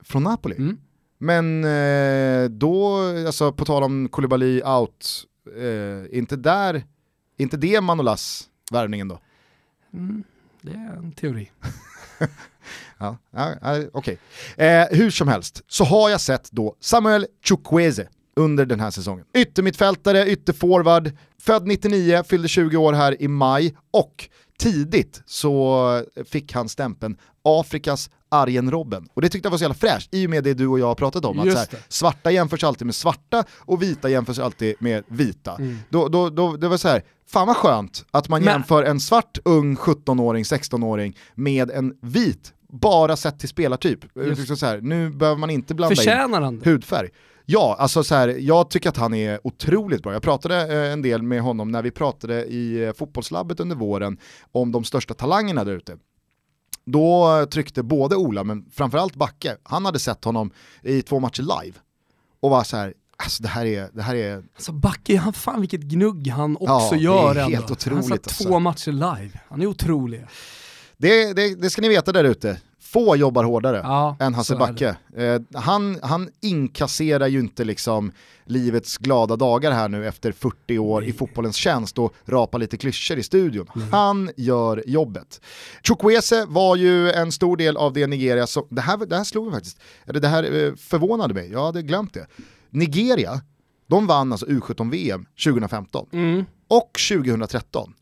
från 0.03 0.23
Napoli. 0.23 0.55
Mm. 0.55 0.77
Men 1.17 1.63
eh, 1.63 2.49
då, 2.49 2.97
alltså 3.27 3.51
på 3.51 3.65
tal 3.65 3.83
om 3.83 4.09
Koulibaly 4.09 4.61
out, 4.61 5.25
eh, 5.57 6.17
inte 6.19 6.35
där, 6.35 6.83
inte 7.37 7.57
det 7.57 7.81
Manolas 7.81 8.49
värvningen 8.71 9.07
då? 9.07 9.19
Mm, 9.93 10.23
det 10.61 10.71
är 10.71 10.97
en 10.97 11.11
teori. 11.11 11.51
Ja, 12.97 13.17
ja, 13.31 13.79
okej. 13.93 14.17
Eh, 14.57 14.85
hur 14.91 15.09
som 15.09 15.27
helst 15.27 15.61
så 15.67 15.83
har 15.83 16.09
jag 16.09 16.21
sett 16.21 16.51
då 16.51 16.75
Samuel 16.79 17.25
Chukwueze 17.45 18.07
under 18.35 18.65
den 18.65 18.79
här 18.79 18.91
säsongen. 18.91 19.25
Yttermittfältare, 19.37 20.27
ytterforward, 20.29 21.11
född 21.41 21.67
99, 21.67 22.23
fyllde 22.27 22.47
20 22.47 22.77
år 22.77 22.93
här 22.93 23.21
i 23.21 23.27
maj 23.27 23.75
och 23.91 24.29
tidigt 24.59 25.21
så 25.25 26.03
fick 26.25 26.53
han 26.53 26.69
stämpeln 26.69 27.17
Afrikas 27.43 28.09
Arjen 28.29 28.71
Robben. 28.71 29.07
Och 29.13 29.21
det 29.21 29.29
tyckte 29.29 29.45
jag 29.45 29.51
var 29.51 29.57
så 29.57 29.63
jävla 29.63 29.75
fräscht 29.75 30.09
i 30.11 30.25
och 30.25 30.29
med 30.29 30.43
det 30.43 30.53
du 30.53 30.67
och 30.67 30.79
jag 30.79 30.85
har 30.85 30.95
pratat 30.95 31.25
om. 31.25 31.39
Att 31.39 31.45
Just 31.45 31.57
så 31.57 31.75
här, 31.77 31.83
svarta 31.89 32.31
jämförs 32.31 32.63
alltid 32.63 32.85
med 32.85 32.95
svarta 32.95 33.43
och 33.59 33.81
vita 33.81 34.09
jämförs 34.09 34.39
alltid 34.39 34.75
med 34.79 35.03
vita. 35.07 35.55
Mm. 35.55 35.77
Då, 35.89 36.07
då, 36.07 36.29
då, 36.29 36.57
det 36.57 36.67
var 36.67 36.77
så 36.77 36.87
här, 36.87 37.03
fan 37.27 37.47
vad 37.47 37.57
skönt 37.57 38.05
att 38.11 38.29
man 38.29 38.43
Men- 38.43 38.53
jämför 38.53 38.83
en 38.83 38.99
svart 38.99 39.37
ung 39.45 39.75
17-åring, 39.75 40.43
16-åring 40.43 41.17
med 41.35 41.71
en 41.71 41.93
vit, 42.01 42.53
bara 42.69 43.15
sett 43.15 43.39
till 43.39 43.49
spelartyp. 43.49 43.99
Just. 44.15 44.39
Liksom 44.39 44.57
så 44.57 44.65
här, 44.65 44.81
nu 44.81 45.09
behöver 45.09 45.39
man 45.39 45.49
inte 45.49 45.75
blanda 45.75 45.91
in 45.93 45.95
Förtjänar 45.97 46.51
det? 46.51 46.69
hudfärg. 46.69 47.09
Ja, 47.45 47.75
alltså 47.79 48.03
så 48.03 48.15
här, 48.15 48.27
jag 48.27 48.69
tycker 48.69 48.89
att 48.89 48.97
han 48.97 49.13
är 49.13 49.39
otroligt 49.47 50.03
bra. 50.03 50.13
Jag 50.13 50.21
pratade 50.21 50.85
eh, 50.85 50.91
en 50.93 51.01
del 51.01 51.21
med 51.21 51.41
honom 51.41 51.71
när 51.71 51.81
vi 51.81 51.91
pratade 51.91 52.45
i 52.45 52.83
eh, 52.83 52.93
fotbollslabbet 52.93 53.59
under 53.59 53.75
våren 53.75 54.17
om 54.51 54.71
de 54.71 54.83
största 54.83 55.13
talangerna 55.13 55.63
där 55.63 55.71
ute. 55.71 55.97
Då 56.85 57.45
tryckte 57.51 57.83
både 57.83 58.15
Ola, 58.15 58.43
men 58.43 58.65
framförallt 58.71 59.15
Backe, 59.15 59.57
han 59.63 59.85
hade 59.85 59.99
sett 59.99 60.23
honom 60.25 60.51
i 60.81 61.01
två 61.01 61.19
matcher 61.19 61.41
live 61.41 61.77
och 62.39 62.49
var 62.49 62.63
så 62.63 62.77
här, 62.77 62.93
alltså 63.17 63.43
det 63.43 63.49
här 63.49 63.65
är, 63.65 63.89
det 63.93 64.01
här 64.01 64.15
är 64.15 64.43
Alltså 64.55 64.71
Backe, 64.71 65.17
han, 65.17 65.33
fan 65.33 65.61
vilket 65.61 65.81
gnugg 65.81 66.27
han 66.27 66.55
också 66.55 66.65
Ja, 66.65 66.89
det 66.91 66.95
är 66.95 66.99
gör 66.99 67.35
helt 67.35 67.55
ändå. 67.55 67.73
otroligt, 67.73 67.95
Han 68.09 68.17
sett 68.17 68.27
alltså. 68.27 68.43
två 68.43 68.59
matcher 68.59 68.91
live. 68.91 69.39
Han 69.49 69.61
är 69.61 69.65
otrolig. 69.65 70.25
det, 70.97 71.33
det, 71.33 71.55
det 71.55 71.69
ska 71.69 71.81
ni 71.81 71.89
veta 71.89 72.11
där 72.11 72.23
ute. 72.23 72.61
Få 72.93 73.15
jobbar 73.15 73.43
hårdare 73.43 73.77
Ja, 73.83 74.17
än 74.19 74.33
Hasse 74.33 74.55
Backe. 74.55 74.95
Eh, 75.15 75.41
han, 75.61 75.99
han 76.01 76.29
inkasserar 76.41 77.27
ju 77.27 77.39
inte 77.39 77.63
liksom 77.63 78.11
livets 78.45 78.97
glada 78.97 79.35
dagar 79.35 79.71
här 79.71 79.89
nu 79.89 80.07
efter 80.07 80.31
40 80.31 80.77
år 80.79 81.03
i 81.03 81.13
fotbollens 81.13 81.55
tjänst 81.55 81.97
och 81.99 82.13
rapar 82.25 82.59
lite 82.59 82.77
klyschor 82.77 83.17
i 83.17 83.23
studion. 83.23 83.67
Han 83.91 84.29
gör 84.37 84.83
jobbet. 84.87 85.41
Chukwueze 85.83 86.45
var 86.45 86.75
ju 86.75 87.11
en 87.11 87.31
stor 87.31 87.57
del 87.57 87.77
av 87.77 87.93
det 87.93 88.07
Nigeria 88.07 88.47
som, 88.47 88.67
det 88.69 88.81
här, 88.81 88.97
det 88.97 89.17
här 89.17 89.23
slog 89.23 89.45
mig 89.45 89.53
faktiskt, 89.53 89.79
eller 90.05 90.19
det 90.19 90.27
här 90.27 90.43
eh, 90.43 90.75
förvånade 90.75 91.33
mig, 91.33 91.51
jag 91.51 91.65
hade 91.65 91.81
glömt 91.81 92.13
det. 92.13 92.27
Nigeria, 92.69 93.41
de 93.87 94.07
vann 94.07 94.31
alltså 94.31 94.45
U17-VM 94.45 95.25
2015 95.43 96.07
Mm. 96.11 96.45
och 96.67 96.91
2013. 97.09 97.93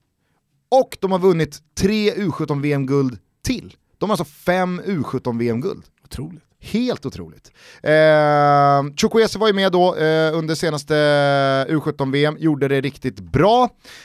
Och 0.72 0.98
de 1.02 1.12
har 1.12 1.20
vunnit 1.20 1.60
tre 1.76 2.14
U17-VM-guld 2.14 3.20
till. 3.44 3.76
De 4.02 4.10
har 4.10 4.14
alltså 4.18 4.34
fem 4.34 4.82
U17-VM-guld. 4.82 5.84
Otroligt. 6.04 6.44
Helt 6.60 7.06
otroligt. 7.06 7.52
Eh, 7.84 8.84
Chukwueze 8.98 9.40
var 9.40 9.48
ju 9.48 9.54
med 9.54 9.72
då 9.72 9.96
eh, 9.96 10.38
under 10.38 10.56
senaste 10.56 10.94
U17-VM, 11.70 12.38
gjorde 12.40 12.68
det 12.68 12.82
riktigt 12.82 13.20
bra. 13.20 13.64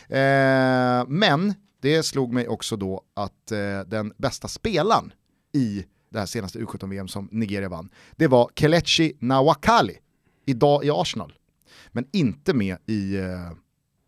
Eh, 0.09 1.05
men 1.09 1.55
det 1.83 2.03
slog 2.03 2.33
mig 2.33 2.49
också 2.49 2.77
då 2.77 3.03
att 3.15 3.53
eh, 3.53 3.81
den 3.87 4.13
bästa 4.17 4.49
spelaren 4.49 5.13
i 5.53 5.85
det 6.11 6.19
här 6.19 6.27
senaste 6.27 6.59
U17-VM 6.59 7.09
som 7.09 7.29
Nigeria 7.33 7.69
vann, 7.69 7.91
det 8.17 8.27
var 8.27 8.51
Kelechi 8.55 9.13
Nawakali, 9.19 9.99
idag 10.47 10.85
i 10.85 10.91
Arsenal. 10.91 11.33
Men 11.93 12.05
inte 12.13 12.55
med 12.55 12.77
i 12.87 13.17
eh, 13.17 13.51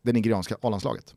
det 0.03 0.13
nigerianska 0.13 0.57
A-landslaget. 0.63 1.15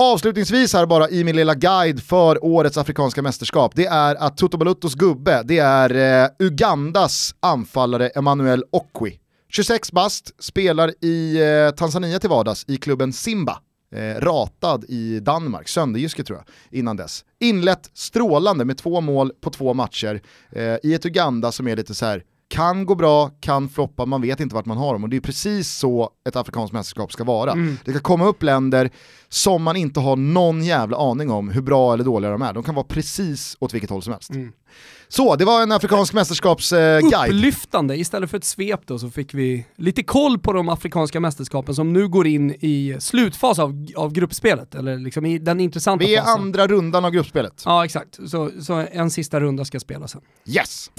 Avslutningsvis 0.00 0.72
här 0.72 0.86
bara 0.86 1.08
i 1.08 1.24
min 1.24 1.36
lilla 1.36 1.54
guide 1.54 2.02
för 2.02 2.44
årets 2.44 2.78
afrikanska 2.78 3.22
mästerskap, 3.22 3.72
det 3.74 3.86
är 3.86 4.14
att 4.14 4.36
Toto 4.36 4.58
Baluttos 4.58 4.94
gubbe, 4.94 5.42
det 5.44 5.58
är 5.58 6.22
eh, 6.24 6.28
Ugandas 6.38 7.34
anfallare 7.40 8.08
Emmanuel 8.08 8.64
Okwi. 8.70 9.18
26 9.48 9.92
bast, 9.92 10.44
spelar 10.44 11.04
i 11.04 11.40
eh, 11.40 11.70
Tanzania 11.70 12.18
till 12.18 12.30
vardags 12.30 12.64
i 12.68 12.76
klubben 12.76 13.12
Simba. 13.12 13.58
Eh, 13.94 14.20
ratad 14.20 14.84
i 14.88 15.20
Danmark, 15.20 15.68
Sönderjyske 15.68 16.24
tror 16.24 16.38
jag, 16.38 16.78
innan 16.78 16.96
dess. 16.96 17.24
Inlett 17.40 17.90
strålande 17.94 18.64
med 18.64 18.78
två 18.78 19.00
mål 19.00 19.32
på 19.40 19.50
två 19.50 19.74
matcher 19.74 20.22
eh, 20.50 20.76
i 20.82 20.94
ett 20.94 21.06
Uganda 21.06 21.52
som 21.52 21.68
är 21.68 21.76
lite 21.76 21.94
så 21.94 22.06
här 22.06 22.22
kan 22.48 22.86
gå 22.86 22.94
bra, 22.94 23.30
kan 23.40 23.68
floppa, 23.68 24.06
man 24.06 24.22
vet 24.22 24.40
inte 24.40 24.54
vart 24.54 24.66
man 24.66 24.76
har 24.76 24.92
dem 24.92 25.02
och 25.04 25.08
det 25.10 25.16
är 25.16 25.20
precis 25.20 25.70
så 25.78 26.10
ett 26.28 26.36
afrikanskt 26.36 26.72
mästerskap 26.72 27.12
ska 27.12 27.24
vara. 27.24 27.54
Det 27.84 27.92
kan 27.92 28.00
komma 28.00 28.26
upp 28.26 28.42
länder 28.42 28.90
som 29.28 29.62
man 29.62 29.76
inte 29.76 30.00
har 30.00 30.16
någon 30.16 30.62
jävla 30.64 30.96
aning 30.96 31.30
om 31.30 31.48
hur 31.48 31.62
bra 31.62 31.92
eller 31.94 32.04
dåliga 32.04 32.30
de 32.30 32.42
är. 32.42 32.52
De 32.52 32.62
kan 32.62 32.74
vara 32.74 32.86
precis 32.86 33.56
åt 33.60 33.74
vilket 33.74 33.90
håll 33.90 34.02
som 34.02 34.12
helst. 34.12 34.30
Så, 35.08 35.36
det 35.36 35.44
var 35.44 35.62
en 35.62 35.72
afrikansk 35.72 36.12
mästerskapsguide. 36.12 37.04
Upplyftande, 37.34 37.96
istället 37.96 38.30
för 38.30 38.36
ett 38.38 38.44
svep 38.44 38.80
då 38.86 38.98
så 38.98 39.10
fick 39.10 39.34
vi 39.34 39.66
lite 39.76 40.02
koll 40.02 40.38
på 40.38 40.52
de 40.52 40.68
afrikanska 40.68 41.20
mästerskapen 41.20 41.74
som 41.74 41.92
nu 41.92 42.08
går 42.08 42.26
in 42.26 42.50
i 42.60 42.96
slutfas 43.00 43.58
av, 43.58 43.86
av 43.96 44.12
gruppspelet, 44.12 44.74
eller 44.74 44.96
liksom 44.98 45.26
i 45.26 45.38
den 45.38 45.60
intressanta 45.60 46.04
Vi 46.04 46.16
är 46.16 46.20
fasen. 46.22 46.40
andra 46.42 46.66
rundan 46.66 47.04
av 47.04 47.10
gruppspelet. 47.10 47.62
Ja 47.64 47.84
exakt, 47.84 48.18
så, 48.28 48.50
så 48.60 48.84
en 48.92 49.10
sista 49.10 49.40
runda 49.40 49.64
ska 49.64 49.80
spelas 49.80 50.10
sen. 50.12 50.20
Yes! 50.46 50.90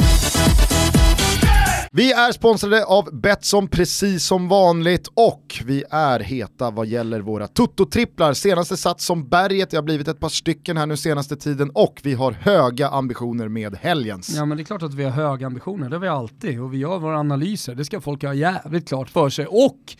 Vi 1.91 2.12
är 2.12 2.32
sponsrade 2.32 2.86
av 2.86 3.19
Betsson 3.21 3.67
precis 3.67 4.23
som 4.23 4.47
vanligt 4.47 5.08
och 5.13 5.62
vi 5.65 5.84
är 5.89 6.19
heta 6.19 6.71
vad 6.71 6.88
gäller 6.88 7.19
våra 7.19 7.47
Toto-tripplar. 7.47 8.34
Senaste 8.34 8.78
sats 8.78 9.06
som 9.06 9.30
berget, 9.30 9.69
det 9.69 9.78
har 9.78 9.84
blivit 9.84 10.08
ett 10.08 10.19
par 10.19 10.30
stycken 10.30 10.78
här 10.78 10.86
nu 10.86 10.97
senaste 10.97 11.36
tiden 11.36 11.71
och 11.73 11.99
vi 12.04 12.13
har 12.13 12.32
höga 12.32 12.89
ambitioner 12.89 13.47
med 13.47 13.75
helgens. 13.75 14.36
Ja 14.36 14.45
men 14.45 14.58
det 14.58 14.63
är 14.63 14.65
klart 14.65 14.84
att 14.84 14.93
vi 14.93 15.04
har 15.04 15.12
höga 15.12 15.47
ambitioner, 15.47 15.89
det 15.89 15.95
har 15.95 16.02
vi 16.02 16.08
alltid 16.08 16.62
och 16.62 16.73
vi 16.73 16.78
gör 16.78 16.99
våra 16.99 17.19
analyser, 17.19 17.75
det 17.75 17.86
ska 17.86 18.02
folk 18.02 18.23
ha 18.23 18.34
jävligt 18.34 18.88
klart 18.88 19.10
för 19.10 19.30
sig. 19.30 19.45
Och 19.47 19.95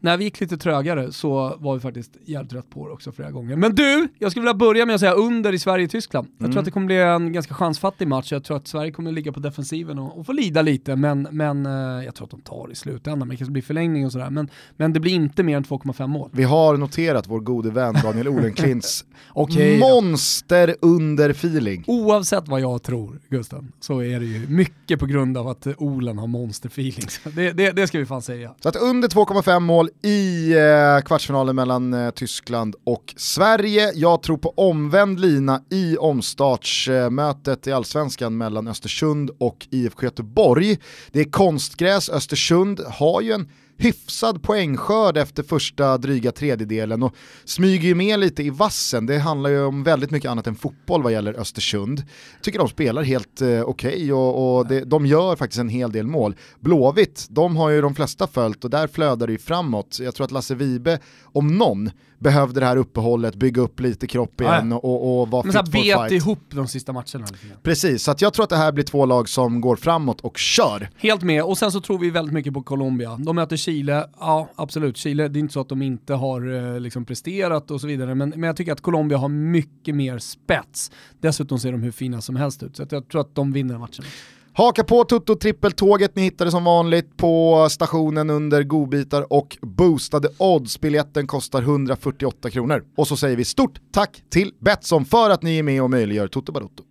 när 0.00 0.16
vi 0.16 0.24
gick 0.24 0.40
lite 0.40 0.56
trögare 0.56 1.12
så 1.12 1.56
var 1.58 1.74
vi 1.74 1.80
faktiskt 1.80 2.16
jävligt 2.24 2.52
rätt 2.52 2.70
på 2.70 2.86
det 2.86 2.92
också 2.94 3.12
flera 3.12 3.30
gånger. 3.30 3.56
Men 3.56 3.74
du, 3.74 4.08
jag 4.18 4.30
skulle 4.30 4.42
vilja 4.42 4.54
börja 4.54 4.86
med 4.86 4.94
att 4.94 5.00
säga 5.00 5.12
under 5.12 5.52
i 5.52 5.58
Sverige-Tyskland. 5.58 6.28
Jag 6.38 6.50
tror 6.50 6.58
att 6.58 6.64
det 6.64 6.70
kommer 6.70 6.86
bli 6.86 6.96
en 6.96 7.32
ganska 7.32 7.54
chansfattig 7.54 8.08
match, 8.08 8.32
jag 8.32 8.44
tror 8.44 8.56
att 8.56 8.68
Sverige 8.68 8.92
kommer 8.92 9.12
ligga 9.12 9.32
på 9.32 9.40
defensiven 9.40 9.98
och, 9.98 10.18
och 10.18 10.26
få 10.26 10.32
lida 10.32 10.62
lite, 10.62 10.96
men, 10.96 11.28
men 11.30 11.66
eh, 11.66 12.04
jag 12.04 12.14
tror 12.14 12.24
att 12.24 12.30
de 12.30 12.40
tar 12.40 12.68
i 12.72 12.74
slutändan, 12.74 13.18
men 13.18 13.28
det 13.28 13.36
kanske 13.36 13.52
blir 13.52 13.62
förlängning 13.62 14.06
och 14.06 14.12
sådär. 14.12 14.30
Men, 14.30 14.48
men 14.76 14.92
det 14.92 15.00
blir 15.00 15.12
inte 15.12 15.42
mer 15.42 15.56
än 15.56 15.64
2,5 15.64 16.06
mål. 16.06 16.30
Vi 16.32 16.44
har 16.44 16.76
noterat 16.76 17.28
vår 17.28 17.40
gode 17.40 17.70
vän 17.70 17.94
Daniel 18.02 18.28
Olenklints 18.28 19.04
då. 19.34 19.48
monster 19.80 20.74
under 20.80 21.30
feeling. 21.30 21.84
Oavsett 21.86 22.48
vad 22.48 22.60
jag 22.60 22.82
tror, 22.82 23.20
Gusten, 23.28 23.72
så 23.80 24.02
är 24.02 24.20
det 24.20 24.26
ju 24.26 24.48
mycket 24.48 25.00
på 25.00 25.06
grund 25.06 25.38
av 25.38 25.48
att 25.48 25.66
Olen 25.78 26.18
har 26.18 26.26
monsterfeelings. 26.26 27.20
Det, 27.38 27.52
det, 27.52 27.70
det 27.70 27.86
ska 27.86 27.98
vi 27.98 28.06
fan 28.06 28.22
säga. 28.22 28.54
Så 28.60 28.68
att 28.68 28.76
under 28.76 29.08
2,5 29.08 29.60
mål 29.60 29.87
i 30.02 30.52
eh, 30.52 31.04
kvartsfinalen 31.04 31.56
mellan 31.56 31.94
eh, 31.94 32.10
Tyskland 32.10 32.76
och 32.84 33.14
Sverige. 33.16 33.92
Jag 33.94 34.22
tror 34.22 34.36
på 34.38 34.54
omvänd 34.56 35.20
lina 35.20 35.62
i 35.70 35.96
omstartsmötet 35.96 37.66
i 37.66 37.72
allsvenskan 37.72 38.36
mellan 38.36 38.68
Östersund 38.68 39.30
och 39.38 39.66
IFK 39.70 40.02
Göteborg. 40.02 40.78
Det 41.12 41.20
är 41.20 41.30
konstgräs, 41.30 42.08
Östersund 42.08 42.80
har 42.86 43.20
ju 43.20 43.32
en 43.32 43.48
hyfsad 43.78 44.42
poängskörd 44.42 45.16
efter 45.16 45.42
första 45.42 45.98
dryga 45.98 46.32
tredjedelen 46.32 47.02
och 47.02 47.14
smyger 47.44 47.88
ju 47.88 47.94
med 47.94 48.20
lite 48.20 48.42
i 48.42 48.50
vassen. 48.50 49.06
Det 49.06 49.18
handlar 49.18 49.50
ju 49.50 49.64
om 49.64 49.82
väldigt 49.82 50.10
mycket 50.10 50.30
annat 50.30 50.46
än 50.46 50.54
fotboll 50.54 51.02
vad 51.02 51.12
gäller 51.12 51.40
Östersund. 51.40 52.02
Tycker 52.42 52.58
de 52.58 52.68
spelar 52.68 53.02
helt 53.02 53.40
eh, 53.40 53.62
okej 53.62 54.12
och, 54.12 54.58
och 54.58 54.66
det, 54.66 54.84
de 54.84 55.06
gör 55.06 55.36
faktiskt 55.36 55.60
en 55.60 55.68
hel 55.68 55.92
del 55.92 56.06
mål. 56.06 56.36
Blåvitt, 56.60 57.26
de 57.30 57.56
har 57.56 57.70
ju 57.70 57.80
de 57.80 57.94
flesta 57.94 58.26
följt 58.26 58.64
och 58.64 58.70
där 58.70 58.86
flödar 58.86 59.26
det 59.26 59.32
ju 59.32 59.38
framåt. 59.38 59.98
Jag 60.00 60.14
tror 60.14 60.24
att 60.24 60.30
Lasse 60.30 60.54
Vibe, 60.54 60.98
om 61.22 61.58
någon, 61.58 61.90
behövde 62.18 62.60
det 62.60 62.66
här 62.66 62.76
uppehållet, 62.76 63.34
bygga 63.34 63.62
upp 63.62 63.80
lite 63.80 64.06
kropp 64.06 64.40
igen 64.40 64.72
och, 64.72 65.20
och 65.20 65.28
vara 65.28 65.42
fit 65.42 65.52
for 65.52 65.58
här 65.58 65.72
bet 65.72 66.10
fight. 66.10 66.12
ihop 66.12 66.40
de 66.50 66.68
sista 66.68 66.92
matcherna. 66.92 67.26
Precis, 67.62 68.02
så 68.02 68.10
att 68.10 68.20
jag 68.20 68.34
tror 68.34 68.42
att 68.42 68.50
det 68.50 68.56
här 68.56 68.72
blir 68.72 68.84
två 68.84 69.06
lag 69.06 69.28
som 69.28 69.60
går 69.60 69.76
framåt 69.76 70.20
och 70.20 70.38
kör. 70.38 70.90
Helt 70.96 71.22
med, 71.22 71.42
och 71.42 71.58
sen 71.58 71.72
så 71.72 71.80
tror 71.80 71.98
vi 71.98 72.10
väldigt 72.10 72.34
mycket 72.34 72.54
på 72.54 72.62
Colombia. 72.62 73.16
De 73.16 73.36
möter 73.36 73.56
Chile, 73.68 74.06
ja 74.20 74.48
absolut, 74.54 74.96
Chile, 74.96 75.28
det 75.28 75.38
är 75.38 75.40
inte 75.40 75.52
så 75.52 75.60
att 75.60 75.68
de 75.68 75.82
inte 75.82 76.14
har 76.14 76.74
eh, 76.74 76.80
liksom 76.80 77.04
presterat 77.04 77.70
och 77.70 77.80
så 77.80 77.86
vidare, 77.86 78.14
men, 78.14 78.28
men 78.28 78.42
jag 78.42 78.56
tycker 78.56 78.72
att 78.72 78.80
Colombia 78.80 79.18
har 79.18 79.28
mycket 79.28 79.94
mer 79.94 80.18
spets. 80.18 80.90
Dessutom 81.20 81.58
ser 81.58 81.72
de 81.72 81.82
hur 81.82 81.90
fina 81.90 82.20
som 82.20 82.36
helst 82.36 82.62
ut, 82.62 82.76
så 82.76 82.82
att 82.82 82.92
jag 82.92 83.08
tror 83.08 83.20
att 83.20 83.34
de 83.34 83.52
vinner 83.52 83.78
matchen. 83.78 84.04
Haka 84.52 84.84
på 84.84 85.04
Tutto 85.04 85.34
trippeltåget, 85.34 86.16
ni 86.16 86.22
hittar 86.22 86.44
det 86.44 86.50
som 86.50 86.64
vanligt 86.64 87.16
på 87.16 87.66
stationen 87.70 88.30
under 88.30 88.62
godbitar 88.62 89.32
och 89.32 89.58
boostade 89.62 90.28
odds. 90.38 90.80
Biljetten 90.80 91.26
kostar 91.26 91.62
148 91.62 92.50
kronor. 92.50 92.84
Och 92.96 93.08
så 93.08 93.16
säger 93.16 93.36
vi 93.36 93.44
stort 93.44 93.80
tack 93.92 94.22
till 94.30 94.52
Betsson 94.60 95.04
för 95.04 95.30
att 95.30 95.42
ni 95.42 95.58
är 95.58 95.62
med 95.62 95.82
och 95.82 95.90
möjliggör 95.90 96.28
Toto 96.28 96.52
Balotto. 96.52 96.84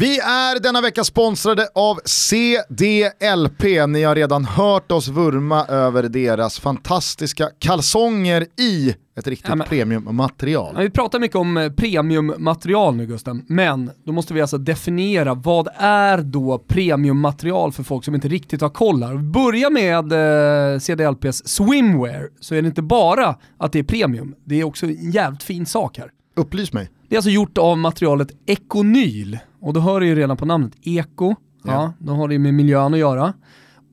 Vi 0.00 0.18
är 0.18 0.60
denna 0.60 0.80
vecka 0.80 1.04
sponsrade 1.04 1.68
av 1.74 2.00
CDLP. 2.04 3.62
Ni 3.88 4.02
har 4.02 4.14
redan 4.14 4.44
hört 4.44 4.92
oss 4.92 5.08
vurma 5.08 5.66
över 5.66 6.02
deras 6.02 6.60
fantastiska 6.60 7.48
kalsonger 7.58 8.46
i 8.60 8.94
ett 9.18 9.26
riktigt 9.26 9.54
Ja, 9.58 9.64
premiummaterial. 9.68 10.74
Ja, 10.76 10.82
vi 10.82 10.90
pratar 10.90 11.18
mycket 11.18 11.36
om 11.36 11.56
eh, 11.56 11.72
premiummaterial 11.72 12.96
nu 12.96 13.06
Gusten, 13.06 13.44
men 13.48 13.90
då 14.04 14.12
måste 14.12 14.34
vi 14.34 14.40
alltså 14.40 14.58
definiera 14.58 15.34
vad 15.34 15.68
är 15.76 16.18
då 16.18 16.58
premiummaterial 16.58 17.72
för 17.72 17.82
folk 17.82 18.04
som 18.04 18.14
inte 18.14 18.28
riktigt 18.28 18.60
har 18.60 18.70
koll 18.70 19.02
här. 19.02 19.16
Börja 19.16 19.70
med 19.70 20.12
eh, 20.12 20.78
CDLPs 20.78 21.48
swimwear, 21.48 22.28
så 22.40 22.54
är 22.54 22.62
det 22.62 22.68
inte 22.68 22.82
bara 22.82 23.36
att 23.58 23.72
det 23.72 23.78
är 23.78 23.82
premium, 23.84 24.34
det 24.44 24.60
är 24.60 24.64
också 24.64 24.86
en 24.86 25.10
jävligt 25.10 25.42
fin 25.42 25.66
sak 25.66 25.98
här. 25.98 26.10
Upplys 26.36 26.72
mig. 26.72 26.90
Det 27.08 27.14
är 27.14 27.18
alltså 27.18 27.30
gjort 27.30 27.58
av 27.58 27.78
materialet 27.78 28.28
Econyl, 28.46 29.38
och 29.60 29.72
då 29.72 29.80
hör 29.80 30.00
du 30.00 30.06
ju 30.06 30.14
redan 30.14 30.36
på 30.36 30.44
namnet 30.44 30.72
Eko, 30.82 31.34
ja. 31.64 31.72
Ja. 31.72 31.92
då 31.98 32.12
har 32.12 32.28
det 32.28 32.34
ju 32.34 32.38
med 32.38 32.54
miljön 32.54 32.94
att 32.94 33.00
göra. 33.00 33.32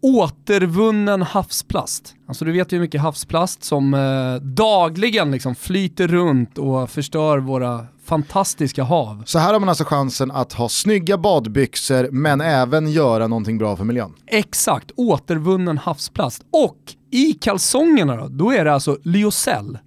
Återvunnen 0.01 1.21
havsplast. 1.21 2.15
Alltså 2.27 2.45
du 2.45 2.51
vet 2.51 2.71
ju 2.71 2.75
hur 2.77 2.81
mycket 2.81 3.01
havsplast 3.01 3.63
som 3.63 3.93
eh, 3.93 4.35
dagligen 4.35 5.31
liksom 5.31 5.55
flyter 5.55 6.07
runt 6.07 6.57
och 6.57 6.89
förstör 6.89 7.37
våra 7.37 7.85
fantastiska 8.05 8.83
hav. 8.83 9.23
Så 9.25 9.39
här 9.39 9.53
har 9.53 9.59
man 9.59 9.69
alltså 9.69 9.83
chansen 9.83 10.31
att 10.31 10.53
ha 10.53 10.69
snygga 10.69 11.17
badbyxor 11.17 12.09
men 12.11 12.41
även 12.41 12.91
göra 12.91 13.27
någonting 13.27 13.57
bra 13.57 13.75
för 13.75 13.83
miljön. 13.83 14.13
Exakt, 14.27 14.91
återvunnen 14.95 15.77
havsplast. 15.77 16.43
Och 16.51 16.77
i 17.11 17.33
kalsongerna 17.33 18.15
då, 18.15 18.27
då 18.27 18.51
är 18.51 18.65
det 18.65 18.73
alltså 18.73 18.97
lyocell. 19.03 19.77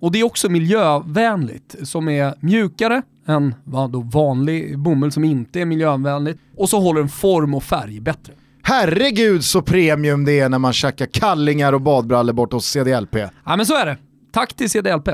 Och 0.00 0.12
det 0.12 0.20
är 0.20 0.24
också 0.24 0.48
miljövänligt, 0.48 1.76
som 1.82 2.08
är 2.08 2.34
mjukare 2.40 3.02
än 3.26 3.54
vad 3.64 3.90
då 3.90 4.00
vanlig 4.00 4.78
bomull 4.78 5.12
som 5.12 5.24
inte 5.24 5.60
är 5.60 5.64
miljövänligt. 5.64 6.38
Och 6.56 6.68
så 6.68 6.80
håller 6.80 7.00
den 7.00 7.08
form 7.08 7.54
och 7.54 7.62
färg 7.62 8.00
bättre. 8.00 8.32
Herregud 8.62 9.44
så 9.44 9.62
premium 9.62 10.24
det 10.24 10.40
är 10.40 10.48
när 10.48 10.58
man 10.58 10.72
käkar 10.72 11.06
kallingar 11.06 11.72
och 11.72 11.80
badbrallor 11.80 12.32
bort 12.32 12.52
hos 12.52 12.66
CDLP. 12.66 13.16
Ja 13.44 13.56
men 13.56 13.66
så 13.66 13.76
är 13.76 13.86
det. 13.86 13.96
Tack 14.32 14.54
till 14.54 14.70
CDLP. 14.70 15.08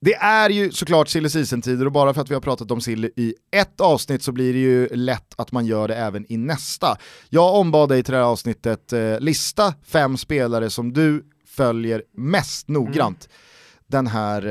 Det 0.00 0.14
är 0.14 0.50
ju 0.50 0.70
såklart 0.70 1.08
silly 1.08 1.28
season-tider 1.28 1.86
och 1.86 1.92
bara 1.92 2.14
för 2.14 2.20
att 2.20 2.30
vi 2.30 2.34
har 2.34 2.40
pratat 2.40 2.70
om 2.70 2.80
silly 2.80 3.10
i 3.16 3.34
ett 3.56 3.80
avsnitt 3.80 4.22
så 4.22 4.32
blir 4.32 4.52
det 4.52 4.58
ju 4.58 4.88
lätt 4.88 5.34
att 5.36 5.52
man 5.52 5.66
gör 5.66 5.88
det 5.88 5.94
även 5.94 6.32
i 6.32 6.36
nästa. 6.36 6.96
Jag 7.28 7.54
ombad 7.54 7.88
dig 7.88 8.02
till 8.02 8.12
det 8.12 8.18
här 8.18 8.26
avsnittet 8.26 8.92
eh, 8.92 9.20
lista 9.20 9.74
fem 9.86 10.16
spelare 10.16 10.70
som 10.70 10.92
du 10.92 11.24
följer 11.46 12.02
mest 12.16 12.68
noggrant 12.68 13.28
den 13.92 14.06
här 14.06 14.46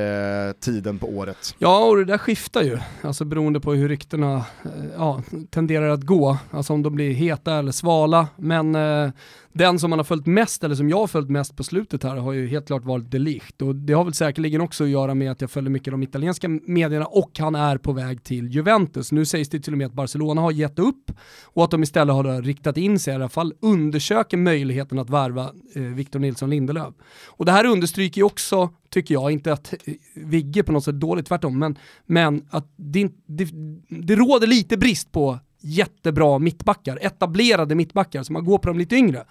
eh, 0.47 0.53
tiden 0.53 0.99
på 0.99 1.07
året. 1.07 1.55
Ja, 1.57 1.85
och 1.85 1.97
det 1.97 2.05
där 2.05 2.17
skiftar 2.17 2.61
ju, 2.61 2.77
alltså 3.01 3.25
beroende 3.25 3.59
på 3.59 3.73
hur 3.73 3.89
ryktena 3.89 4.35
eh, 4.35 4.71
ja, 4.97 5.21
tenderar 5.49 5.89
att 5.89 6.01
gå. 6.01 6.37
Alltså 6.51 6.73
om 6.73 6.83
de 6.83 6.95
blir 6.95 7.13
heta 7.13 7.53
eller 7.53 7.71
svala. 7.71 8.27
Men 8.35 8.75
eh, 8.75 9.11
den 9.53 9.79
som 9.79 9.89
man 9.89 9.99
har 9.99 10.03
följt 10.03 10.25
mest, 10.25 10.63
eller 10.63 10.75
som 10.75 10.89
jag 10.89 10.97
har 10.97 11.07
följt 11.07 11.29
mest 11.29 11.55
på 11.55 11.63
slutet 11.63 12.03
här, 12.03 12.15
har 12.15 12.33
ju 12.33 12.47
helt 12.47 12.67
klart 12.67 12.85
varit 12.85 13.11
de 13.11 13.41
Och 13.61 13.75
det 13.75 13.93
har 13.93 14.03
väl 14.03 14.13
säkerligen 14.13 14.61
också 14.61 14.83
att 14.83 14.89
göra 14.89 15.15
med 15.15 15.31
att 15.31 15.41
jag 15.41 15.51
följer 15.51 15.69
mycket 15.69 15.93
de 15.93 16.03
italienska 16.03 16.47
medierna 16.49 17.05
och 17.05 17.31
han 17.39 17.55
är 17.55 17.77
på 17.77 17.91
väg 17.91 18.23
till 18.23 18.47
Juventus. 18.47 19.11
Nu 19.11 19.25
sägs 19.25 19.49
det 19.49 19.59
till 19.59 19.73
och 19.73 19.77
med 19.77 19.87
att 19.87 19.93
Barcelona 19.93 20.41
har 20.41 20.51
gett 20.51 20.79
upp 20.79 21.11
och 21.43 21.63
att 21.63 21.71
de 21.71 21.83
istället 21.83 22.15
har 22.15 22.41
riktat 22.41 22.77
in 22.77 22.99
sig, 22.99 23.11
i 23.11 23.15
alla 23.15 23.29
fall 23.29 23.53
undersöker 23.61 24.37
möjligheten 24.37 24.99
att 24.99 25.09
värva 25.09 25.51
eh, 25.75 25.81
Victor 25.81 26.19
Nilsson 26.19 26.49
Lindelöf. 26.49 26.93
Och 27.27 27.45
det 27.45 27.51
här 27.51 27.65
understryker 27.65 28.21
ju 28.21 28.25
också, 28.25 28.69
tycker 28.89 29.13
jag, 29.13 29.31
inte 29.31 29.53
att 29.53 29.73
eh, 29.73 29.93
Vigge 30.15 30.63
på 30.63 30.71
något 30.71 30.83
sätt 30.83 30.99
dåligt, 30.99 31.25
tvärtom, 31.25 31.59
men, 31.59 31.77
men 32.05 32.45
att 32.49 32.73
det, 32.75 33.09
det, 33.25 33.47
det 33.89 34.15
råder 34.15 34.47
lite 34.47 34.77
brist 34.77 35.11
på 35.11 35.39
jättebra 35.61 36.39
mittbackar, 36.39 36.99
etablerade 37.01 37.75
mittbackar, 37.75 38.23
så 38.23 38.33
man 38.33 38.45
går 38.45 38.57
på 38.57 38.67
de 38.67 38.79
lite 38.79 38.95
yngre. 38.95 39.25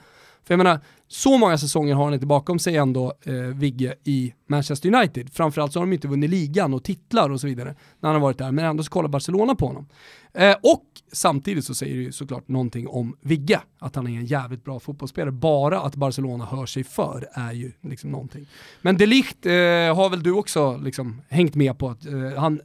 För 0.45 0.55
jag 0.55 0.59
menar, 0.59 0.81
så 1.09 1.39
många 1.39 1.59
säsonger 1.59 1.95
har 1.95 2.05
han 2.05 2.15
inte 2.15 2.27
bakom 2.27 2.59
sig 2.59 2.77
ändå, 2.77 3.13
eh, 3.23 3.35
Vigge, 3.35 3.95
i 4.05 4.35
Manchester 4.47 4.95
United. 4.95 5.33
Framförallt 5.33 5.73
så 5.73 5.79
har 5.79 5.87
de 5.87 5.93
inte 5.93 6.09
vunnit 6.09 6.31
ligan 6.31 6.75
och 6.75 6.85
titlar 6.85 7.31
och 7.31 7.41
så 7.41 7.47
vidare 7.47 7.75
när 8.01 8.09
han 8.09 8.15
har 8.15 8.21
varit 8.21 8.39
där, 8.39 8.53
men 8.53 8.65
ändå 8.65 8.83
så 8.83 8.91
kollar 8.91 9.09
Barcelona 9.09 9.55
på 9.55 9.67
honom. 9.67 9.89
Eh, 10.33 10.57
och 10.63 10.85
samtidigt 11.13 11.65
så 11.65 11.75
säger 11.75 11.97
det 11.97 12.03
ju 12.03 12.13
såklart 12.13 12.49
någonting 12.49 12.89
om 12.89 13.17
Vigge, 13.21 13.61
att 13.79 13.97
han 13.97 14.07
är 14.07 14.11
en 14.11 14.27
jävligt 14.27 14.65
bra 14.65 14.81
fotbollsspelare. 14.81 15.33
Bara 15.33 15.81
att 15.81 15.95
Barcelona 15.95 16.45
hör 16.45 16.67
sig 16.67 16.85
för 16.85 17.29
är 17.33 17.53
ju 17.53 17.73
liksom 17.81 18.11
någonting. 18.11 18.47
Men 18.83 18.97
de 18.97 19.07
Ligt 19.07 19.47
eh, 19.47 19.53
har 19.97 20.11
väl 20.11 20.23
du 20.23 20.33
också 20.33 20.77
liksom 20.77 21.23
hängt 21.29 21.55
med 21.55 21.79
på 21.79 21.89
att 21.89 22.07
eh, 22.07 22.35
han 22.37 22.61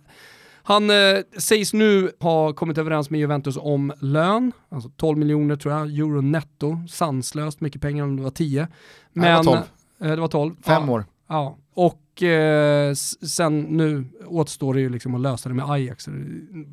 han 0.68 0.90
eh, 0.90 1.18
sägs 1.38 1.74
nu 1.74 2.12
ha 2.20 2.54
kommit 2.54 2.78
överens 2.78 3.10
med 3.10 3.20
Juventus 3.20 3.58
om 3.58 3.94
lön, 4.00 4.52
alltså 4.70 4.90
12 4.90 5.18
miljoner 5.18 5.56
tror 5.56 5.74
jag, 5.74 6.00
euro 6.00 6.22
netto, 6.22 6.78
sanslöst 6.90 7.62
mycket 7.62 7.82
pengar 7.82 8.04
om 8.04 8.18
det 8.18 8.24
var 8.24 8.30
10. 8.30 8.68
Nej, 9.14 9.30
det 9.30 9.36
var 9.36 9.44
12. 9.44 9.58
Eh, 10.02 10.16
det 10.16 10.22
var 10.22 10.28
12. 10.28 10.56
Fem 10.66 10.84
ja. 10.88 10.94
år. 10.94 11.06
Ja, 11.28 11.58
och 11.74 12.24
eh, 12.24 12.94
sen 13.28 13.62
nu 13.62 14.06
återstår 14.26 14.74
det 14.74 14.80
ju 14.80 14.90
liksom 14.90 15.16
att 15.16 15.22
lösa 15.22 15.50
det 15.50 15.56
med 15.56 15.70
Ajax. 15.70 16.06
Det 16.06 16.12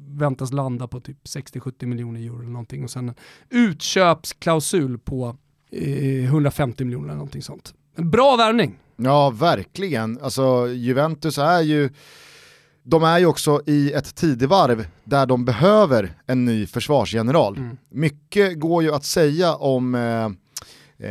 väntas 0.08 0.52
landa 0.52 0.88
på 0.88 1.00
typ 1.00 1.24
60-70 1.24 1.86
miljoner 1.86 2.20
euro 2.20 2.40
eller 2.40 2.50
någonting 2.50 2.84
och 2.84 2.90
sen 2.90 3.08
en 3.08 3.14
utköpsklausul 3.50 4.98
på 4.98 5.36
eh, 5.70 6.24
150 6.24 6.84
miljoner 6.84 7.04
eller 7.04 7.14
någonting 7.14 7.42
sånt. 7.42 7.74
En 7.96 8.10
bra 8.10 8.36
värvning. 8.36 8.78
Ja, 8.96 9.30
verkligen. 9.30 10.18
Alltså 10.22 10.68
Juventus 10.68 11.38
är 11.38 11.60
ju, 11.60 11.90
de 12.82 13.02
är 13.02 13.18
ju 13.18 13.26
också 13.26 13.60
i 13.66 13.92
ett 13.92 14.14
tidevarv 14.14 14.86
där 15.04 15.26
de 15.26 15.44
behöver 15.44 16.12
en 16.26 16.44
ny 16.44 16.66
försvarsgeneral. 16.66 17.56
Mm. 17.56 17.76
Mycket 17.90 18.60
går 18.60 18.82
ju 18.82 18.94
att 18.94 19.04
säga 19.04 19.54
om 19.54 19.94
eh, 19.94 20.24
eh, 21.08 21.10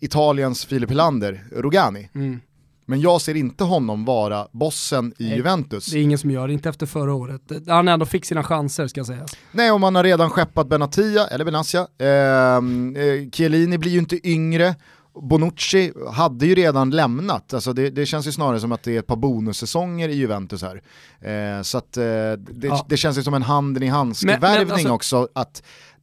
Italiens 0.00 0.64
Filip 0.64 0.90
Helander, 0.90 1.44
Rogani. 1.52 2.10
Mm. 2.14 2.40
Men 2.86 3.00
jag 3.00 3.20
ser 3.20 3.34
inte 3.34 3.64
honom 3.64 4.04
vara 4.04 4.48
bossen 4.52 5.12
i 5.18 5.24
Nej, 5.24 5.36
Juventus. 5.36 5.86
Det 5.86 5.98
är 5.98 6.02
ingen 6.02 6.18
som 6.18 6.30
gör 6.30 6.46
det, 6.46 6.52
inte 6.52 6.68
efter 6.68 6.86
förra 6.86 7.14
året. 7.14 7.42
Han 7.66 7.88
ändå 7.88 8.06
fick 8.06 8.24
sina 8.24 8.42
chanser 8.42 8.86
ska 8.86 9.04
sägas. 9.04 9.36
Nej, 9.52 9.70
och 9.70 9.80
man 9.80 9.94
har 9.94 10.04
redan 10.04 10.30
skeppat 10.30 10.68
Benatia, 10.68 11.26
eller 11.26 11.44
Benassia. 11.44 11.86
Ehm, 11.98 12.96
eh, 12.96 13.30
Chiellini 13.30 13.78
blir 13.78 13.90
ju 13.90 13.98
inte 13.98 14.28
yngre. 14.28 14.74
Bonucci 15.22 15.92
hade 16.12 16.46
ju 16.46 16.54
redan 16.54 16.90
lämnat, 16.90 17.54
alltså 17.54 17.72
det, 17.72 17.90
det 17.90 18.06
känns 18.06 18.26
ju 18.26 18.32
snarare 18.32 18.60
som 18.60 18.72
att 18.72 18.82
det 18.82 18.94
är 18.94 18.98
ett 18.98 19.06
par 19.06 19.16
bonussäsonger 19.16 20.08
i 20.08 20.14
Juventus 20.14 20.62
här. 20.62 20.82
Eh, 21.20 21.62
så 21.62 21.78
att 21.78 21.96
eh, 21.96 22.02
det, 22.02 22.66
Ja. 22.66 22.86
det 22.88 22.96
känns 22.96 23.18
ju 23.18 23.22
som 23.22 23.34
en 23.34 23.42
handen 23.42 23.82
i 23.82 23.86
handske-värvning 23.86 24.70
alltså- 24.72 24.90
också, 24.90 25.28
att 25.32 25.62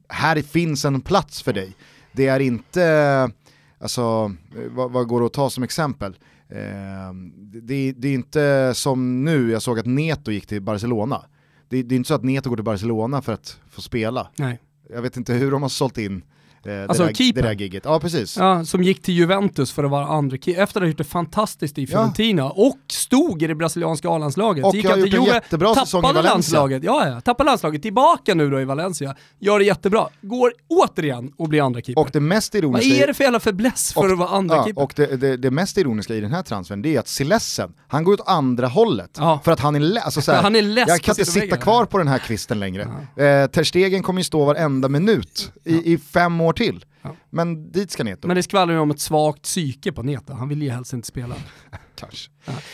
här 0.10 0.42
finns 0.42 0.86
en 0.86 1.02
plats 1.02 1.42
för 1.42 1.54
dig. 1.54 1.76
Det 2.12 2.28
är 2.28 2.40
inte, 2.40 3.32
alltså, 3.80 4.32
vad, 4.70 4.92
vad 4.92 5.08
går 5.08 5.20
det 5.20 5.26
att 5.26 5.34
ta 5.34 5.50
som 5.50 5.64
exempel? 5.64 6.18
Eh, 6.50 7.14
det, 7.62 7.92
det 7.92 8.08
är 8.08 8.14
inte 8.14 8.72
som 8.76 9.24
nu, 9.24 9.52
jag 9.52 9.62
såg 9.62 9.80
att 9.80 9.86
Neto 9.86 10.32
gick 10.32 10.46
till 10.48 10.62
Barcelona. 10.62 11.22
Det, 11.70 11.84
det 11.84 11.96
är 11.96 11.98
inte 11.98 12.08
så 12.08 12.14
att 12.14 12.24
Neto 12.24 12.50
går 12.50 12.56
till 12.58 12.64
Barcelona 12.66 13.22
för 13.22 13.34
att 13.34 13.60
få 13.70 13.82
spela. 13.82 14.28
Nej. 14.36 14.60
Jag 14.90 15.02
vet 15.02 15.18
inte 15.18 15.34
hur 15.34 15.52
de 15.52 15.62
har 15.62 15.70
sålt 15.70 15.98
in 15.98 16.24
eh, 16.66 16.84
Alltså, 16.90 17.04
det, 17.04 17.12
där, 17.14 17.34
det 17.34 17.42
där 17.42 17.52
gigget. 17.54 17.84
Ja, 17.86 18.00
precis. 18.00 18.38
Ja, 18.38 18.66
som 18.66 18.84
gick 18.84 19.02
till 19.02 19.14
Juventus 19.14 19.72
för 19.72 19.84
att 19.84 19.92
vara 19.92 20.06
andra 20.08 20.38
keeper, 20.38 20.64
efter 20.64 20.80
att 20.80 20.84
ha 20.84 20.88
gjort 20.88 20.98
det 20.98 21.04
fantastiskt 21.04 21.78
i 21.78 21.88
Fiorentina 21.88 22.50
och 22.52 22.78
stod 22.92 23.44
i 23.44 23.48
det 23.48 23.56
brasilianska 23.56 24.10
A-landslaget. 24.10 24.66
Och 24.66 24.76
gick 24.76 24.86
har 24.86 24.92
han 24.92 25.02
till 25.04 25.14
gjort 25.14 25.20
en 25.20 25.26
Juve, 25.26 25.36
jättebra 25.36 25.76
säsong 25.76 26.00
i 26.00 26.04
Valencia. 26.04 26.32
landslaget, 26.34 26.84
ja, 26.84 27.08
ja, 27.10 27.22
tappade 27.22 27.50
landslaget, 27.50 27.82
tillbaka 27.82 28.34
nu 28.34 28.50
då 28.50 28.62
i 28.62 28.66
Valencia, 28.66 29.16
gör 29.40 29.60
det 29.60 29.66
jättebra, 29.66 30.08
går 30.22 30.52
återigen 30.68 31.32
och 31.38 31.50
blir 31.50 31.62
andra 31.66 31.82
keeper. 31.82 32.02
Och 32.02 32.10
det 32.14 32.20
mest 32.20 32.54
Vad 32.54 32.64
ironiska 32.64 33.04
är 33.04 33.08
det 33.08 33.14
för 33.14 33.24
jävla 33.24 33.40
fäbless 33.40 33.94
för 33.94 34.06
och- 34.06 34.12
att 34.12 34.18
vara 34.18 34.30
andra 34.30 34.56
ja, 34.56 34.64
keeper? 34.64 34.82
och 34.82 34.94
det, 34.96 35.16
det, 35.18 35.38
det 35.38 35.52
mest 35.52 35.78
ironiska 35.78 36.16
i 36.16 36.22
den 36.22 36.32
här 36.32 36.44
transfern 36.44 36.82
det 36.82 36.96
är 36.96 37.00
att 37.00 37.08
Silessen, 37.08 37.74
han 37.88 38.04
går 38.04 38.14
åt 38.14 38.22
andra 38.28 38.68
hållet. 38.68 39.12
Ja. 39.18 39.42
För 39.44 39.52
att 39.52 39.60
han 39.60 39.76
är, 39.76 40.00
alltså 40.00 40.22
så 40.22 40.32
här, 40.32 40.42
Han 40.46 40.56
är 40.56 40.62
less 40.62 40.86
jag 40.88 41.02
kan 41.02 41.12
inte 41.14 41.26
sitta 41.26 41.40
väggar. 41.46 41.58
kvar 41.58 41.86
på 41.86 41.98
den 41.98 42.08
här 42.08 42.18
kvisten 42.18 42.60
längre. 42.60 42.82
Eh, 42.84 43.48
Ter 43.48 43.64
Stegen 43.64 44.04
kommer 44.04 44.20
ju 44.20 44.24
stå 44.24 44.46
varenda 44.46 44.90
minut 44.90 45.52
i, 45.64 45.94
i 45.94 45.98
fem 45.98 46.42
år 46.42 46.54
till. 46.56 46.86
Ja. 47.02 47.16
Men 47.30 47.72
dit 47.72 47.92
ska 47.92 48.04
Neto. 48.04 48.28
Men 48.28 48.36
det 48.36 48.44
skvallrar 48.44 48.74
ju 48.74 48.80
om 48.80 48.92
ett 48.92 49.00
svagt 49.00 49.42
psyke 49.42 49.92
på 49.92 50.04
Neta, 50.04 50.34
han 50.34 50.50
vill 50.50 50.62
ju 50.62 50.70
helst 50.70 50.94
inte 50.94 51.08
spela. 51.08 51.36
Kanske. 51.96 52.32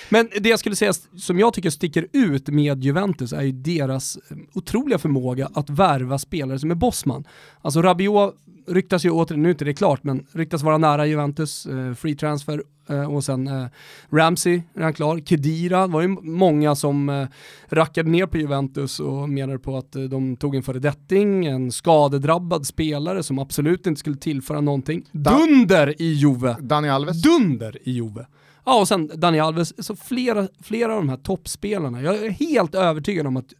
Men 0.09 0.29
det 0.41 0.49
jag 0.49 0.59
skulle 0.59 0.75
säga 0.75 0.93
som 1.17 1.39
jag 1.39 1.53
tycker 1.53 1.69
sticker 1.69 2.07
ut 2.13 2.47
med 2.47 2.83
Juventus 2.83 3.33
är 3.33 3.41
ju 3.41 3.51
deras 3.51 4.17
eh, 4.17 4.37
otroliga 4.53 4.97
förmåga 4.97 5.49
att 5.53 5.69
värva 5.69 6.19
spelare 6.19 6.59
som 6.59 6.71
är 6.71 6.75
bossman. 6.75 7.23
Alltså 7.61 7.81
Rabiot 7.81 8.35
ryktas 8.67 9.05
ju 9.05 9.09
återigen, 9.09 9.41
nu 9.41 9.49
är 9.49 9.51
inte 9.51 9.65
det 9.65 9.73
klart, 9.73 10.03
men 10.03 10.25
ryktas 10.31 10.63
vara 10.63 10.77
nära 10.77 11.05
Juventus, 11.05 11.65
eh, 11.65 11.93
free 11.93 12.15
transfer 12.15 12.63
eh, 12.89 13.13
och 13.13 13.23
sen 13.23 13.47
eh, 13.47 13.65
Ramsey 14.09 14.61
han 14.75 14.93
klar. 14.93 15.19
Kedira 15.19 15.87
var 15.87 16.01
ju 16.01 16.07
många 16.21 16.75
som 16.75 17.09
eh, 17.09 17.27
rackade 17.69 18.09
ner 18.09 18.25
på 18.25 18.37
Juventus 18.37 18.99
och 18.99 19.29
menade 19.29 19.59
på 19.59 19.77
att 19.77 19.95
eh, 19.95 20.03
de 20.03 20.35
tog 20.37 20.55
en 20.55 20.63
föredetting, 20.63 21.45
en 21.45 21.71
skadedrabbad 21.71 22.67
spelare 22.67 23.23
som 23.23 23.39
absolut 23.39 23.87
inte 23.87 23.99
skulle 23.99 24.17
tillföra 24.17 24.61
någonting. 24.61 25.05
Dunder 25.11 26.01
i 26.01 26.13
Juve! 26.13 26.55
Dani 26.59 26.89
Alves? 26.89 27.21
Dunder 27.21 27.77
i 27.83 27.91
Juve! 27.91 28.25
Ja, 28.65 28.79
och 28.79 28.87
sen 28.87 29.11
Dani 29.15 29.39
Alves, 29.39 29.85
så 29.85 29.95
flera, 29.95 30.47
flera 30.63 30.93
av 30.93 30.99
de 30.99 31.09
här 31.09 31.17
toppspelarna. 31.17 32.01
Jag 32.01 32.15
är 32.15 32.29
helt 32.29 32.75
övertygad 32.75 33.27
om 33.27 33.37
att... 33.37 33.53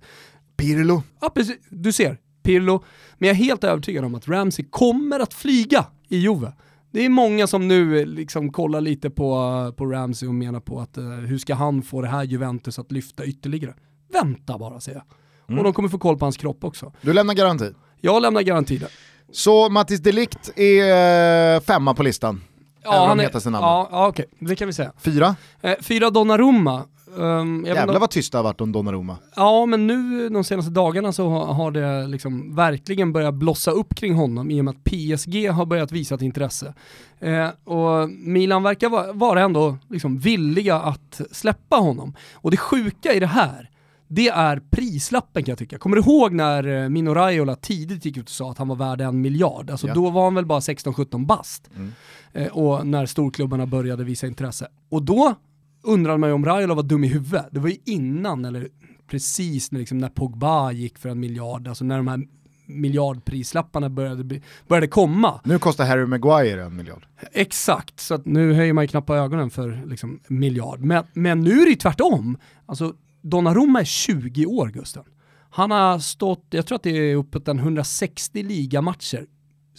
Pirlo? 0.58 1.04
Ja, 1.22 1.30
precis. 1.30 1.58
Du 1.70 1.92
ser, 1.92 2.18
Pirlo. 2.44 2.84
Men 3.18 3.28
jag 3.28 3.34
är 3.34 3.44
helt 3.44 3.64
övertygad 3.64 4.06
om 4.06 4.16
att 4.16 4.28
Ramsey 4.28 4.66
kommer 4.70 5.20
att 5.20 5.34
flyga 5.34 5.86
i 6.10 6.18
Juve. 6.18 6.54
Det 6.92 7.06
är 7.06 7.10
många 7.10 7.48
som 7.48 7.68
nu 7.68 8.06
liksom 8.06 8.52
kollar 8.52 8.82
lite 8.82 9.10
på, 9.10 9.74
på 9.78 9.86
Ramsey 9.86 10.30
och 10.30 10.36
menar 10.36 10.60
på 10.60 10.80
att 10.80 10.98
uh, 10.98 11.10
hur 11.10 11.38
ska 11.38 11.56
han 11.56 11.82
få 11.82 12.02
det 12.02 12.08
här 12.08 12.24
Juventus 12.24 12.80
att 12.80 12.92
lyfta 12.92 13.26
ytterligare? 13.26 13.74
Vänta 14.14 14.58
bara 14.58 14.80
säger 14.80 14.98
jag. 14.98 15.06
Mm. 15.50 15.60
Och 15.60 15.64
de 15.64 15.74
kommer 15.74 15.90
få 15.90 16.00
koll 16.00 16.18
på 16.18 16.26
hans 16.26 16.38
kropp 16.38 16.64
också. 16.64 16.94
Du 17.02 17.14
lämnar 17.14 17.34
garanti? 17.34 17.74
Jag 18.02 18.22
lämnar 18.22 18.42
garanti 18.42 18.78
där. 18.78 18.90
Så 19.32 19.70
Mattis 19.70 20.00
Delikt 20.00 20.52
är 20.56 21.56
eh, 21.56 21.62
femma 21.62 21.94
på 21.94 22.04
listan? 22.04 22.42
Ja, 22.84 23.08
han 23.08 23.20
är, 23.20 23.30
ja, 23.34 23.90
ja 23.92 24.08
okej, 24.08 24.26
det 24.40 24.56
kan 24.56 24.68
vi 24.68 24.74
säga. 24.74 24.92
Fyra? 24.98 25.36
Eh, 25.62 25.76
fyra 25.82 26.10
Donnarumma. 26.10 26.84
Um, 27.16 27.66
Jävlar 27.66 28.00
vad 28.00 28.10
tyst 28.10 28.32
det 28.32 28.38
har 28.38 28.44
varit 28.44 28.62
om 28.62 28.72
Donnarumma. 28.72 29.18
Ja, 29.36 29.66
men 29.66 29.88
nu 29.88 30.30
de 30.30 30.44
senaste 30.44 30.72
dagarna 30.72 31.12
så 31.12 31.30
har 31.30 31.72
det 31.72 32.08
liksom 32.08 32.56
verkligen 32.56 33.14
börjat 33.14 33.34
blossa 33.34 33.72
upp 33.72 33.96
kring 33.96 34.14
honom 34.14 34.52
i 34.52 34.62
och 34.62 34.66
med 34.66 34.72
att 34.72 34.84
PSG 34.84 35.50
har 35.50 35.66
börjat 35.66 35.92
visa 35.92 36.16
ett 36.16 36.22
intresse. 36.22 36.74
Eh, 37.20 37.50
och 37.64 38.10
Milan 38.10 38.64
verkar 38.64 38.90
vara, 38.90 39.14
vara 39.14 39.42
ändå 39.42 39.78
liksom 39.90 40.20
villiga 40.20 40.76
att 40.76 41.22
släppa 41.32 41.76
honom. 41.76 42.14
Och 42.34 42.52
det 42.52 42.58
sjuka 42.58 43.14
i 43.14 43.20
det 43.20 43.28
här, 43.28 43.70
det 44.08 44.30
är 44.30 44.62
prislappen 44.70 45.44
kan 45.44 45.52
jag 45.52 45.60
tycka. 45.60 45.78
Kommer 45.78 45.96
du 45.96 46.02
ihåg 46.02 46.34
när 46.34 46.84
eh, 46.84 46.90
Mino 46.90 47.14
Raiola 47.14 47.56
tidigt 47.56 48.06
gick 48.06 48.18
ut 48.18 48.26
och 48.26 48.30
sa 48.30 48.52
att 48.52 48.58
han 48.58 48.68
var 48.68 48.76
värd 48.76 49.02
en 49.02 49.22
miljard? 49.22 49.70
Alltså 49.70 49.88
ja. 49.88 49.94
då 49.94 50.10
var 50.10 50.24
han 50.24 50.36
väl 50.36 50.46
bara 50.46 50.60
16-17 50.60 51.26
bast. 51.26 51.70
Mm. 51.76 51.92
Eh, 52.34 52.48
och 52.48 52.88
när 52.88 53.06
storklubbarna 53.06 53.66
började 53.66 54.04
visa 54.04 54.28
intresse. 54.28 54.68
Och 54.90 55.04
då 55.04 55.36
undrade 55.84 56.18
man 56.18 56.30
ju 56.30 56.34
om 56.34 56.46
Raiola 56.46 56.74
var 56.74 56.84
dum 56.84 57.04
i 57.04 57.08
huvudet. 57.08 57.46
Det 57.52 57.60
var 57.60 57.70
ju 57.70 57.78
innan, 57.86 58.46
eller 58.46 58.68
precis 59.08 59.72
när, 59.72 59.80
liksom, 59.80 59.98
när 59.98 60.10
Pogba 60.10 60.72
gick 60.72 60.98
för 60.98 61.10
en 61.10 61.20
miljard, 61.20 61.68
alltså 61.68 61.86
när 61.86 61.98
de 61.98 62.08
här 62.08 62.20
miljardprislapparna 62.66 63.90
började, 63.90 64.42
började 64.68 64.88
komma. 64.88 65.42
Nu 65.44 65.60
kostar 65.60 65.86
Harry 65.86 66.06
Maguire 66.06 66.64
en 66.64 66.76
miljard. 66.76 67.06
Exakt, 67.32 68.00
så 68.00 68.14
att 68.14 68.26
nu 68.26 68.54
höjer 68.54 68.74
man 68.74 68.84
ju 68.84 68.88
knappt 68.88 69.10
ögonen 69.10 69.50
för 69.50 69.84
liksom, 69.86 70.20
miljard. 70.28 70.80
Men, 70.80 71.04
men 71.14 71.42
nu 71.42 71.52
är 71.52 71.66
det 71.66 71.70
ju 71.70 71.76
tvärtom. 71.76 72.38
Alltså, 72.66 72.94
Donnarumma 73.22 73.80
är 73.80 73.86
20 73.86 74.46
år 74.46 74.68
Gusten. 74.68 75.04
Han 75.50 75.72
har 75.72 76.00
stått, 76.00 76.46
jag 76.50 76.66
tror 76.66 76.76
att 76.76 76.84
det 76.84 76.90
är 76.90 77.16
uppåt 77.16 77.48
en 77.48 77.60
160 77.60 78.44
ligamatcher. 78.44 79.26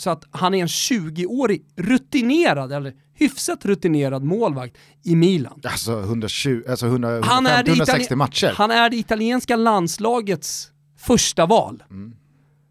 Så 0.03 0.11
att 0.11 0.25
han 0.31 0.55
är 0.55 0.59
en 0.59 0.67
20-årig 0.67 1.65
rutinerad, 1.77 2.73
eller 2.73 2.93
hyfsat 3.15 3.65
rutinerad 3.65 4.23
målvakt 4.23 4.77
i 5.05 5.17
Milan. 5.17 5.61
Alltså 5.65 6.01
120, 6.01 6.63
alltså 6.69 6.87
100, 6.87 7.09
han 7.09 7.47
150, 7.47 7.71
160 7.71 8.17
matcher. 8.17 8.53
Han 8.57 8.71
är 8.71 8.91
det 8.91 8.97
italienska 8.97 9.57
landslagets 9.57 10.69
första 10.99 11.47
val. 11.47 11.83
Mm. 11.91 12.13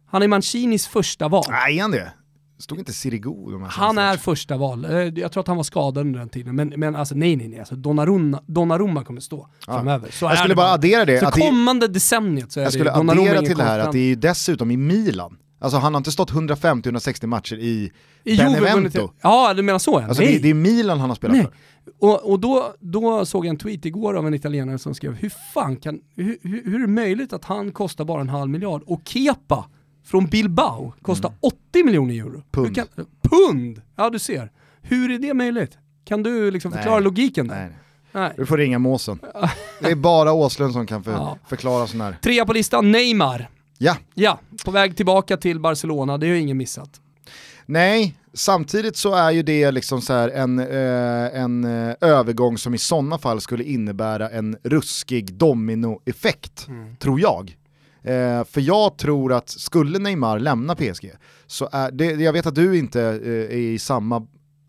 Han 0.08 0.22
är 0.22 0.28
Mancinis 0.28 0.88
första 0.88 1.28
val. 1.28 1.46
Nej, 1.50 1.78
är 1.78 1.82
han 1.82 1.92
det? 1.92 2.12
Stod 2.60 2.80
inte 2.80 2.94
Sirigu 2.94 3.52
de 3.52 3.68
Han 3.70 3.98
är 3.98 4.18
första 4.18 4.58
val. 4.58 4.86
Eh, 4.86 4.92
jag 4.92 5.32
tror 5.32 5.42
att 5.42 5.48
han 5.48 5.58
var 5.58 5.64
skadad 5.64 6.06
under 6.06 6.20
den 6.20 6.30
tiden. 6.30 6.56
Men, 6.56 6.74
men 6.78 6.96
alltså 6.96 7.16
nej 7.16 7.36
nej 7.36 7.48
nej, 7.48 7.60
alltså 7.60 7.76
Donnarumma, 7.76 8.44
Donnarumma 8.48 9.04
kommer 9.04 9.22
stå 9.22 9.48
ja. 9.68 9.74
framöver. 9.74 10.12
Så 10.12 10.26
jag 10.26 10.38
skulle 10.38 10.56
bara 10.56 10.72
addera 10.72 11.06
det. 11.06 11.20
Så 11.20 11.32
kommande 11.32 11.88
det, 11.88 11.94
decenniet 11.94 12.52
så 12.52 12.60
är 12.60 12.64
jag 12.64 12.68
det 12.68 12.74
skulle 12.74 12.92
addera 12.92 13.42
till 13.42 13.58
det 13.58 13.64
här 13.64 13.80
att 13.80 13.92
det 13.92 14.00
är 14.00 14.08
ju 14.08 14.16
dessutom 14.16 14.72
i 14.72 14.78
Milan. 14.78 15.38
Alltså 15.62 15.78
han 15.78 15.94
har 15.94 15.98
inte 15.98 16.12
stått 16.12 16.32
150-160 16.32 17.28
matcher 17.28 17.56
i, 17.56 17.92
I 18.24 18.38
Benevento. 18.38 19.12
Ja, 19.22 19.54
du 19.54 19.62
menar 19.62 19.80
så 19.80 20.00
ja. 20.02 20.08
Alltså 20.08 20.24
det, 20.24 20.38
det, 20.38 20.50
är 20.50 20.54
Milan 20.54 21.00
han 21.00 21.10
har 21.10 21.16
spelat 21.16 21.38
Nej. 21.38 21.46
för. 21.46 21.54
Och, 22.00 22.32
och 22.32 22.40
då, 22.40 22.74
då 22.80 23.26
såg 23.26 23.46
jag 23.46 23.50
en 23.50 23.58
tweet 23.58 23.86
igår 23.86 24.14
av 24.14 24.28
en 24.28 24.34
italienare 24.34 24.80
som 24.80 24.96
skrev, 24.96 25.14
hur 25.14 25.32
fan 25.54 25.76
kan, 25.76 26.00
hur, 26.16 26.38
hur, 26.42 26.64
hur 26.66 26.76
är 26.76 26.80
det 26.80 26.88
möjligt 26.88 27.34
att 27.34 27.46
han 27.46 27.72
kostar 27.72 28.06
bara 28.06 28.22
en 28.22 28.30
halv 28.30 28.50
miljard 28.50 28.84
och 28.86 29.02
Kepa 29.06 29.66
från 30.06 30.26
Bilbao 30.26 30.94
kostar 31.02 31.30
mm. 31.30 31.40
80 31.70 31.84
miljoner 31.84 32.16
euro? 32.16 32.44
Pund. 32.52 32.76
Kan, 32.76 32.88
pund! 33.22 33.82
Ja 33.96 34.10
du 34.10 34.20
ser. 34.20 34.52
Hur 34.82 35.12
är 35.12 35.20
det 35.20 35.34
möjligt? 35.34 35.78
Kan 36.06 36.24
du 36.24 36.52
liksom 36.52 36.72
förklara 36.72 36.96
Nej. 36.96 37.04
logiken 37.04 37.48
där? 37.48 37.56
Nej. 37.56 37.78
Nej. 38.12 38.34
Du 38.38 38.46
får 38.46 38.58
ringa 38.58 38.80
Måsen. 38.80 39.20
Det 39.80 39.92
är 39.92 39.96
bara 39.96 40.34
Åslund 40.34 40.74
som 40.74 40.88
kan 40.88 41.04
för, 41.04 41.12
ja. 41.12 41.38
förklara 41.48 41.88
sån 41.88 42.02
här. 42.02 42.18
Trea 42.22 42.46
på 42.46 42.54
listan, 42.54 42.92
Neymar. 42.92 43.50
Ja. 43.84 43.98
Ja, 44.14 44.40
på 44.66 44.72
väg 44.72 44.98
tillbaka 44.98 45.38
till 45.38 45.60
Barcelona, 45.60 46.18
det 46.18 46.28
har 46.28 46.34
ju 46.34 46.40
ingen 46.40 46.58
missat. 46.58 47.02
Nej, 47.66 48.16
samtidigt 48.34 48.98
så 48.98 49.16
är 49.16 49.32
ju 49.32 49.44
det 49.44 49.72
liksom 49.72 50.02
så 50.02 50.14
en, 50.14 50.60
eh, 50.60 51.42
en 51.42 51.64
eh, 51.64 51.96
övergång 52.02 52.58
som 52.58 52.74
i 52.74 52.78
sådana 52.78 53.18
fall 53.18 53.42
skulle 53.42 53.64
innebära 53.64 54.30
en 54.30 54.58
ruskig 54.64 55.34
dominoeffekt, 55.34 56.68
mm. 56.68 56.96
tror 56.96 57.20
jag. 57.20 57.58
Eh, 58.04 58.44
för 58.44 58.62
jag 58.62 58.98
tror 58.98 59.34
att 59.34 59.50
skulle 59.50 60.00
Neymar 60.00 60.40
lämna 60.40 60.76
PSG, 60.76 61.12
så 61.48 61.70
är 61.72 61.92
det, 61.92 62.06
jag 62.06 62.34
vet 62.34 62.46
att 62.46 62.56
du 62.56 62.78
inte 62.78 63.02
eh, 63.02 63.58
är 63.58 63.72
i 63.74 63.80
samma, 63.80 64.16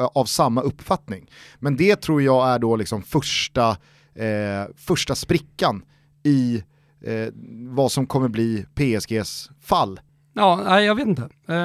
eh, 0.00 0.06
av 0.06 0.24
samma 0.24 0.60
uppfattning, 0.60 1.30
men 1.58 1.76
det 1.76 1.96
tror 1.96 2.22
jag 2.22 2.48
är 2.48 2.58
då 2.58 2.76
liksom 2.76 3.02
första, 3.02 3.70
eh, 4.14 4.74
första 4.76 5.14
sprickan 5.14 5.82
i 6.22 6.62
eh, 7.04 7.28
vad 7.68 7.92
som 7.92 8.06
kommer 8.06 8.28
bli 8.28 8.66
PSGs 8.74 9.50
fall. 9.62 10.00
Ja, 10.34 10.60
nej, 10.64 10.84
jag 10.84 10.94
vet 10.94 11.06
inte. 11.06 11.28
Uh, 11.50 11.56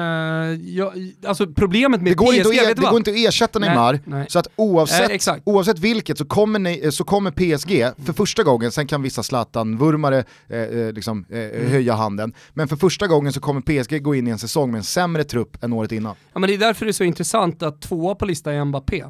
jag, 0.70 0.92
alltså 1.26 1.46
problemet 1.46 2.02
med 2.02 2.12
det 2.12 2.14
går 2.14 2.26
PSG, 2.26 2.36
inte 2.36 2.70
att, 2.70 2.76
Det 2.76 2.82
går 2.82 2.96
inte 2.96 3.10
att 3.10 3.16
ersätta 3.16 3.58
Neymar, 3.58 3.92
nej, 3.92 4.02
nej. 4.04 4.26
så 4.28 4.38
att 4.38 4.48
oavsett, 4.56 5.26
nej, 5.26 5.42
oavsett 5.44 5.78
vilket 5.78 6.18
så 6.18 6.24
kommer, 6.24 6.90
så 6.90 7.04
kommer 7.04 7.30
PSG 7.30 8.04
för 8.04 8.12
första 8.12 8.42
gången, 8.42 8.72
sen 8.72 8.86
kan 8.86 9.02
vissa 9.02 9.22
Zlatan-vurmare 9.22 10.24
eh, 10.48 10.58
eh, 10.58 10.92
liksom, 10.92 11.24
eh, 11.30 11.38
mm. 11.38 11.70
höja 11.70 11.94
handen, 11.94 12.32
men 12.54 12.68
för 12.68 12.76
första 12.76 13.06
gången 13.06 13.32
så 13.32 13.40
kommer 13.40 13.60
PSG 13.60 14.02
gå 14.02 14.14
in 14.14 14.28
i 14.28 14.30
en 14.30 14.38
säsong 14.38 14.70
med 14.70 14.78
en 14.78 14.84
sämre 14.84 15.24
trupp 15.24 15.64
än 15.64 15.72
året 15.72 15.92
innan. 15.92 16.14
Ja, 16.32 16.38
men 16.38 16.48
det 16.48 16.54
är 16.54 16.58
därför 16.58 16.84
det 16.84 16.90
är 16.90 16.92
så 16.92 17.04
intressant 17.04 17.62
att 17.62 17.80
tvåa 17.80 18.14
på 18.14 18.26
listan 18.26 18.54
är 18.54 18.64
Mbappé, 18.64 19.00
eh, 19.00 19.08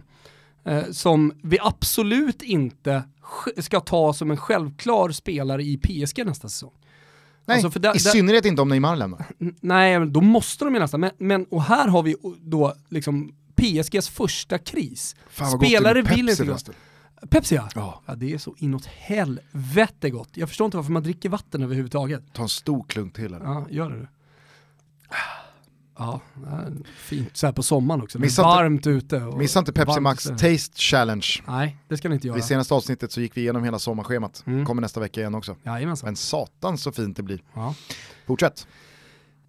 som 0.91 1.33
vi 1.43 1.59
absolut 1.61 2.43
inte 2.43 3.03
ska 3.59 3.81
ta 3.81 4.13
som 4.13 4.31
en 4.31 4.37
självklar 4.37 5.11
spelare 5.11 5.63
i 5.63 5.79
PSG 5.79 6.27
nästa 6.27 6.49
säsong. 6.49 6.73
Nej, 7.45 7.65
alltså 7.65 7.81
där, 7.81 7.97
i 7.97 7.99
synnerhet 7.99 8.45
inte 8.45 8.63
om 8.63 8.69
Neymar 8.69 8.97
lämnar. 8.97 9.27
Nej, 9.61 10.07
då 10.07 10.21
måste 10.21 10.65
de 10.65 10.75
ju 10.75 10.81
nästan. 10.81 11.01
Men, 11.01 11.11
men, 11.19 11.45
och 11.45 11.63
här 11.63 11.89
har 11.89 12.03
vi 12.03 12.17
då 12.41 12.75
liksom 12.89 13.33
PSGs 13.57 14.09
första 14.09 14.59
kris. 14.59 15.17
Fan, 15.29 15.51
Spelare 15.51 16.03
vill 16.03 16.29
inte. 16.29 16.57
Pepsi 17.29 17.55
ja. 17.55 17.69
ja. 17.75 18.03
ja. 18.07 18.15
det 18.15 18.35
är 18.35 18.39
så 18.39 18.55
inåt 18.59 18.87
helvete 18.87 20.11
gott. 20.11 20.29
Jag 20.35 20.49
förstår 20.49 20.65
inte 20.65 20.77
varför 20.77 20.93
man 20.93 21.03
dricker 21.03 21.29
vatten 21.29 21.63
överhuvudtaget. 21.63 22.23
Ta 22.33 22.43
en 22.43 22.49
stor 22.49 22.85
klunk 22.89 23.15
till. 23.15 23.25
Eller? 23.25 23.45
Ja, 23.45 23.67
gör 23.71 23.91
det. 23.91 24.09
Ja, 25.99 26.21
fint 26.97 27.37
så 27.37 27.47
här 27.47 27.53
på 27.53 27.63
sommaren 27.63 28.03
också. 28.03 28.19
Missa 28.19 28.43
varmt 28.43 28.87
inte, 28.87 28.91
ute. 28.91 29.21
missa 29.21 29.59
inte 29.59 29.73
Pepsi 29.73 30.01
Max 30.01 30.25
Taste 30.25 30.81
Challenge. 30.81 31.27
Nej, 31.47 31.77
det 31.89 31.97
ska 31.97 32.09
ni 32.09 32.15
inte 32.15 32.27
göra. 32.27 32.39
I 32.39 32.43
senaste 32.43 32.75
avsnittet 32.75 33.13
så 33.13 33.21
gick 33.21 33.37
vi 33.37 33.41
igenom 33.41 33.65
hela 33.65 33.79
sommarschemat. 33.79 34.43
Mm. 34.47 34.67
Kommer 34.67 34.83
nästa 34.83 35.01
vecka 35.01 35.21
igen 35.21 35.35
också. 35.35 35.57
Jajamensan. 35.63 36.07
Men 36.07 36.17
satan 36.17 36.79
så 36.79 36.93
fint 36.93 37.17
det 37.17 37.23
blir. 37.23 37.43
Ja. 37.55 37.75
Fortsätt. 38.27 38.67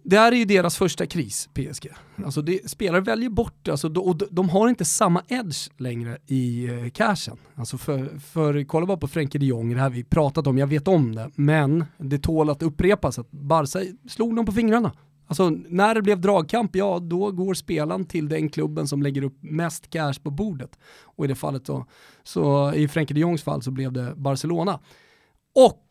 Det 0.02 0.18
här 0.18 0.32
är 0.32 0.36
ju 0.36 0.44
deras 0.44 0.76
första 0.76 1.06
kris, 1.06 1.48
PSG. 1.54 1.88
Alltså 2.24 2.42
det, 2.42 2.70
spelare 2.70 3.00
väljer 3.00 3.30
bort, 3.30 3.68
alltså, 3.68 3.86
och 3.86 4.16
de, 4.16 4.26
de 4.30 4.48
har 4.48 4.68
inte 4.68 4.84
samma 4.84 5.22
edge 5.28 5.70
längre 5.76 6.18
i 6.26 6.64
eh, 6.64 6.90
cashen. 6.90 7.36
Alltså 7.54 7.78
för, 7.78 8.18
för 8.18 8.64
kolla 8.64 8.86
bara 8.86 8.96
på 8.96 9.08
Frenkie 9.08 9.38
de 9.38 9.46
Jong, 9.46 9.74
det 9.74 9.80
här 9.80 9.90
vi 9.90 10.04
pratat 10.04 10.46
om, 10.46 10.58
jag 10.58 10.66
vet 10.66 10.88
om 10.88 11.14
det, 11.14 11.30
men 11.34 11.84
det 11.98 12.18
tål 12.18 12.50
att 12.50 12.62
upprepas 12.62 13.18
att 13.18 13.30
Barca 13.30 13.78
slog 14.08 14.36
dem 14.36 14.46
på 14.46 14.52
fingrarna. 14.52 14.92
Alltså 15.30 15.50
när 15.50 15.94
det 15.94 16.02
blev 16.02 16.20
dragkamp, 16.20 16.76
ja 16.76 16.98
då 16.98 17.30
går 17.30 17.54
spelaren 17.54 18.04
till 18.04 18.28
den 18.28 18.48
klubben 18.48 18.88
som 18.88 19.02
lägger 19.02 19.24
upp 19.24 19.36
mest 19.40 19.90
cash 19.90 20.14
på 20.22 20.30
bordet. 20.30 20.78
Och 21.02 21.24
i 21.24 21.28
det 21.28 21.34
fallet 21.34 21.66
så, 21.66 21.86
så 22.22 22.72
i 22.74 22.88
Frenkie 22.88 23.14
de 23.14 23.20
Jongs 23.20 23.42
fall 23.42 23.62
så 23.62 23.70
blev 23.70 23.92
det 23.92 24.14
Barcelona. 24.16 24.80
Och 25.54 25.86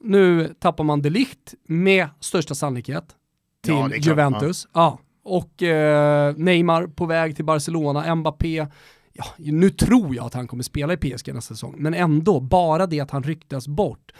nu 0.00 0.54
tappar 0.58 0.84
man 0.84 1.02
Delicht 1.02 1.54
med 1.64 2.08
största 2.20 2.54
sannolikhet 2.54 3.16
till 3.62 3.74
ja, 3.74 3.96
Juventus. 3.96 4.68
Ja. 4.72 4.80
ja. 4.80 5.00
Och 5.22 5.62
eh, 5.62 6.36
Neymar 6.36 6.86
på 6.86 7.06
väg 7.06 7.36
till 7.36 7.44
Barcelona, 7.44 8.14
Mbappé 8.14 8.66
ja, 9.12 9.24
nu 9.38 9.70
tror 9.70 10.16
jag 10.16 10.26
att 10.26 10.34
han 10.34 10.46
kommer 10.46 10.62
spela 10.62 10.92
i 10.92 10.96
PSG 10.96 11.34
nästa 11.34 11.54
säsong, 11.54 11.74
men 11.78 11.94
ändå, 11.94 12.40
bara 12.40 12.86
det 12.86 13.00
att 13.00 13.10
han 13.10 13.22
ryktas 13.22 13.68
bort, 13.68 14.12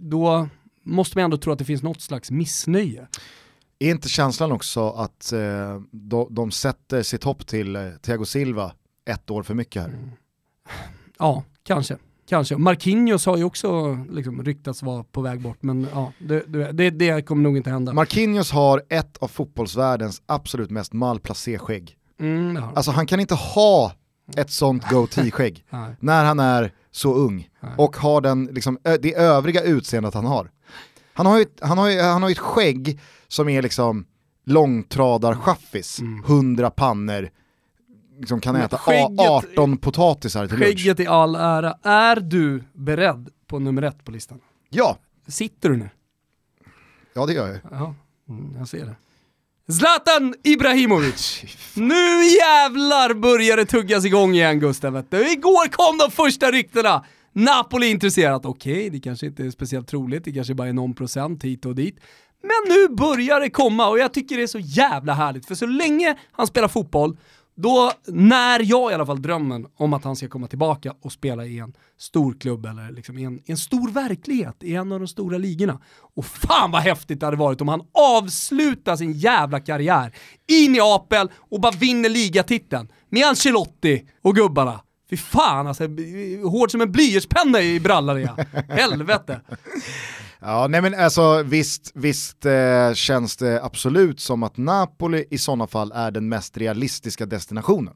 då 0.00 0.48
måste 0.82 1.18
man 1.18 1.24
ändå 1.24 1.36
tro 1.36 1.52
att 1.52 1.58
det 1.58 1.64
finns 1.64 1.82
något 1.82 2.00
slags 2.00 2.30
missnöje. 2.30 3.08
Är 3.78 3.90
inte 3.90 4.08
känslan 4.08 4.52
också 4.52 4.90
att 4.90 5.32
eh, 5.32 5.80
de, 5.90 6.26
de 6.30 6.50
sätter 6.50 7.02
sitt 7.02 7.24
hopp 7.24 7.46
till 7.46 7.76
eh, 7.76 7.82
Thiago 8.02 8.24
Silva 8.24 8.72
ett 9.10 9.30
år 9.30 9.42
för 9.42 9.54
mycket 9.54 9.82
här? 9.82 9.88
Mm. 9.88 10.10
Ja, 11.18 11.42
kanske. 11.62 11.96
Kanske. 12.28 12.56
Marquinhos 12.56 13.26
har 13.26 13.36
ju 13.36 13.44
också 13.44 13.98
liksom, 14.10 14.44
ryktats 14.44 14.82
vara 14.82 15.04
på 15.04 15.20
väg 15.20 15.40
bort, 15.40 15.62
men 15.62 15.86
ja, 15.92 16.12
det, 16.18 16.72
det, 16.72 16.90
det 16.90 17.22
kommer 17.22 17.42
nog 17.42 17.56
inte 17.56 17.70
hända. 17.70 17.92
Marquinhos 17.92 18.50
har 18.52 18.82
ett 18.88 19.16
av 19.16 19.28
fotbollsvärldens 19.28 20.22
absolut 20.26 20.70
mest 20.70 20.92
malplacé-skägg. 20.92 21.96
Mm, 22.20 22.62
alltså 22.74 22.90
han 22.90 23.06
kan 23.06 23.20
inte 23.20 23.34
ha 23.34 23.92
ett 24.36 24.50
sånt 24.50 24.88
goatee-skägg 24.90 25.64
när 26.00 26.24
han 26.24 26.40
är 26.40 26.72
så 26.90 27.14
ung 27.14 27.48
Nej. 27.60 27.72
och 27.76 27.96
har 27.96 28.20
den, 28.20 28.44
liksom, 28.44 28.78
det 29.00 29.14
övriga 29.14 29.62
utseendet 29.62 30.14
han 30.14 30.26
har. 30.26 30.50
Han 31.16 31.26
har 31.26 31.38
ju, 31.38 31.46
han 31.60 31.78
har 31.78 31.90
ju, 31.90 32.00
han 32.00 32.22
har 32.22 32.30
ett 32.30 32.38
skägg 32.38 33.00
som 33.28 33.48
är 33.48 33.62
liksom 33.62 34.06
långtradarchaffis, 34.44 36.00
mm. 36.00 36.24
100 36.24 36.70
pannor, 36.70 37.30
liksom 38.18 38.40
kan 38.40 38.56
äta 38.56 38.78
skägget, 38.78 39.20
18 39.20 39.76
potatisar 39.76 40.46
till 40.46 40.58
lunch. 40.58 40.68
Skägget 40.68 41.00
i 41.00 41.06
all 41.06 41.34
ära, 41.34 41.78
är 41.82 42.16
du 42.16 42.64
beredd 42.72 43.28
på 43.46 43.58
nummer 43.58 43.82
ett 43.82 44.04
på 44.04 44.10
listan? 44.10 44.40
Ja. 44.70 44.98
Sitter 45.26 45.68
du 45.68 45.76
nu? 45.76 45.90
Ja 47.14 47.26
det 47.26 47.32
gör 47.32 47.48
jag. 47.48 47.58
Ja, 47.70 47.94
mm, 48.28 48.56
jag 48.58 48.68
ser 48.68 48.86
det. 48.86 48.96
Zlatan 49.72 50.34
Ibrahimovic! 50.42 51.42
Nu 51.74 52.24
jävlar 52.24 53.14
börjar 53.14 53.56
det 53.56 53.66
tuggas 53.66 54.04
igång 54.04 54.34
igen 54.34 54.60
Gustav. 54.60 54.96
Igår 54.96 55.68
kom 55.68 55.98
de 55.98 56.10
första 56.10 56.50
ryktena! 56.50 57.04
Napoli 57.36 57.90
intresserat, 57.90 58.44
okej 58.44 58.72
okay, 58.72 58.90
det 58.90 59.00
kanske 59.00 59.26
inte 59.26 59.44
är 59.44 59.50
speciellt 59.50 59.88
troligt, 59.88 60.24
det 60.24 60.32
kanske 60.32 60.54
bara 60.54 60.68
är 60.68 60.72
någon 60.72 60.94
procent 60.94 61.44
hit 61.44 61.66
och 61.66 61.74
dit. 61.74 62.00
Men 62.42 62.76
nu 62.76 62.88
börjar 62.88 63.40
det 63.40 63.50
komma 63.50 63.88
och 63.88 63.98
jag 63.98 64.14
tycker 64.14 64.36
det 64.36 64.42
är 64.42 64.46
så 64.46 64.58
jävla 64.58 65.14
härligt, 65.14 65.46
för 65.46 65.54
så 65.54 65.66
länge 65.66 66.16
han 66.32 66.46
spelar 66.46 66.68
fotboll 66.68 67.16
då 67.56 67.92
när 68.06 68.60
jag 68.62 68.90
i 68.90 68.94
alla 68.94 69.06
fall 69.06 69.22
drömmen 69.22 69.66
om 69.76 69.92
att 69.92 70.04
han 70.04 70.16
ska 70.16 70.28
komma 70.28 70.46
tillbaka 70.46 70.94
och 71.02 71.12
spela 71.12 71.46
i 71.46 71.58
en 71.58 71.72
stor 71.98 72.36
klubb 72.40 72.66
eller 72.66 72.90
liksom 72.92 73.18
i, 73.18 73.24
en, 73.24 73.38
i 73.38 73.50
en 73.50 73.56
stor 73.56 73.90
verklighet 73.90 74.56
i 74.60 74.74
en 74.74 74.92
av 74.92 74.98
de 75.00 75.08
stora 75.08 75.38
ligorna. 75.38 75.80
Och 76.14 76.24
fan 76.24 76.70
vad 76.70 76.82
häftigt 76.82 77.20
det 77.20 77.26
hade 77.26 77.36
varit 77.36 77.60
om 77.60 77.68
han 77.68 77.82
avslutar 78.18 78.96
sin 78.96 79.12
jävla 79.12 79.60
karriär 79.60 80.12
i 80.46 80.68
Neapel 80.68 81.30
och 81.50 81.60
bara 81.60 81.72
vinner 81.72 82.08
ligatiteln 82.08 82.88
med 83.08 83.26
Ancelotti 83.26 84.06
och 84.22 84.34
gubbarna. 84.34 84.80
Fy 85.10 85.16
fan 85.16 85.66
alltså, 85.66 85.84
hård 86.42 86.70
som 86.70 86.80
en 86.80 86.92
blyertspenna 86.92 87.62
i 87.62 87.80
brallan 87.80 88.22
jag. 88.22 88.46
Helvete. 88.68 89.40
Ja, 90.40 90.66
nej 90.66 90.82
men 90.82 90.94
alltså 90.94 91.42
visst, 91.42 91.92
visst 91.94 92.46
eh, 92.46 92.92
känns 92.94 93.36
det 93.36 93.62
absolut 93.62 94.20
som 94.20 94.42
att 94.42 94.56
Napoli 94.56 95.24
i 95.30 95.38
sådana 95.38 95.66
fall 95.66 95.92
är 95.92 96.10
den 96.10 96.28
mest 96.28 96.56
realistiska 96.56 97.26
destinationen. 97.26 97.94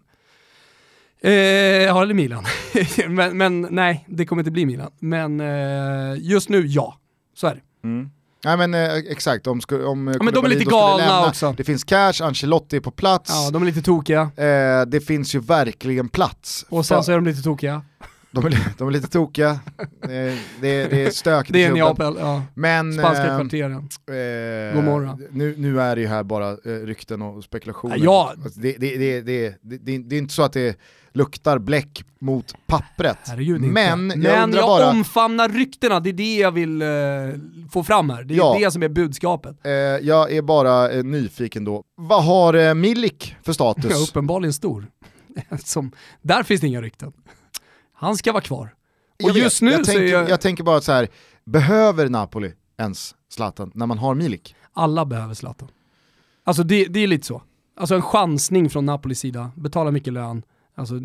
Eh, 1.22 1.32
ja, 1.32 2.02
eller 2.02 2.14
Milan. 2.14 2.44
men, 3.08 3.38
men, 3.38 3.66
nej, 3.70 4.04
det 4.08 4.26
kommer 4.26 4.40
inte 4.40 4.50
bli 4.50 4.66
Milan. 4.66 4.90
Men 4.98 5.40
eh, 5.40 6.16
just 6.18 6.48
nu, 6.48 6.66
ja. 6.66 6.96
Så 7.34 7.46
är 7.46 7.54
det. 7.54 7.88
Mm. 7.88 8.10
Nej 8.44 8.56
men 8.56 8.74
eh, 8.74 8.94
exakt, 8.94 9.46
om, 9.46 9.60
om 9.70 10.14
ja, 10.18 10.22
men 10.22 10.34
de 10.34 10.44
är 10.44 10.48
lite 10.48 10.64
galna 10.64 10.96
lämna, 10.96 11.26
också. 11.26 11.54
Det 11.56 11.64
finns 11.64 11.84
cash, 11.84 12.12
Ancelotti 12.22 12.76
är 12.76 12.80
på 12.80 12.90
plats. 12.90 13.30
Ja, 13.30 13.50
de 13.52 13.62
är 13.62 13.66
lite 13.66 13.82
tokiga. 13.82 14.20
Eh, 14.20 14.86
det 14.86 15.00
finns 15.06 15.34
ju 15.34 15.40
verkligen 15.40 16.08
plats. 16.08 16.66
Och 16.68 16.86
sen 16.86 17.04
så 17.04 17.12
är 17.12 17.16
de 17.16 17.24
lite 17.24 17.42
tokiga. 17.42 17.82
De 18.32 18.46
är, 18.46 18.74
de 18.78 18.88
är 18.88 18.92
lite 18.92 19.08
tokiga, 19.08 19.60
det 20.06 20.14
är, 20.14 20.38
det 20.60 20.68
är, 20.68 20.90
det 20.90 21.06
är 21.06 21.10
stökigt 21.10 21.52
Det 21.52 21.64
är 21.64 21.72
Neapel, 21.72 22.16
ja. 22.18 22.42
Men, 22.54 22.92
Spanska 22.92 23.26
eh, 23.26 23.38
kvarteren. 23.38 23.74
Eh, 23.74 24.74
God 24.74 24.84
morgon. 24.84 25.26
Nu, 25.30 25.54
nu 25.58 25.80
är 25.80 25.96
det 25.96 26.02
ju 26.02 26.08
här 26.08 26.22
bara 26.22 26.50
eh, 26.50 26.56
rykten 26.64 27.22
och 27.22 27.44
spekulationer. 27.44 27.98
Ja. 27.98 28.34
Alltså, 28.44 28.60
det, 28.60 28.76
det, 28.78 28.96
det, 28.96 29.20
det, 29.20 29.54
det, 29.62 29.98
det 29.98 30.16
är 30.16 30.18
inte 30.18 30.34
så 30.34 30.42
att 30.42 30.52
det 30.52 30.76
luktar 31.12 31.58
bläck 31.58 32.04
mot 32.18 32.54
pappret. 32.66 33.18
Herregud, 33.26 33.60
men 33.60 34.10
jag, 34.10 34.22
men 34.22 34.52
jag 34.52 34.66
bara... 34.66 34.90
omfamnar 34.90 35.48
ryktena, 35.48 36.00
det 36.00 36.10
är 36.10 36.12
det 36.12 36.36
jag 36.36 36.52
vill 36.52 36.82
eh, 36.82 36.88
få 37.70 37.84
fram 37.84 38.10
här. 38.10 38.24
Det 38.24 38.34
är 38.34 38.38
ja. 38.38 38.56
det 38.58 38.70
som 38.70 38.82
är 38.82 38.88
budskapet. 38.88 39.56
Eh, 39.64 39.72
jag 39.72 40.32
är 40.32 40.42
bara 40.42 40.90
eh, 40.90 41.04
nyfiken 41.04 41.64
då. 41.64 41.84
Vad 41.96 42.24
har 42.24 42.54
eh, 42.54 42.74
Milik 42.74 43.36
för 43.42 43.52
status? 43.52 43.84
Ja, 43.90 43.96
uppenbarligen 43.96 44.52
stor. 44.52 44.86
som, 45.64 45.92
där 46.22 46.42
finns 46.42 46.60
det 46.60 46.66
inga 46.66 46.82
rykten. 46.82 47.12
Han 47.92 48.16
ska 48.16 48.32
vara 48.32 48.42
kvar. 48.42 48.74
Och 49.22 49.28
jag 49.28 49.36
just 49.36 49.62
vet, 49.62 49.70
nu 49.70 49.76
jag 49.76 49.84
tänker, 49.84 50.02
jag... 50.02 50.30
jag 50.30 50.40
tänker 50.40 50.64
bara 50.64 50.80
så 50.80 50.92
här, 50.92 51.08
behöver 51.44 52.08
Napoli 52.08 52.52
ens 52.78 53.14
Zlatan 53.28 53.70
när 53.74 53.86
man 53.86 53.98
har 53.98 54.14
Milik? 54.14 54.54
Alla 54.72 55.04
behöver 55.04 55.34
Zlatan. 55.34 55.68
Alltså 56.44 56.62
det, 56.62 56.84
det 56.84 57.00
är 57.00 57.06
lite 57.06 57.26
så. 57.26 57.42
Alltså 57.76 57.94
en 57.94 58.02
chansning 58.02 58.70
från 58.70 58.86
Napolis 58.86 59.20
sida, 59.20 59.50
betala 59.56 59.90
mycket 59.90 60.12
lön, 60.12 60.42
Alltså, 60.74 61.00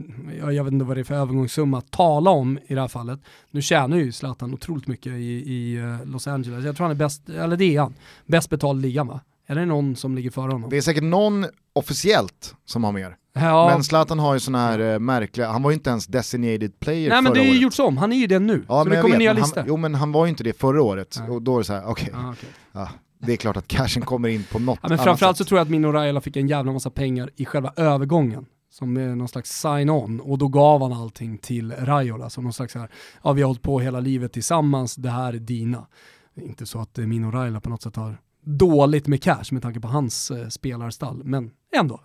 jag, 0.51 0.63
vet 0.63 0.74
inte 0.74 0.86
vad 0.86 0.97
det 0.97 1.01
är 1.01 1.03
för 1.03 1.16
övergångssumma 1.16 1.78
att 1.78 1.91
tala 1.91 2.32
om 2.32 2.59
i 2.68 2.76
det 2.76 2.82
här 2.82 2.88
fallet. 2.88 3.20
Nu 3.51 3.61
tjänar 3.61 3.97
ju 3.97 4.11
Zlatan 4.11 4.53
otroligt 4.53 4.88
mycket 4.88 5.11
i, 5.11 5.53
i 5.53 5.80
uh, 5.80 6.05
Los 6.05 6.28
Angeles. 6.28 6.66
Jag 6.66 6.76
tror 6.76 6.88
han 6.88 6.95
är 6.95 6.99
bäst, 6.99 7.30
eller 7.30 7.57
det 7.57 7.76
är 7.76 7.80
han, 7.80 7.93
bäst 8.26 8.49
betald 8.49 8.82
ligan 8.82 9.07
va? 9.07 9.20
Är 9.47 9.55
det 9.55 9.66
någon 9.66 9.95
som 9.95 10.16
ligger 10.16 10.32
före 10.32 10.51
honom? 10.51 10.70
Det 10.70 10.78
är 10.78 10.82
säkert 10.82 11.03
någon 11.03 11.45
officiellt 11.74 12.55
som 12.66 12.84
har 12.84 12.91
mer. 12.91 13.18
Ja. 13.34 13.70
Men 13.74 13.84
Zlatan 13.84 14.20
har 14.20 14.34
ju 14.34 14.39
sådana 14.39 14.66
här 14.66 14.80
uh, 14.80 14.99
märkliga, 14.99 15.51
han 15.51 15.63
var 15.63 15.72
ju 15.72 15.74
inte 15.74 15.89
ens 15.89 16.07
designated 16.07 16.80
player 16.80 17.09
Nej 17.09 17.22
men 17.22 17.34
det 17.34 17.39
är 17.39 17.53
ju 17.53 17.59
gjorts 17.59 17.80
om, 17.80 17.97
han 17.97 18.11
är 18.11 18.18
ju 18.18 18.28
det 18.28 18.39
nu. 18.39 18.66
Ja, 18.68 18.84
så 18.84 18.89
det 18.89 19.01
kommer 19.01 19.18
nya 19.18 19.34
listor. 19.34 19.63
Jo 19.68 19.78
men 19.78 19.95
han 19.95 20.11
var 20.11 20.26
ju 20.26 20.30
inte 20.30 20.43
det 20.43 20.59
förra 20.59 20.82
året, 20.82 21.18
Nej. 21.20 21.30
och 21.30 21.41
då 21.41 21.55
är 21.55 21.57
det 21.57 21.63
så 21.63 21.74
här, 21.74 21.89
okej. 21.89 22.09
Okay. 22.09 22.26
Ah, 22.26 22.32
okay. 22.32 22.49
ah, 22.72 22.89
det 23.20 23.34
är 23.34 23.38
klart 23.38 23.57
att 23.57 23.68
cashen 23.68 24.03
kommer 24.03 24.30
in 24.30 24.43
på 24.51 24.59
något 24.59 24.80
ja, 24.82 24.89
men 24.89 24.97
Framförallt 24.97 25.38
så 25.38 25.45
tror 25.45 25.57
jag 25.57 25.66
att 25.66 25.72
Mino 25.72 25.91
Raiola 25.91 26.22
fick 26.22 26.36
en 26.36 26.47
jävla 26.47 26.72
massa 26.72 26.89
pengar 26.89 27.30
i 27.36 27.45
själva 27.45 27.74
övergången 27.76 28.45
som 28.78 28.93
någon 28.93 29.28
slags 29.28 29.61
sign-on. 29.61 30.19
Och 30.19 30.38
då 30.38 30.47
gav 30.47 30.82
han 30.82 30.93
allting 30.93 31.38
till 31.38 31.71
Raiola. 31.71 32.30
Som 32.30 32.43
någon 32.43 32.53
slags 32.53 32.73
så 32.73 32.80
här, 32.80 32.89
ja 33.23 33.34
vi 33.34 33.41
har 33.41 33.47
hållit 33.47 33.61
på 33.61 33.80
hela 33.80 33.99
livet 33.99 34.34
tillsammans, 34.34 34.95
det 34.95 35.09
här 35.09 35.34
är 35.34 35.39
dina. 35.39 35.88
Det 36.34 36.41
är 36.41 36.45
inte 36.45 36.65
så 36.65 36.80
att 36.80 36.97
eh, 36.97 37.05
Mino 37.05 37.32
Raiola 37.32 37.61
på 37.61 37.69
något 37.69 37.82
sätt 37.82 37.95
har 37.95 38.17
dåligt 38.41 39.07
med 39.07 39.23
cash 39.23 39.45
med 39.51 39.61
tanke 39.61 39.80
på 39.80 39.88
hans 39.88 40.32
eh, 40.32 40.47
spelarstall, 40.47 41.23
men 41.23 41.51
ändå, 41.76 42.01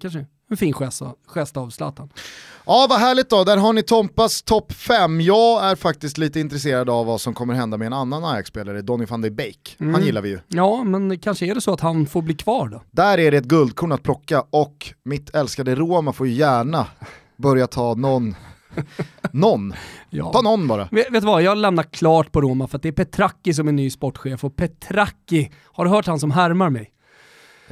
kanske 0.00 0.26
en 0.52 0.56
fin 0.56 0.72
gest, 0.72 1.02
gest 1.26 1.56
av 1.56 1.70
Zlatan. 1.70 2.08
Ja, 2.66 2.86
vad 2.90 2.98
härligt 2.98 3.30
då. 3.30 3.44
Där 3.44 3.56
har 3.56 3.72
ni 3.72 3.82
Tompas 3.82 4.42
topp 4.42 4.72
5. 4.72 5.20
Jag 5.20 5.64
är 5.64 5.76
faktiskt 5.76 6.18
lite 6.18 6.40
intresserad 6.40 6.90
av 6.90 7.06
vad 7.06 7.20
som 7.20 7.34
kommer 7.34 7.54
hända 7.54 7.76
med 7.76 7.86
en 7.86 7.92
annan 7.92 8.24
Ajax-spelare, 8.24 8.82
Donny 8.82 9.04
van 9.04 9.20
de 9.20 9.30
Beek. 9.30 9.76
Mm. 9.80 9.94
Han 9.94 10.04
gillar 10.04 10.22
vi 10.22 10.28
ju. 10.28 10.38
Ja, 10.48 10.84
men 10.84 11.18
kanske 11.18 11.46
är 11.46 11.54
det 11.54 11.60
så 11.60 11.72
att 11.72 11.80
han 11.80 12.06
får 12.06 12.22
bli 12.22 12.34
kvar 12.34 12.68
då? 12.68 12.82
Där 12.90 13.18
är 13.18 13.30
det 13.30 13.36
ett 13.36 13.44
guldkorn 13.44 13.92
att 13.92 14.02
plocka 14.02 14.44
och 14.50 14.94
mitt 15.04 15.34
älskade 15.34 15.74
Roma 15.74 16.12
får 16.12 16.26
ju 16.26 16.32
gärna 16.32 16.86
börja 17.36 17.66
ta 17.66 17.94
någon 17.94 18.34
någon. 19.32 19.74
Ja. 20.10 20.32
Ta 20.32 20.40
någon 20.40 20.68
bara. 20.68 20.88
Vet, 20.90 21.10
vet 21.10 21.22
du 21.22 21.26
vad, 21.26 21.42
jag 21.42 21.58
lämnar 21.58 21.82
klart 21.82 22.32
på 22.32 22.40
Roma 22.40 22.68
för 22.68 22.76
att 22.76 22.82
det 22.82 22.88
är 22.88 22.92
Petracchi 22.92 23.54
som 23.54 23.68
är 23.68 23.72
ny 23.72 23.90
sportchef 23.90 24.44
och 24.44 24.56
Petracchi, 24.56 25.52
har 25.64 25.84
du 25.84 25.90
hört 25.90 26.06
han 26.06 26.20
som 26.20 26.30
härmar 26.30 26.70
mig? 26.70 26.90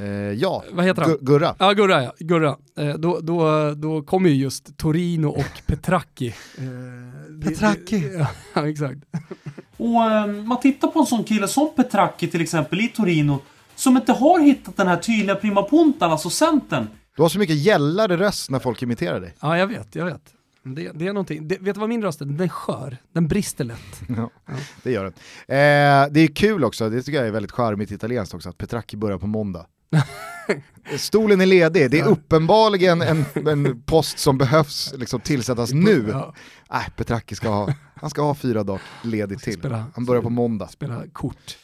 Eh, 0.01 0.07
ja, 0.33 0.63
Vad 0.71 0.85
heter 0.85 1.01
han? 1.01 1.17
Gurra. 1.21 1.55
Ja, 1.59 1.73
Gurra 1.73 2.03
ja. 2.03 2.13
Gurra. 2.19 2.57
Eh, 2.77 2.93
då, 2.95 3.19
då, 3.19 3.71
då 3.73 4.01
kommer 4.01 4.29
ju 4.29 4.35
just 4.35 4.77
Torino 4.77 5.27
och 5.27 5.45
Petracchi. 5.65 6.27
Eh, 6.27 7.43
Petracchi? 7.43 8.11
Ja, 8.53 8.67
exakt. 8.69 8.99
Och 9.77 10.03
eh, 10.03 10.27
man 10.27 10.59
tittar 10.59 10.87
på 10.87 10.99
en 10.99 11.05
sån 11.05 11.23
kille 11.23 11.47
som 11.47 11.75
Petracchi 11.75 12.27
till 12.27 12.41
exempel 12.41 12.81
i 12.81 12.87
Torino, 12.87 13.39
som 13.75 13.97
inte 13.97 14.13
har 14.13 14.39
hittat 14.39 14.77
den 14.77 14.87
här 14.87 14.97
tydliga 14.97 15.35
primapuntan, 15.35 16.11
alltså 16.11 16.29
centern. 16.29 16.87
Du 17.15 17.21
har 17.21 17.29
så 17.29 17.39
mycket 17.39 17.55
gällare 17.55 18.17
röst 18.17 18.49
när 18.49 18.59
folk 18.59 18.81
imiterar 18.81 19.19
dig. 19.19 19.35
Ja, 19.41 19.57
jag 19.57 19.67
vet, 19.67 19.95
jag 19.95 20.05
vet. 20.05 20.33
Det, 20.63 20.91
det, 20.93 21.07
är 21.07 21.13
någonting, 21.13 21.47
det, 21.47 21.57
vet 21.61 21.75
du 21.75 21.79
vad 21.79 21.89
min 21.89 22.01
röst 22.01 22.21
är? 22.21 22.25
Den 22.25 22.39
är 22.39 22.47
skör, 22.47 22.97
den 23.13 23.27
brister 23.27 23.63
lätt. 23.63 24.01
Ja, 24.07 24.29
ja. 24.45 24.53
Det 24.83 24.91
gör 24.91 25.03
den. 25.03 25.13
Eh, 25.47 26.13
det 26.13 26.19
är 26.19 26.35
kul 26.35 26.63
också, 26.63 26.89
det 26.89 27.01
tycker 27.01 27.17
jag 27.19 27.27
är 27.27 27.31
väldigt 27.31 27.51
charmigt 27.51 27.91
italienskt 27.91 28.33
också, 28.33 28.49
att 28.49 28.57
Petracchi 28.57 28.97
börjar 28.97 29.17
på 29.17 29.27
måndag. 29.27 29.65
Stolen 30.97 31.41
är 31.41 31.45
ledig, 31.45 31.91
det 31.91 31.99
är 31.99 32.07
uppenbarligen 32.07 33.01
en, 33.01 33.25
en 33.47 33.81
post 33.81 34.19
som 34.19 34.37
behövs 34.37 34.93
liksom, 34.97 35.19
tillsättas 35.19 35.71
nu. 35.73 36.05
Ja. 36.09 36.33
Äh, 36.73 36.89
Petracchi 36.95 37.35
ska 37.35 37.49
ha, 37.49 37.73
han 37.95 38.09
ska 38.09 38.21
ha 38.21 38.35
fyra 38.35 38.63
dagar 38.63 38.81
ledigt 39.03 39.43
till. 39.43 39.75
Han 39.95 40.05
börjar 40.05 40.21
på 40.21 40.29
måndag. 40.29 40.67
Spela 40.67 41.03
kort. 41.13 41.57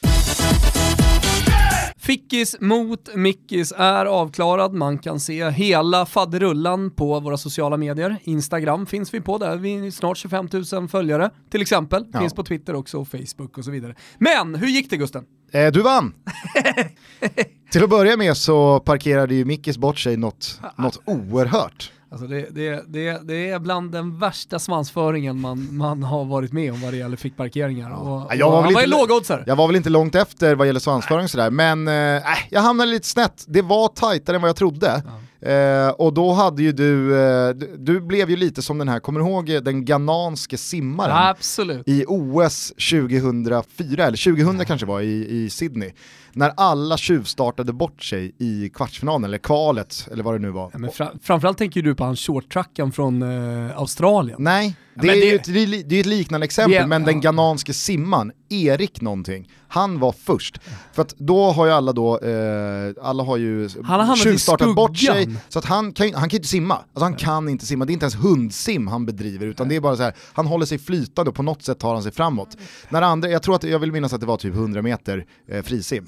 Fickis 1.98 2.56
mot 2.60 3.16
Mickis 3.16 3.74
är 3.78 4.06
avklarad. 4.06 4.74
Man 4.74 4.98
kan 4.98 5.20
se 5.20 5.50
hela 5.50 6.06
faderullan 6.06 6.92
på 6.92 7.20
våra 7.20 7.38
sociala 7.38 7.78
medier. 7.78 8.18
Instagram 8.24 8.86
finns 8.86 9.14
vi 9.14 9.22
på, 9.22 9.38
där 9.38 9.58
vi 9.58 9.88
är 9.88 9.92
snart 9.92 10.18
25 10.18 10.50
000 10.74 10.88
följare 10.88 11.30
till 11.50 11.62
exempel. 11.62 12.06
Ja. 12.14 12.20
Finns 12.20 12.34
på 12.34 12.44
Twitter 12.44 12.76
också 12.76 12.98
och 12.98 13.08
Facebook 13.08 13.58
och 13.58 13.66
så 13.66 13.72
vidare. 13.72 13.96
Men 14.18 14.56
hur 14.56 14.68
gick 14.68 14.90
det 14.90 14.98
Gusten? 14.98 15.26
Eh, 15.52 15.72
du 15.72 15.82
vann! 15.82 16.14
Till 17.72 17.84
att 17.84 17.89
börja 17.89 18.18
med 18.18 18.38
så 18.38 18.80
parkerade 18.80 19.36
ju 19.36 19.45
Mickis 19.45 19.78
bort 19.78 20.00
sig 20.00 20.18
något, 20.18 20.62
något 20.78 21.02
oerhört. 21.06 21.91
Alltså 22.12 22.28
det, 22.28 22.48
det, 22.50 22.84
det, 22.88 23.28
det 23.28 23.50
är 23.50 23.60
bland 23.60 23.91
den 23.91 24.20
värsta 24.20 24.60
svansföringen 24.60 25.41
man, 25.41 25.78
man 25.78 26.04
har 26.04 26.26
varit 26.26 26.54
med 26.54 26.74
om 26.74 26.82
vad 26.82 26.93
det 26.93 26.98
gäller 26.98 27.18
fickparkeringar. 27.18 27.91
Och, 27.91 28.36
jag 28.36 28.52
var 28.52 28.58
och 28.58 28.66
väl 28.66 28.66
han 28.66 28.74
var 28.74 28.82
ju 28.82 28.88
lågoddsare. 28.88 29.43
Jag 29.48 29.56
var 29.56 29.68
väl 29.68 29.76
inte 29.76 29.89
långt 29.89 30.16
efter 30.16 30.56
vad 30.56 30.68
gäller 30.68 30.80
svansföring 30.80 31.24
och 31.24 31.30
sådär, 31.30 31.50
men 31.50 31.88
eh, 31.88 32.24
jag 32.50 32.62
hamnade 32.62 32.91
lite 32.91 33.08
snett. 33.08 33.45
Det 33.48 33.62
var 33.62 33.88
tajtare 33.88 34.36
än 34.36 34.41
vad 34.41 34.50
jag 34.50 34.56
trodde. 34.56 35.04
Eh, 35.42 35.90
och 35.90 36.14
då 36.14 36.34
hade 36.34 36.64
ju 36.64 36.72
du, 36.72 37.20
eh, 37.20 37.50
du, 37.50 37.76
du 37.78 38.02
blev 38.02 38.30
ju 38.30 38.36
lite 38.36 38.62
som 38.62 38.78
den 38.78 38.90
här, 38.90 39.00
kommer 39.00 39.20
du 39.20 39.26
ihåg 39.26 39.50
eh, 39.50 39.62
den 39.62 39.86
ghananske 39.86 40.58
simmaren? 40.58 41.30
Absolut. 41.30 41.88
i 41.88 42.06
OS 42.08 42.68
2004, 42.70 44.06
eller 44.06 44.36
2000 44.36 44.66
kanske 44.66 44.88
var, 44.88 45.02
i, 45.02 45.28
i 45.30 45.50
Sydney. 45.50 45.92
När 46.38 46.54
alla 46.58 46.98
tjuvstartade 46.98 47.74
bort 47.74 48.04
sig 48.04 48.36
i 48.38 48.70
kvartsfinalen, 48.70 49.24
eller 49.24 49.38
kvalet, 49.38 50.08
eller 50.12 50.24
vad 50.24 50.34
det 50.36 50.40
nu 50.40 50.50
var. 50.50 50.70
Ja, 50.74 50.80
men 50.80 50.92
fra, 50.92 51.12
framförallt 51.24 51.58
tänker 51.58 51.82
du 51.82 51.96
på 51.96 52.04
han 52.04 52.16
shorttrackaren 52.16 52.92
från 52.92 53.22
eh, 53.22 53.78
Australien. 53.78 54.38
Nej, 54.40 54.76
Ja, 54.94 55.02
det 55.02 55.08
men 55.08 55.16
är, 55.18 55.22
det- 55.22 55.36
ett, 55.76 55.90
det 55.90 55.96
är 55.96 56.00
ett 56.00 56.06
liknande 56.06 56.46
exempel, 56.46 56.74
är- 56.84 56.88
men 56.88 57.04
den 57.04 57.16
ja. 57.16 57.22
ghananske 57.22 57.74
simman, 57.74 58.32
Erik 58.50 59.02
någonting, 59.02 59.50
han 59.68 60.00
var 60.00 60.12
först. 60.12 60.60
För 60.94 61.02
att 61.02 61.16
då 61.18 61.52
har 61.52 61.66
ju 61.66 61.72
alla 61.72 61.94
då, 61.94 62.20
eh, 62.20 62.94
alla 63.02 63.24
har 63.24 63.38
ju 63.38 63.70
Han 63.84 64.16
tjuvstartat 64.16 64.76
bort 64.76 64.98
sig, 64.98 65.30
så 65.50 65.60
att 65.60 65.66
han 65.66 65.92
kan, 65.94 66.14
han 66.14 66.30
kan 66.30 66.38
inte 66.38 66.48
simma. 66.48 66.74
Alltså 66.76 67.04
han 67.04 67.16
kan 67.16 67.50
inte 67.50 67.66
simma, 67.66 67.86
det 67.86 67.92
är 67.92 67.94
inte 67.94 68.04
ens 68.06 68.16
hundsim 68.16 68.88
han 68.88 69.06
bedriver, 69.06 69.46
utan 69.48 69.70
det 69.70 69.76
är 69.76 69.80
bara 69.82 69.96
så 69.98 70.04
här, 70.04 70.14
han 70.34 70.46
håller 70.48 70.66
sig 70.66 70.78
flytande 70.78 71.30
och 71.30 71.36
på 71.36 71.44
något 71.44 71.64
sätt 71.64 71.80
tar 71.80 71.94
han 71.94 72.04
sig 72.04 72.12
framåt. 72.12 72.58
När 72.90 73.02
andra, 73.02 73.30
jag 73.30 73.44
tror 73.44 73.56
att, 73.56 73.64
jag 73.64 73.80
vill 73.80 73.92
minnas 73.92 74.14
att 74.14 74.20
det 74.22 74.28
var 74.28 74.38
typ 74.38 74.54
100 74.54 74.82
meter 74.82 75.26
eh, 75.48 75.62
frisim, 75.64 76.08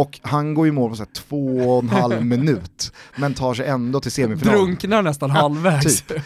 och 0.00 0.20
han 0.22 0.54
går 0.54 0.66
i 0.68 0.70
mål 0.70 0.90
på 0.90 0.96
så 0.96 1.04
två 1.16 1.46
och 1.56 1.82
en 1.82 1.88
halv 1.88 2.24
minut, 2.26 2.92
men 3.16 3.34
tar 3.34 3.54
sig 3.54 3.66
ändå 3.66 4.00
till 4.00 4.12
semifinal. 4.12 4.54
Drunknar 4.56 5.02
nästan 5.02 5.30
halvvägs. 5.30 6.02
typ. 6.02 6.18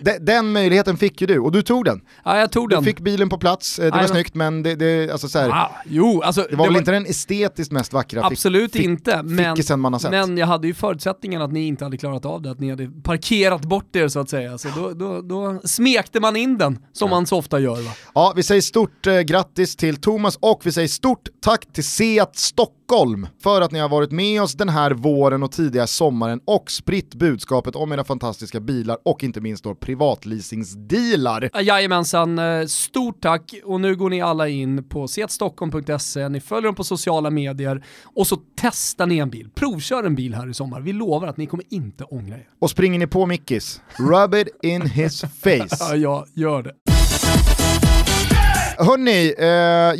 De, 0.00 0.18
den 0.18 0.52
möjligheten 0.52 0.96
fick 0.96 1.20
ju 1.20 1.26
du, 1.26 1.38
och 1.38 1.52
du 1.52 1.62
tog 1.62 1.84
den. 1.84 2.00
Ja, 2.24 2.38
jag 2.38 2.52
tog 2.52 2.68
Du 2.70 2.74
den. 2.76 2.84
fick 2.84 3.00
bilen 3.00 3.28
på 3.28 3.38
plats, 3.38 3.78
eh, 3.78 3.84
det 3.84 3.90
var 4.00 4.06
snyggt 4.06 4.34
men 4.34 4.62
det, 4.62 4.74
det, 4.74 5.10
alltså 5.10 5.28
så 5.28 5.38
här, 5.38 5.48
Ah, 5.50 5.70
jo, 5.86 6.22
alltså, 6.22 6.46
det 6.50 6.56
var 6.56 6.66
väl 6.66 6.76
inte 6.76 6.90
den 6.90 7.06
estetiskt 7.06 7.72
mest 7.72 7.92
vackra 7.92 8.24
Absolut 8.26 8.72
fick- 8.72 8.84
inte, 8.84 9.22
men, 9.22 9.80
man 9.80 9.92
har 9.92 10.00
sett. 10.00 10.10
men 10.10 10.38
jag 10.38 10.46
hade 10.46 10.66
ju 10.66 10.74
förutsättningen 10.74 11.42
att 11.42 11.52
ni 11.52 11.66
inte 11.66 11.84
hade 11.84 11.96
klarat 11.96 12.24
av 12.24 12.42
det, 12.42 12.50
att 12.50 12.60
ni 12.60 12.70
hade 12.70 12.90
parkerat 13.02 13.62
bort 13.62 13.96
er 13.96 14.08
så 14.08 14.20
att 14.20 14.30
säga. 14.30 14.58
Så 14.58 14.68
då, 14.76 14.90
då, 14.92 15.20
då 15.22 15.60
smekte 15.64 16.20
man 16.20 16.36
in 16.36 16.58
den, 16.58 16.78
som 16.92 17.10
man 17.10 17.26
så 17.26 17.36
ofta 17.38 17.58
gör 17.60 17.82
va. 17.82 17.90
Ja, 18.14 18.32
vi 18.36 18.42
säger 18.42 18.60
stort 18.62 19.06
eh, 19.06 19.20
grattis 19.20 19.76
till 19.76 19.96
Thomas 19.96 20.36
och 20.40 20.60
vi 20.64 20.72
säger 20.72 20.88
stort 20.88 21.28
tack 21.40 21.72
till 21.72 21.84
Seat 21.84 22.36
Stockholm 22.36 23.17
för 23.42 23.60
att 23.60 23.72
ni 23.72 23.78
har 23.78 23.88
varit 23.88 24.10
med 24.10 24.42
oss 24.42 24.54
den 24.54 24.68
här 24.68 24.90
våren 24.90 25.42
och 25.42 25.52
tidiga 25.52 25.86
sommaren 25.86 26.40
och 26.44 26.70
spritt 26.70 27.14
budskapet 27.14 27.76
om 27.76 27.92
era 27.92 28.04
fantastiska 28.04 28.60
bilar 28.60 28.98
och 29.04 29.24
inte 29.24 29.40
minst 29.40 29.64
då 29.64 29.74
privatleasingsdealar. 29.74 31.50
Ja, 31.52 31.60
Jajamensan, 31.62 32.38
eh, 32.38 32.66
stort 32.66 33.20
tack 33.22 33.54
och 33.64 33.80
nu 33.80 33.96
går 33.96 34.10
ni 34.10 34.20
alla 34.20 34.48
in 34.48 34.84
på 34.88 35.08
setstockholm.se, 35.08 36.28
ni 36.28 36.40
följer 36.40 36.62
dem 36.66 36.74
på 36.74 36.84
sociala 36.84 37.30
medier 37.30 37.84
och 38.04 38.26
så 38.26 38.36
testar 38.56 39.06
ni 39.06 39.18
en 39.18 39.30
bil. 39.30 39.50
Provkör 39.54 40.04
en 40.04 40.14
bil 40.14 40.34
här 40.34 40.48
i 40.50 40.54
sommar, 40.54 40.80
vi 40.80 40.92
lovar 40.92 41.28
att 41.28 41.36
ni 41.36 41.46
kommer 41.46 41.64
inte 41.70 42.04
ångra 42.04 42.34
er. 42.36 42.48
Och 42.60 42.70
springer 42.70 42.98
ni 42.98 43.06
på 43.06 43.26
Mickis, 43.26 43.80
rub 43.98 44.34
it 44.34 44.48
in 44.62 44.82
his 44.82 45.22
Ja, 45.22 45.28
face. 45.68 45.96
jag 45.96 46.26
gör 46.34 46.62
det. 46.62 46.72
Hörni, 48.78 49.34
eh, 49.38 49.46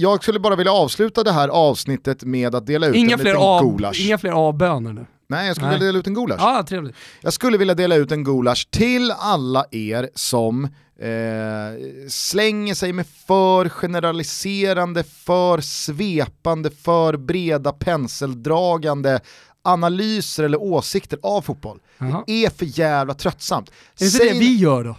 jag 0.03 0.22
skulle 0.22 0.39
bara 0.41 0.57
vilja 0.57 0.72
avsluta 0.72 1.24
det 1.24 1.33
här 1.33 1.49
avsnittet 1.49 2.24
med 2.24 2.55
att 2.55 2.66
dela 2.66 2.87
ut 2.87 2.95
Inga 2.95 3.12
en 3.12 3.18
fler, 3.18 3.33
liten 3.35 3.76
gulasch. 3.76 4.01
inga 4.07 4.18
fler 4.18 4.49
A-bönor 4.49 4.93
nu. 4.93 5.07
Nej, 5.29 5.47
jag 5.47 5.57
skulle 5.57 5.68
Nej. 5.70 5.79
vilja 5.79 5.87
dela 5.87 5.99
ut 5.99 6.07
en 6.07 6.14
gulasch. 6.14 6.41
Ja, 6.41 6.64
trevligt. 6.68 6.97
Jag 7.20 7.33
skulle 7.33 7.59
vilja 7.59 7.74
dela 7.74 7.95
ut 7.97 8.12
en 8.12 8.24
gulasch 8.24 8.68
till 8.70 9.11
alla 9.18 9.64
er 9.70 10.11
som 10.14 10.64
eh, 10.64 12.09
slänger 12.09 12.74
sig 12.74 12.93
med 12.93 13.07
för 13.26 13.68
generaliserande, 13.68 15.05
för 15.05 15.61
svepande, 15.61 16.70
för 16.70 17.16
breda 17.16 17.72
penseldragande 17.72 19.20
analyser 19.62 20.45
eller 20.45 20.62
åsikter 20.62 21.18
av 21.22 21.43
fotboll. 21.43 21.79
Jaha. 21.99 22.24
Det 22.26 22.45
är 22.45 22.51
för 22.51 22.79
jävla 22.81 23.14
tröttsamt. 23.14 23.70
Är 23.70 24.05
det 24.05 24.11
Säg- 24.11 24.33
det 24.33 24.39
vi 24.39 24.57
gör 24.57 24.85
då? 24.85 24.97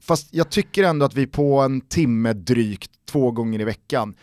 Fast 0.00 0.28
jag 0.34 0.50
tycker 0.50 0.84
ändå 0.84 1.06
att 1.06 1.14
vi 1.14 1.26
på 1.26 1.60
en 1.60 1.80
timme 1.80 2.32
drygt, 2.32 2.90
två 3.10 3.30
gånger 3.30 3.60
i 3.60 3.64
veckan, 3.64 4.14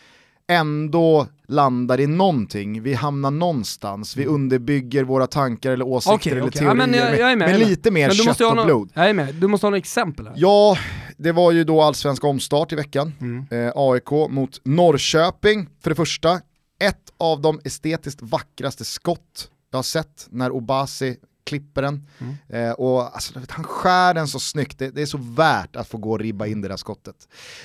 ändå 0.50 1.26
landar 1.48 2.00
i 2.00 2.06
någonting, 2.06 2.82
vi 2.82 2.94
hamnar 2.94 3.30
någonstans, 3.30 4.16
vi 4.16 4.26
underbygger 4.26 5.04
våra 5.04 5.26
tankar 5.26 5.72
eller 5.72 5.86
åsikter 5.86 6.14
Okej, 6.16 6.32
eller 6.32 6.42
okej. 6.42 6.52
teorier 6.52 6.68
Ja, 6.70 6.74
men 6.74 6.94
jag, 6.94 7.18
jag 7.18 7.38
med. 7.38 7.48
med 7.48 7.60
jag 7.60 7.68
lite 7.68 7.90
mer 7.90 8.08
Men 8.08 8.16
kött 8.16 8.40
och 8.40 8.56
någon- 8.56 8.66
blod. 8.66 8.90
Jag 8.94 9.10
är 9.10 9.14
med, 9.14 9.34
du 9.34 9.46
måste 9.46 9.66
ha 9.66 9.70
några 9.70 9.78
exempel 9.78 10.26
här. 10.26 10.34
Ja, 10.36 10.78
det 11.16 11.32
var 11.32 11.52
ju 11.52 11.64
då 11.64 11.82
allsvensk 11.82 12.24
omstart 12.24 12.72
i 12.72 12.76
veckan. 12.76 13.12
Mm. 13.20 13.46
Eh, 13.66 13.72
AIK 13.74 14.10
mot 14.30 14.60
Norrköping, 14.64 15.68
för 15.82 15.90
det 15.90 15.96
första. 15.96 16.40
Ett 16.80 17.12
av 17.18 17.40
de 17.40 17.60
estetiskt 17.64 18.22
vackraste 18.22 18.84
skott 18.84 19.50
jag 19.70 19.78
har 19.78 19.82
sett 19.82 20.26
när 20.30 20.50
Obasi 20.50 21.16
klipper 21.48 21.82
den. 21.82 22.06
Mm. 22.18 22.34
Eh, 22.48 22.72
och 22.72 23.14
alltså, 23.14 23.40
vet, 23.40 23.50
han 23.50 23.64
skär 23.64 24.14
den 24.14 24.28
så 24.28 24.38
snyggt, 24.38 24.78
det, 24.78 24.90
det 24.90 25.02
är 25.02 25.06
så 25.06 25.18
värt 25.18 25.76
att 25.76 25.88
få 25.88 25.98
gå 25.98 26.10
och 26.10 26.18
ribba 26.18 26.46
in 26.46 26.60
det 26.60 26.68
där 26.68 26.76
skottet. 26.76 27.14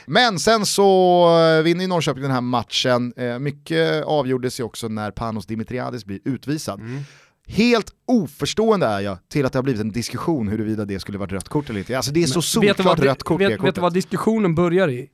Men 0.05 0.39
sen 0.39 0.65
så 0.65 1.25
eh, 1.39 1.63
vinner 1.63 1.81
ju 1.81 1.87
Norrköping 1.87 2.23
den 2.23 2.31
här 2.31 2.41
matchen, 2.41 3.13
eh, 3.17 3.39
mycket 3.39 4.03
avgjordes 4.05 4.59
ju 4.59 4.63
också 4.63 4.87
när 4.87 5.11
Panos 5.11 5.45
Dimitriadis 5.45 6.05
blir 6.05 6.19
utvisad. 6.25 6.79
Mm. 6.79 7.01
Helt 7.47 7.91
oförstående 8.07 8.85
är 8.85 8.99
jag 8.99 9.17
till 9.29 9.45
att 9.45 9.53
det 9.53 9.57
har 9.57 9.63
blivit 9.63 9.81
en 9.81 9.91
diskussion 9.91 10.47
huruvida 10.47 10.85
det 10.85 10.99
skulle 10.99 11.17
vara 11.17 11.27
ett 11.27 11.33
rött 11.33 11.49
kort 11.49 11.69
eller 11.69 11.79
inte. 11.79 11.97
Alltså 11.97 12.11
det 12.11 12.23
är 12.23 12.27
så 12.27 12.59
vet 12.59 12.77
solklart 12.77 12.99
rött 12.99 13.23
kort 13.23 13.39
det 13.39 13.45
vet, 13.45 13.51
vet 13.51 13.59
kortet. 13.59 13.75
du 13.75 13.81
vad 13.81 13.93
diskussionen 13.93 14.55
börjar 14.55 14.89
i? 14.89 15.09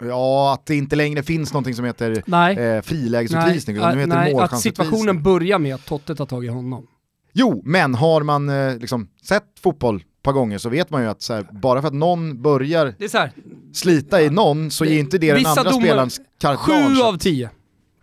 Ja, 0.00 0.52
att 0.54 0.66
det 0.66 0.76
inte 0.76 0.96
längre 0.96 1.22
finns 1.22 1.52
någonting 1.52 1.74
som 1.74 1.84
heter 1.84 2.22
Nej. 2.26 2.56
eh, 2.56 2.82
frilägesutvisning, 2.82 3.76
utan 3.76 3.94
nu 3.94 4.00
heter 4.00 4.14
nej, 4.14 4.24
det 4.24 4.30
att 4.30 4.32
målchansutvisning. 4.32 4.86
situationen 4.86 5.22
börjar 5.22 5.58
med 5.58 5.74
att 5.74 5.86
Totte 5.86 6.14
tar 6.14 6.26
tag 6.26 6.44
i 6.44 6.48
honom. 6.48 6.86
Jo, 7.32 7.62
men 7.64 7.94
har 7.94 8.22
man 8.22 8.48
eh, 8.48 8.76
liksom 8.78 9.08
sett 9.22 9.44
fotboll 9.62 9.96
ett 9.96 10.22
par 10.22 10.32
gånger 10.32 10.58
så 10.58 10.68
vet 10.68 10.90
man 10.90 11.02
ju 11.02 11.08
att 11.08 11.22
så 11.22 11.34
här, 11.34 11.46
bara 11.52 11.80
för 11.80 11.88
att 11.88 11.94
någon 11.94 12.42
börjar 12.42 12.94
Det 12.98 13.04
är 13.04 13.08
så 13.08 13.18
här, 13.18 13.32
slita 13.72 14.22
i 14.22 14.30
någon 14.30 14.70
så 14.70 14.84
Det- 14.84 14.90
ger 14.90 15.00
inte 15.00 15.18
det 15.18 15.32
den 15.32 15.46
andra 15.46 15.62
domare- 15.62 15.80
spelarens 15.82 16.20
carte 16.40 16.56
sju 16.56 17.02
av 17.02 17.18
tio. 17.18 17.50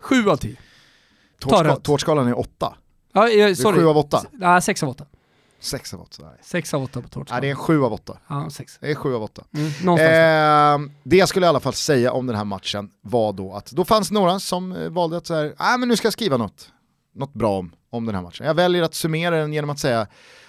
Sju 0.00 0.28
av 0.30 0.36
tio. 0.36 0.56
Tårtska-. 1.40 1.80
Tårtskalan 1.80 2.26
är 2.26 2.38
åtta. 2.38 2.74
Ja, 3.12 3.28
eh, 3.30 3.54
sorry. 3.54 3.78
sju 3.78 3.86
av 3.86 3.98
åtta. 3.98 4.22
Nej, 4.32 4.62
sex 4.62 4.82
av 4.82 4.88
åtta. 4.88 5.04
Sex 5.60 5.94
av 5.94 6.00
åtta. 6.00 6.22
Nej. 6.22 6.38
Sex 6.42 6.74
av 6.74 6.82
åtta 6.82 6.92
på 6.92 7.00
Nej, 7.00 7.10
tårtskalan. 7.10 7.40
det 7.42 7.46
är 7.46 7.50
en 7.50 7.56
sju 7.56 7.82
av 7.82 7.92
åtta. 7.92 8.18
Ja, 8.28 8.50
sex. 8.50 8.78
Det 8.80 8.90
är 8.90 8.94
sju 8.94 9.14
av 9.14 9.22
åtta. 9.22 9.42
Mm. 9.54 9.98
Eh, 10.86 10.90
det 11.02 11.16
jag 11.16 11.28
skulle 11.28 11.46
i 11.46 11.48
alla 11.48 11.60
fall 11.60 11.72
säga 11.72 12.12
om 12.12 12.26
den 12.26 12.36
här 12.36 12.44
matchen 12.44 12.90
var 13.02 13.32
då 13.32 13.52
att 13.54 13.70
då 13.70 13.84
fanns 13.84 14.10
några 14.10 14.40
som 14.40 14.72
eh, 14.72 14.88
valde 14.90 15.16
att 15.16 15.26
säga, 15.26 15.52
nej 15.58 15.78
men 15.78 15.88
nu 15.88 15.96
ska 15.96 16.06
jag 16.06 16.12
skriva 16.12 16.36
något, 16.36 16.68
något 17.14 17.34
bra 17.34 17.58
om, 17.58 17.72
om 17.90 18.06
den 18.06 18.14
här 18.14 18.22
matchen. 18.22 18.46
Jag 18.46 18.54
väljer 18.54 18.82
att 18.82 18.94
summera 18.94 19.36
den 19.36 19.52
genom 19.52 19.70
att 19.70 19.78
säga, 19.78 20.06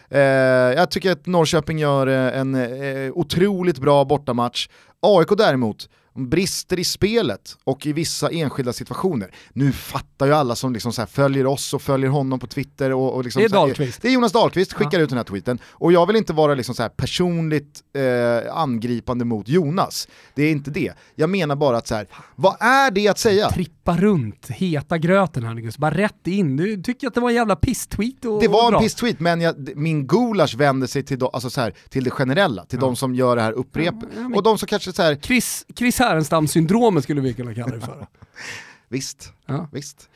eh, 0.10 0.20
jag 0.20 0.92
tycker 0.92 1.12
att 1.12 1.26
Norrköping 1.26 1.80
gör 1.80 2.08
eh, 2.08 2.40
en 2.40 2.56
eh, 2.56 3.12
otroligt 3.14 3.80
bra 3.80 4.06
bortamatch. 4.06 4.68
AIK 5.02 5.28
däremot, 5.38 5.90
brister 6.16 6.80
i 6.80 6.84
spelet 6.84 7.58
och 7.64 7.86
i 7.86 7.94
vissa 7.94 8.30
enskilda 8.30 8.74
situationer. 8.74 9.32
Nu 9.54 9.72
fattar 9.72 10.26
ju 10.26 10.34
alla 10.34 10.56
som 10.56 10.74
liksom 10.74 10.92
följer 11.08 11.46
oss 11.46 11.74
och 11.74 11.82
följer 11.82 12.10
honom 12.10 12.40
på 12.40 12.48
Twitter 12.48 12.92
och, 12.94 13.14
och 13.16 13.24
liksom 13.24 13.40
Det 13.42 13.46
är 13.46 13.50
Dahlqvist. 13.50 14.02
det 14.02 14.08
är 14.08 14.12
Jonas 14.12 14.32
Dahlqvist, 14.32 14.74
skickar 14.74 15.00
ut 15.00 15.10
den 15.10 15.18
här 15.18 15.24
tweeten. 15.26 15.60
Och 15.68 15.92
jag 15.92 16.06
vill 16.08 16.16
inte 16.16 16.34
vara 16.34 16.56
liksom 16.56 16.90
personligt 16.98 17.82
eh, 17.96 18.56
angripande 18.58 19.26
mot 19.26 19.48
Jonas. 19.48 20.08
Det 20.36 20.44
är 20.44 20.52
inte 20.52 20.72
det. 20.72 20.94
Jag 21.16 21.30
menar 21.30 21.56
bara 21.56 21.78
att 21.78 21.88
så 21.88 21.96
här, 21.96 22.08
vad 22.36 22.56
är 22.62 22.92
det 22.92 23.08
att 23.08 23.20
säga? 23.20 23.50
Trippa 23.50 23.98
runt 23.98 24.48
heta 24.50 24.98
gröten 24.98 25.44
här 25.44 25.54
Niklas, 25.54 25.78
bara 25.78 25.98
rätt 25.98 26.28
in. 26.28 26.56
Du 26.58 26.84
tycker 26.84 27.08
att 27.08 27.14
det 27.14 27.20
var 27.22 27.30
en 27.30 27.36
jävla 27.36 27.56
piss-tweet 27.56 28.26
och 28.26 28.42
Det 28.42 28.48
var 28.48 28.74
en 28.74 28.80
piss-tweet, 28.80 29.16
men 29.20 29.42
jag, 29.42 29.70
min 29.78 30.08
gulasch 30.08 30.56
vänder 30.56 30.88
sig 30.88 31.04
till, 31.04 31.20
do, 31.20 31.28
alltså 31.34 31.50
så 31.50 31.62
här, 31.62 31.74
till 31.90 32.04
det 32.04 32.10
generella, 32.12 32.66
till 32.66 32.80
de 32.80 32.96
som 32.96 33.16
gör 33.16 33.36
det 33.36 33.42
här 33.42 33.52
upprep. 33.52 33.94
Ja, 34.02 34.08
men- 34.22 34.34
Och 34.34 34.44
de 34.44 34.58
som 34.58 34.68
kanske 34.68 34.94
så 34.94 35.02
här, 35.04 35.16
Chris, 35.16 35.66
Chris 35.78 35.99
Härenstam-syndromet 36.00 37.04
skulle 37.04 37.22
vi 37.22 37.34
kunna 37.34 37.54
kalla 37.56 37.76
det 37.76 37.82
för. 37.82 38.08
visst, 38.90 39.34
Ja. 39.46 39.68
visst. 39.72 40.10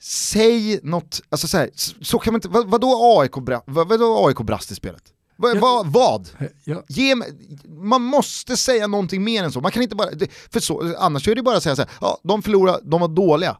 Säg 0.00 0.80
något, 0.82 1.22
alltså 1.28 1.48
så, 1.48 1.56
här, 1.58 1.70
så, 2.04 2.18
kan 2.18 2.32
man 2.32 2.38
inte, 2.38 2.48
vad, 2.48 2.66
vadå 2.70 3.20
AIK, 3.20 3.32
vad, 3.66 3.88
vadå 3.88 4.26
AIK 4.26 4.36
brast 4.38 4.70
i 4.70 4.74
spelet? 4.74 5.02
Vad, 5.36 5.56
Ja. 5.56 5.60
vad, 5.60 5.86
vad? 5.86 6.28
Ja. 6.64 6.82
Ge 6.88 7.14
man 7.68 8.02
måste 8.02 8.56
säga 8.56 8.86
någonting 8.86 9.24
mer 9.24 9.44
än 9.44 9.52
så. 9.52 9.60
Man 9.60 9.72
kan 9.72 9.82
inte 9.82 9.96
bara, 9.96 10.08
för 10.52 10.60
så, 10.60 10.94
annars 10.98 11.28
är 11.28 11.34
det 11.34 11.42
bara 11.42 11.56
att 11.56 11.62
säga 11.62 11.76
så 11.76 11.82
här, 11.82 11.90
ja, 12.00 12.18
de 12.22 12.42
förlorade, 12.42 12.80
de 12.82 13.00
var 13.00 13.08
dåliga. 13.08 13.56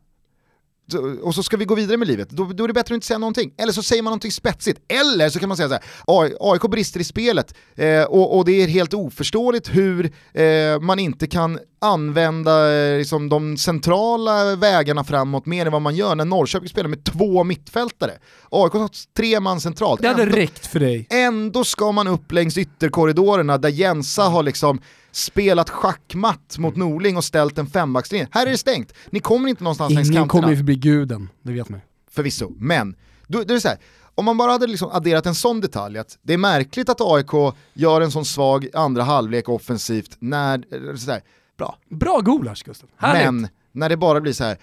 Och 1.23 1.35
så 1.35 1.43
ska 1.43 1.57
vi 1.57 1.65
gå 1.65 1.75
vidare 1.75 1.97
med 1.97 2.09
livet, 2.09 2.31
då, 2.31 2.45
då 2.45 2.65
är 2.65 2.69
det 2.69 2.75
bättre 2.75 2.95
att 2.95 2.97
inte 2.97 3.07
säga 3.07 3.19
någonting. 3.19 3.53
Eller 3.59 3.73
så 3.73 3.83
säger 3.83 4.03
man 4.03 4.11
någonting 4.11 4.33
spetsigt. 4.33 4.81
Eller 4.89 5.29
så 5.29 5.39
kan 5.39 5.49
man 5.49 5.57
säga 5.57 5.69
så 5.69 5.75
här, 5.75 5.83
"AI 6.07 6.35
AIK 6.41 6.63
brister 6.63 7.01
i 7.01 7.05
spelet 7.05 7.55
eh, 7.75 8.03
och, 8.03 8.37
och 8.39 8.45
det 8.45 8.53
är 8.63 8.67
helt 8.69 8.95
oförståeligt 8.95 9.69
hur 9.75 10.13
eh, 10.35 10.81
man 10.81 10.99
inte 10.99 11.27
kan 11.27 11.59
använda 11.81 12.73
eh, 12.75 12.99
liksom, 12.99 13.29
de 13.29 13.57
centrala 13.57 14.57
vägarna 14.57 15.05
framåt 15.05 15.47
mer 15.47 15.67
än 15.67 15.73
vad 15.73 15.83
man 15.83 15.95
gör 15.97 16.15
när 16.15 16.25
Norrköping 16.25 16.69
spelar 16.69 16.89
med 16.89 17.05
två 17.05 17.45
mittfältare. 17.45 18.13
AIK 18.51 18.73
har 18.73 18.91
tre 19.17 19.41
man 19.41 19.61
centralt. 19.61 20.01
Det 20.03 20.09
hade 20.09 20.23
Ändå- 20.23 20.37
räckt 20.37 20.67
för 20.67 20.81
dig. 20.81 21.07
Ändå 21.11 21.65
ska 21.65 21.93
man 21.93 22.09
upp 22.09 22.33
längs 22.33 22.59
ytterkorridorerna 22.59 23.59
där 23.59 23.69
Jensa 23.69 24.23
har 24.23 24.43
liksom 24.43 24.81
spelat 25.15 25.71
schackmatt 25.71 26.59
mot 26.59 26.77
Norling 26.77 27.17
och 27.17 27.25
ställt 27.25 27.59
en 27.59 27.67
fembackslinje. 27.67 28.29
Här 28.31 28.47
är 28.47 28.51
det 28.51 28.59
stängt, 28.59 28.93
ni 29.11 29.21
kommer 29.21 29.49
inte 29.49 29.65
någonstans 29.65 29.95
längs 29.95 30.09
Ingen 30.09 30.23
kanterna. 30.23 30.41
kommer 30.41 30.51
ju 30.53 30.57
förbi 30.57 30.77
guden, 30.77 31.29
det 31.43 31.53
vet 31.53 31.69
man. 31.69 31.81
Förvisso, 32.11 32.53
men 32.57 32.97
då, 33.27 33.39
då 33.39 33.53
är 33.53 33.55
det 33.55 33.61
så 33.61 33.69
här, 33.69 33.79
om 34.15 34.25
man 34.25 34.37
bara 34.37 34.53
hade 34.53 34.67
liksom 34.67 34.91
adderat 34.93 35.27
en 35.27 35.35
sån 35.35 35.61
detalj, 35.61 35.99
att 35.99 36.19
det 36.23 36.35
är 36.35 36.39
märkligt 36.39 36.89
att 36.89 37.01
AIK 37.01 37.55
gör 37.75 38.01
en 38.01 38.11
sån 38.11 38.25
svag 38.25 38.69
andra 38.75 39.03
halvlek 39.03 39.49
offensivt 39.49 40.17
när, 40.19 40.97
så 40.97 41.11
här, 41.11 41.23
bra, 41.59 41.79
Bra 41.91 42.21
gulasch 42.21 42.65
Gustav, 42.65 42.89
härligt. 42.97 43.25
men 43.25 43.49
när 43.73 43.89
det 43.89 43.97
bara 43.97 44.21
blir 44.21 44.33
så 44.33 44.45
här, 44.45 44.59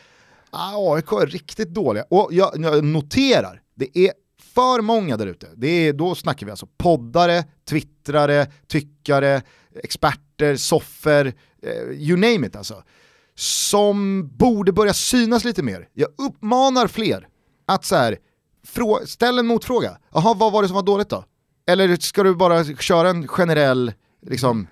ah, 0.49 0.95
AIK 0.95 1.11
är 1.11 1.25
riktigt 1.25 1.69
dåliga. 1.73 2.03
Och 2.09 2.29
jag, 2.31 2.51
jag 2.55 2.83
noterar, 2.83 3.61
det 3.75 3.97
är 3.97 4.13
för 4.53 4.81
många 4.81 5.17
där 5.17 5.27
ute. 5.27 5.47
Det 5.55 5.91
Då 5.91 6.15
snackar 6.15 6.45
vi 6.45 6.51
alltså 6.51 6.67
poddare, 6.77 7.43
twittrare, 7.69 8.47
tyckare, 8.67 9.41
experter, 9.83 10.21
soffer, 10.55 11.33
eh, 11.63 11.91
you 11.97 12.17
name 12.17 12.47
it 12.47 12.55
alltså. 12.55 12.83
Som 13.35 14.27
borde 14.37 14.71
börja 14.71 14.93
synas 14.93 15.43
lite 15.43 15.63
mer. 15.63 15.87
Jag 15.93 16.09
uppmanar 16.17 16.87
fler 16.87 17.27
att 17.67 17.85
så 17.85 17.95
här, 17.95 18.17
frå- 18.75 19.05
ställ 19.05 19.39
en 19.39 19.47
motfråga. 19.47 19.97
Jaha, 20.13 20.33
vad 20.33 20.51
var 20.51 20.61
det 20.61 20.67
som 20.67 20.75
var 20.75 20.83
dåligt 20.83 21.09
då? 21.09 21.25
Eller 21.67 21.95
ska 21.95 22.23
du 22.23 22.35
bara 22.35 22.63
köra 22.63 23.09
en 23.09 23.27
generell 23.27 23.93
liksom, 24.27 24.67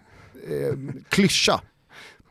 eh, 0.49 0.75
klyscha? 1.09 1.61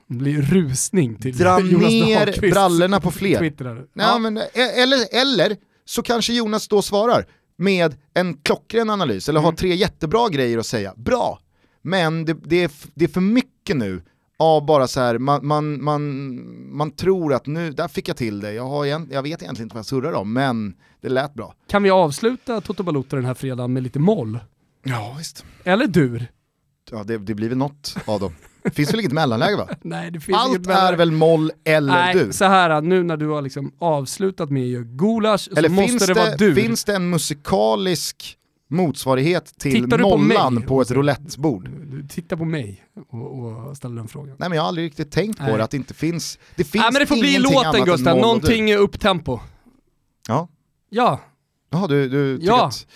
Det 0.09 0.14
blir 0.14 0.43
rusning 0.43 1.14
till 1.16 1.36
Dra 1.36 1.61
Jonas 1.61 1.91
ner 1.91 2.51
brallorna 2.51 3.01
på 3.01 3.11
fler. 3.11 3.39
Twittrare. 3.39 3.74
Nej, 3.93 4.07
Ja. 4.07 4.18
men, 4.18 4.36
e- 4.39 4.43
eller, 4.55 4.99
eller 5.20 5.57
så 5.84 6.03
kanske 6.03 6.32
Jonas 6.32 6.68
då 6.68 6.82
svarar 6.82 7.26
med 7.59 7.97
en 8.14 8.34
klockren 8.34 8.91
analys, 8.91 9.28
eller 9.28 9.41
har 9.41 9.53
tre 9.53 9.74
jättebra 9.74 10.28
grejer 10.28 10.59
att 10.59 10.66
säga. 10.66 10.95
Bra! 10.97 11.39
Men 11.89 12.24
det, 12.24 12.36
det, 12.45 12.64
är, 12.64 12.70
det 12.95 13.05
är 13.05 13.09
för 13.09 13.20
mycket 13.20 13.76
nu 13.76 14.03
av 14.39 14.66
bara 14.66 14.86
så 14.89 15.01
här, 15.01 15.18
man, 15.18 15.47
man, 15.47 15.84
man, 15.84 16.41
man 16.76 16.91
tror 16.91 17.34
att 17.34 17.47
nu, 17.47 17.70
där 17.72 17.89
fick 17.89 18.09
jag 18.09 18.16
till 18.16 18.41
det, 18.41 18.53
jag, 18.53 18.64
har, 18.66 18.84
egent- 18.86 19.09
jag 19.12 19.22
vet 19.22 19.43
egentligen 19.43 19.66
inte 19.66 19.74
vad 19.74 19.78
jag 19.80 19.86
surrar 19.86 20.12
om, 20.12 20.32
men 20.32 20.74
det 21.01 21.09
lät 21.09 21.34
bra. 21.34 21.55
Kan 21.68 21.82
vi 21.82 21.91
avsluta 21.91 22.61
Toto 22.61 22.82
Balotto 22.82 23.16
den 23.16 23.24
här 23.24 23.34
fredagen 23.34 23.72
med 23.72 23.82
lite 23.82 23.99
moll? 23.99 24.39
Ja 24.84 25.14
visst. 25.18 25.45
Eller 25.64 25.86
dur? 25.86 26.26
Ja, 26.91 27.05
det, 27.05 27.18
det 27.18 27.34
blir 27.34 27.49
väl 27.49 27.59
något 27.59 27.95
av 28.07 28.20
dem. 28.20 28.32
Finns 28.72 28.93
väl 28.93 29.01
inget 29.01 29.12
mellanläge 29.12 29.57
va? 29.57 29.68
Nej, 29.82 30.11
det 30.11 30.20
finns 30.20 30.39
Allt 30.39 30.49
inget 30.49 30.66
mellan- 30.66 30.93
är 30.93 30.97
väl 30.97 31.11
moll 31.12 31.53
eller 31.64 31.93
Nej, 31.93 32.14
du? 32.14 32.32
så 32.32 32.45
här 32.45 32.80
nu 32.80 33.03
när 33.03 33.16
du 33.16 33.26
har 33.28 33.43
liksom 33.43 33.72
avslutat 33.78 34.51
med 34.51 34.99
gulasch 34.99 35.49
Eller 35.57 35.68
så 35.68 35.74
måste 35.74 35.89
finns 35.91 36.07
det, 36.07 36.14
vara 36.14 36.30
det, 36.30 36.36
dur. 36.36 36.55
finns 36.55 36.84
det 36.84 36.95
en 36.97 37.11
musikalisk 37.11 38.38
motsvarighet 38.69 39.59
till 39.59 39.91
på 39.91 39.97
nollan 39.97 40.55
mig? 40.55 40.66
på 40.66 40.81
ett 40.81 40.91
roulettebord? 40.91 41.69
Du 41.69 42.09
tittar 42.09 42.37
på 42.37 42.45
mig 42.45 42.85
och, 43.11 43.69
och 43.69 43.77
ställer 43.77 43.97
den 43.97 44.09
frågan. 44.09 44.37
Nej 44.39 44.49
men 44.49 44.57
jag 44.57 44.62
har 44.62 44.69
aldrig 44.69 44.87
riktigt 44.87 45.11
tänkt 45.11 45.39
på 45.39 45.45
Nej. 45.45 45.57
det, 45.57 45.64
att 45.64 45.71
det 45.71 45.77
inte 45.77 45.95
finns, 45.95 46.39
det 46.57 46.64
finns 46.64 46.83
Nej 46.83 46.93
men 46.93 47.01
det 47.01 47.07
får 47.07 47.16
bli 47.16 47.39
låten 47.39 47.85
Gustav, 47.85 48.19
någonting 48.19 48.75
upptempo. 48.75 49.41
Ja, 50.29 50.49
Ja, 50.91 51.21
Jaha, 51.71 51.87
du, 51.87 52.09
du 52.09 52.39
Ja. 52.43 52.66
att... 52.66 52.87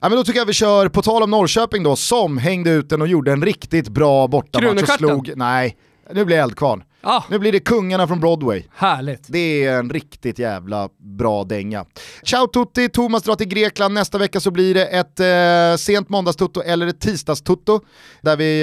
Ja 0.00 0.08
men 0.08 0.18
då 0.18 0.24
tycker 0.24 0.38
jag 0.38 0.46
vi 0.46 0.52
kör, 0.52 0.88
på 0.88 1.02
tal 1.02 1.22
om 1.22 1.30
Norrköping 1.30 1.82
då, 1.82 1.96
som 1.96 2.38
hängde 2.38 2.70
ut 2.70 2.88
den 2.88 3.02
och 3.02 3.08
gjorde 3.08 3.32
en 3.32 3.44
riktigt 3.44 3.88
bra 3.88 4.28
bortamatch 4.28 4.82
och 4.82 4.88
slog, 4.88 5.32
nej, 5.36 5.76
nu 6.12 6.24
blir 6.24 6.36
det 6.36 6.42
Eldkvarn. 6.42 6.84
Ah, 7.06 7.22
Nu 7.30 7.38
blir 7.38 7.52
det 7.52 7.60
kungarna 7.60 8.06
från 8.06 8.20
Broadway. 8.20 8.62
härligt. 8.74 9.24
Det 9.26 9.64
är 9.64 9.78
en 9.78 9.90
riktigt 9.90 10.38
jävla 10.38 10.88
bra 11.18 11.44
dänga. 11.44 11.84
Ciao 12.22 12.46
Tutti, 12.46 12.88
Thomas 12.88 13.22
drar 13.22 13.34
till 13.34 13.48
Grekland, 13.48 13.94
nästa 13.94 14.18
vecka 14.18 14.40
så 14.40 14.50
blir 14.50 14.74
det 14.74 14.86
ett 14.86 15.20
eh, 15.20 15.76
sent 15.78 16.08
måndagstutto 16.08 16.60
eller 16.60 16.86
ett 16.86 17.00
tisdagstutto 17.00 17.80
där 18.20 18.36
vi 18.36 18.62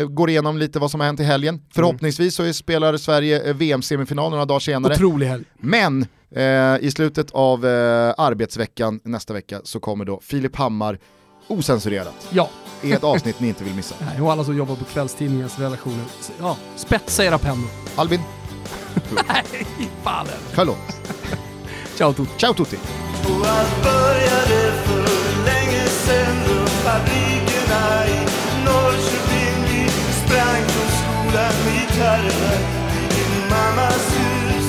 eh, 0.00 0.08
går 0.08 0.30
igenom 0.30 0.58
lite 0.58 0.78
vad 0.78 0.90
som 0.90 1.00
har 1.00 1.06
hänt 1.06 1.20
i 1.20 1.24
helgen. 1.24 1.60
Förhoppningsvis 1.74 2.34
så 2.34 2.52
spelar 2.52 2.96
Sverige 2.96 3.48
eh, 3.48 3.54
VM-semifinal 3.54 4.30
några 4.30 4.44
dagar 4.44 4.60
senare. 4.60 4.92
Otrolig 4.92 5.26
helg. 5.26 5.44
Men 5.60 6.06
eh, 6.30 6.44
i 6.80 6.90
slutet 6.94 7.30
av 7.30 7.66
eh, 7.66 8.14
arbetsveckan 8.18 9.00
nästa 9.04 9.34
vecka 9.34 9.60
så 9.64 9.80
kommer 9.80 10.04
då 10.04 10.20
Filip 10.22 10.56
Hammar 10.56 10.98
osensurerat 11.48 12.26
Ja, 12.30 12.48
i 12.82 12.92
ett 12.92 13.04
avsnitt 13.04 13.40
ni 13.40 13.48
inte 13.48 13.64
vill 13.64 13.74
missa. 13.74 13.94
Nej, 14.06 14.20
och 14.20 14.32
alla 14.32 14.44
som 14.44 14.56
jobbar 14.56 14.76
på 14.76 14.84
kvällstidningens 14.84 15.58
redaktioner. 15.58 16.04
Ja, 16.40 16.56
spetsa 16.76 17.24
era 17.24 17.38
pennor. 17.38 17.68
Albin, 17.96 18.20
Nej, 19.28 19.66
fan 20.02 20.26
förlåt. 20.52 20.76
Ciao 21.96 22.12
Toto. 22.12 22.30
Ciao 22.38 22.54
Tutti! 22.54 22.76
Och 23.24 23.46
allt 23.46 23.82
började 23.82 24.72
för 24.84 25.02
länge 25.44 25.84
sen 25.88 26.36
runt 26.48 26.68
fabrikerna 26.68 28.06
i 28.06 28.18
Norrköping. 28.64 29.64
Vi 29.64 29.88
sprang 30.26 30.62
från 30.68 30.88
skolan 30.98 31.52
med 31.64 31.74
gitarrerna 31.80 32.52
till 32.90 33.16
din 33.16 33.50
mammas 33.50 34.06
hus. 34.18 34.68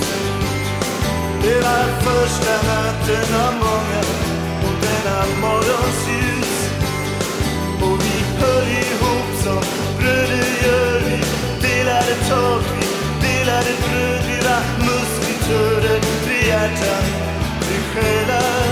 Det 1.44 1.56
var 1.62 1.86
första 2.02 2.54
natten 2.68 3.36
av 3.48 3.54
många 3.54 4.00
och 4.64 4.76
denna 4.82 5.42
morgons 5.42 6.08
ljus. 6.08 6.29
som 9.50 9.64
bröder 10.00 10.47
gör 10.64 11.00
vi 11.00 11.18
Delade 11.68 12.16
tak 12.30 12.64
vi, 12.80 12.88
delade 13.28 13.74
bröd 13.84 14.22
vi 14.30 14.38
var 14.47 14.64
musketörer 14.88 16.00
Tre 16.24 16.47
hjärtan, 16.47 17.06
vi 17.70 17.78
själar 17.91 18.68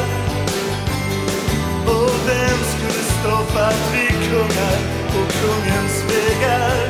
Och 1.86 2.14
vem 2.28 2.60
skulle 2.74 3.04
stoppa 3.16 3.66
att 3.68 3.94
vi 3.94 4.08
kungar 4.08 4.78
på 5.12 5.22
kungens 5.40 6.04
vägar? 6.10 6.87